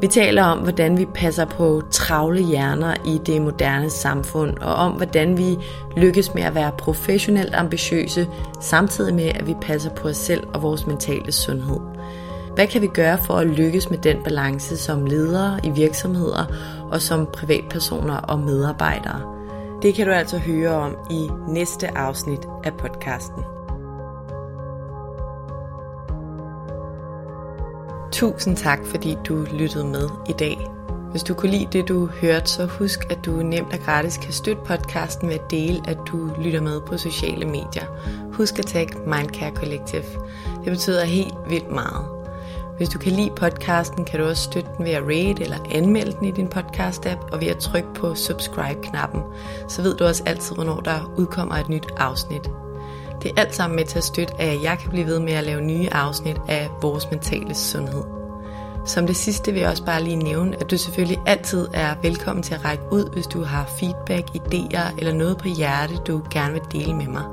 [0.01, 4.93] Vi taler om, hvordan vi passer på travle hjerner i det moderne samfund, og om,
[4.93, 5.59] hvordan vi
[5.97, 8.29] lykkes med at være professionelt ambitiøse,
[8.61, 11.81] samtidig med, at vi passer på os selv og vores mentale sundhed.
[12.55, 16.45] Hvad kan vi gøre for at lykkes med den balance som ledere i virksomheder
[16.91, 19.21] og som privatpersoner og medarbejdere?
[19.83, 23.56] Det kan du altså høre om i næste afsnit af podcasten.
[28.17, 30.59] Tusind tak, fordi du lyttede med i dag.
[31.11, 34.33] Hvis du kunne lide det, du hørte, så husk, at du nemt og gratis kan
[34.33, 37.85] støtte podcasten ved at dele, at du lytter med på sociale medier.
[38.33, 40.03] Husk at tagge Mindcare Collective.
[40.65, 42.05] Det betyder helt vildt meget.
[42.77, 46.13] Hvis du kan lide podcasten, kan du også støtte den ved at rate eller anmelde
[46.13, 49.23] den i din podcast-app, og ved at trykke på subscribe-knappen.
[49.69, 52.51] Så ved du også altid, hvornår der udkommer et nyt afsnit.
[53.27, 55.45] Det er alt sammen med til at støtte, at jeg kan blive ved med at
[55.45, 58.03] lave nye afsnit af vores mentale sundhed.
[58.85, 62.43] Som det sidste vil jeg også bare lige nævne, at du selvfølgelig altid er velkommen
[62.43, 66.53] til at række ud, hvis du har feedback, idéer eller noget på hjerte, du gerne
[66.53, 67.25] vil dele med mig.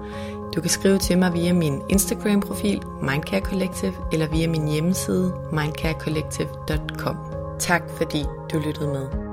[0.55, 7.17] Du kan skrive til mig via min Instagram-profil, Mindcare Collective, eller via min hjemmeside, mindcarecollective.com.
[7.59, 9.32] Tak fordi du lyttede med.